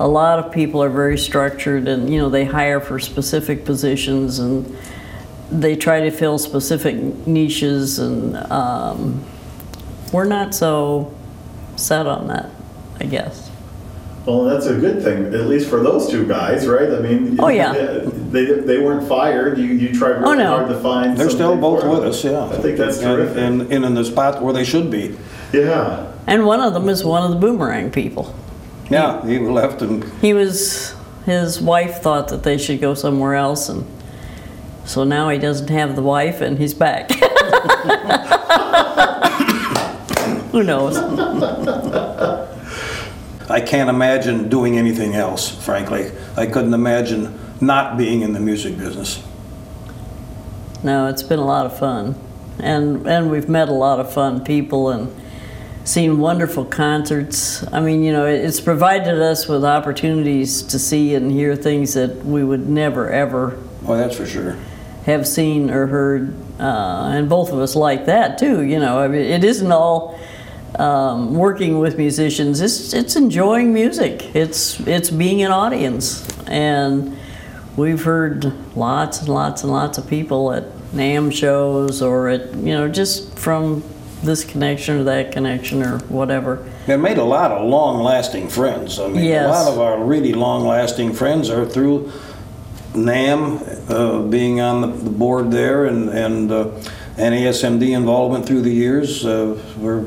[0.00, 4.38] a lot of people are very structured and you know they hire for specific positions
[4.38, 4.76] and
[5.50, 6.94] they try to fill specific
[7.26, 9.24] niches and um,
[10.12, 11.12] we're not so
[11.76, 12.50] set on that,
[13.00, 13.50] I guess.
[14.26, 16.90] Well, that's a good thing, at least for those two guys, right?
[16.92, 17.72] I mean, Oh, yeah.
[18.04, 19.56] they, they weren't fired.
[19.56, 20.48] You, you tried oh, really Oh, no.
[20.56, 21.16] hard to find.
[21.16, 22.44] They're still both with us, yeah.
[22.44, 23.36] I think that's And- terrific.
[23.38, 25.16] And, and in the spot where they should be.
[25.52, 26.12] Yeah.
[26.26, 28.34] And one of them is one of the boomerang people.
[28.90, 30.94] Yeah, he left and He was,
[31.24, 33.86] his wife thought that they should go somewhere else, and
[34.84, 37.10] so now he doesn't have the wife and he's back.
[40.52, 40.96] Who knows?
[43.48, 46.10] I can't imagine doing anything else, frankly.
[46.36, 49.22] I couldn't imagine not being in the music business.
[50.82, 52.14] No, it's been a lot of fun.
[52.60, 55.14] And, and we've met a lot of fun people and
[55.84, 57.66] seen wonderful concerts.
[57.72, 62.24] I mean, you know, it's provided us with opportunities to see and hear things that
[62.24, 63.58] we would never, ever.
[63.86, 64.56] Oh, that's for sure.
[65.06, 66.34] have seen or heard.
[66.60, 68.98] Uh, and both of us like that too, you know.
[68.98, 70.18] I mean, it isn't all
[70.78, 72.60] um, working with musicians.
[72.60, 74.34] It's, it's enjoying music.
[74.34, 76.26] It's, it's being an audience.
[76.46, 77.16] And
[77.76, 82.72] we've heard lots and lots and lots of people at NAMM shows or at, you
[82.74, 83.82] know, just from
[84.22, 86.68] this connection or that connection or whatever.
[86.86, 88.98] It made a lot of long-lasting friends.
[88.98, 89.46] I mean, Yes.
[89.46, 92.10] a lot of our really long-lasting friends are through
[92.94, 96.70] NAMM, uh, being on the, board there, and and uh,
[97.16, 99.24] and ASMD involvement through the years.
[99.24, 100.06] Uh, we're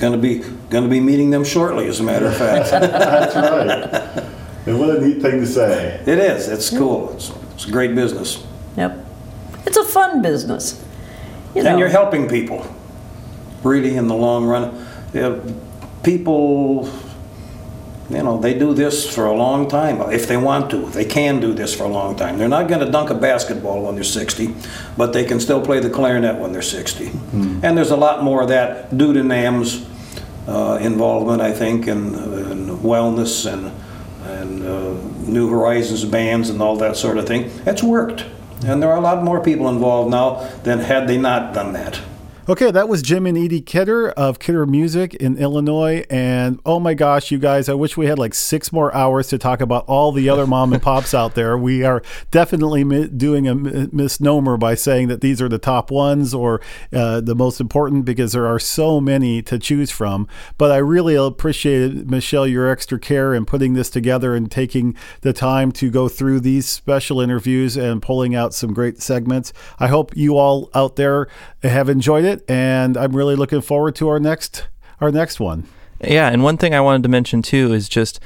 [0.00, 0.38] going to be
[0.70, 2.70] going to be meeting them shortly, as a matter of fact.
[2.70, 4.24] That's right.
[4.66, 6.00] And what a neat thing to say.
[6.06, 6.48] It is.
[6.48, 7.12] It's cool.
[7.12, 8.44] It's, it's a great business,
[8.76, 9.06] Yep.
[9.66, 10.82] It's a fun business.
[11.54, 11.70] You know.
[11.70, 12.66] and you're helping people.
[13.62, 15.38] Really, in the long run, Yeah,
[16.02, 16.90] people.
[18.08, 20.86] You know, they do this for a long time if they want to.
[20.90, 22.38] They can do this for a long time.
[22.38, 24.52] They're not going to dunk a basketball when they're 60,
[24.96, 27.06] but they can still play the clarinet when they're 60.
[27.06, 27.60] Hmm.
[27.62, 29.86] And there's a lot more of that due to NAMM's
[30.80, 33.72] involvement, I think, and, and wellness and,
[34.24, 34.94] and uh,
[35.28, 37.50] New Horizons bands and all that sort of thing.
[37.66, 38.24] It's worked.
[38.64, 42.00] And there are a lot more people involved now than had they not done that.
[42.50, 46.04] Okay, that was Jim and Ede Kidder of Kidder Music in Illinois.
[46.10, 49.38] And oh my gosh, you guys, I wish we had like six more hours to
[49.38, 51.56] talk about all the other mom and pops out there.
[51.56, 52.02] We are
[52.32, 56.60] definitely mi- doing a mi- misnomer by saying that these are the top ones or
[56.92, 60.26] uh, the most important because there are so many to choose from.
[60.58, 65.32] But I really appreciate, Michelle, your extra care in putting this together and taking the
[65.32, 69.52] time to go through these special interviews and pulling out some great segments.
[69.78, 71.28] I hope you all out there
[71.62, 74.66] have enjoyed it, and I'm really looking forward to our next
[75.00, 75.66] our next one.
[76.02, 78.20] Yeah, and one thing I wanted to mention too is just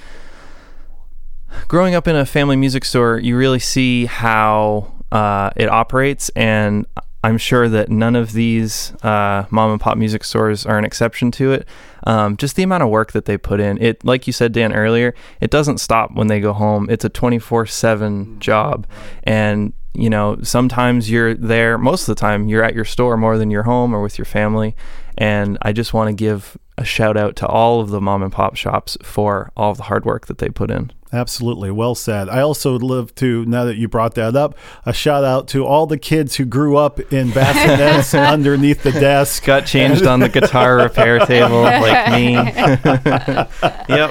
[1.68, 6.86] growing up in a family music store, you really see how uh, it operates, and
[7.22, 11.30] I'm sure that none of these uh, mom and pop music stores are an exception
[11.32, 11.66] to it.
[12.06, 13.80] Um, just the amount of work that they put in.
[13.80, 16.90] It, like you said, Dan earlier, it doesn't stop when they go home.
[16.90, 18.86] It's a 24 seven job,
[19.22, 21.78] and you know sometimes you're there.
[21.78, 24.26] Most of the time, you're at your store more than you're home or with your
[24.26, 24.74] family.
[25.16, 28.32] And I just want to give a shout out to all of the mom and
[28.32, 30.90] pop shops for all of the hard work that they put in.
[31.12, 31.70] Absolutely.
[31.70, 32.28] Well said.
[32.28, 35.64] I also would love to, now that you brought that up, a shout out to
[35.64, 39.44] all the kids who grew up in bassinets underneath the desk.
[39.44, 42.32] Got changed on the guitar repair table like me.
[43.88, 44.10] yep.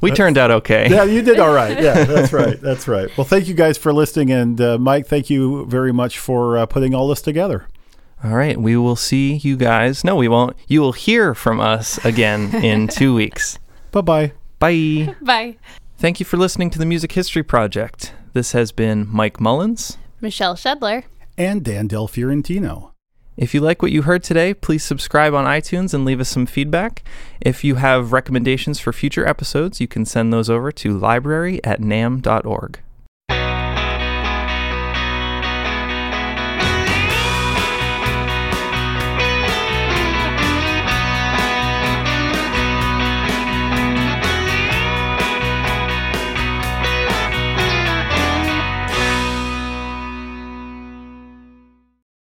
[0.00, 0.88] We turned out okay.
[0.90, 1.80] Yeah, you did all right.
[1.80, 2.60] Yeah, that's right.
[2.60, 3.08] That's right.
[3.16, 4.30] Well, thank you guys for listening.
[4.30, 7.66] And uh, Mike, thank you very much for uh, putting all this together.
[8.22, 8.58] All right.
[8.58, 10.04] We will see you guys.
[10.04, 10.56] No, we won't.
[10.66, 13.58] You will hear from us again in two weeks.
[13.92, 14.32] Bye bye.
[14.58, 15.14] Bye.
[15.20, 15.56] Bye.
[15.98, 18.12] Thank you for listening to the Music History Project.
[18.32, 21.04] This has been Mike Mullins Michelle Shedler.
[21.36, 22.93] And Dan Del Fiorentino.
[23.36, 26.46] If you like what you heard today, please subscribe on iTunes and leave us some
[26.46, 27.02] feedback.
[27.40, 31.80] If you have recommendations for future episodes, you can send those over to library at
[31.80, 32.83] namm.org.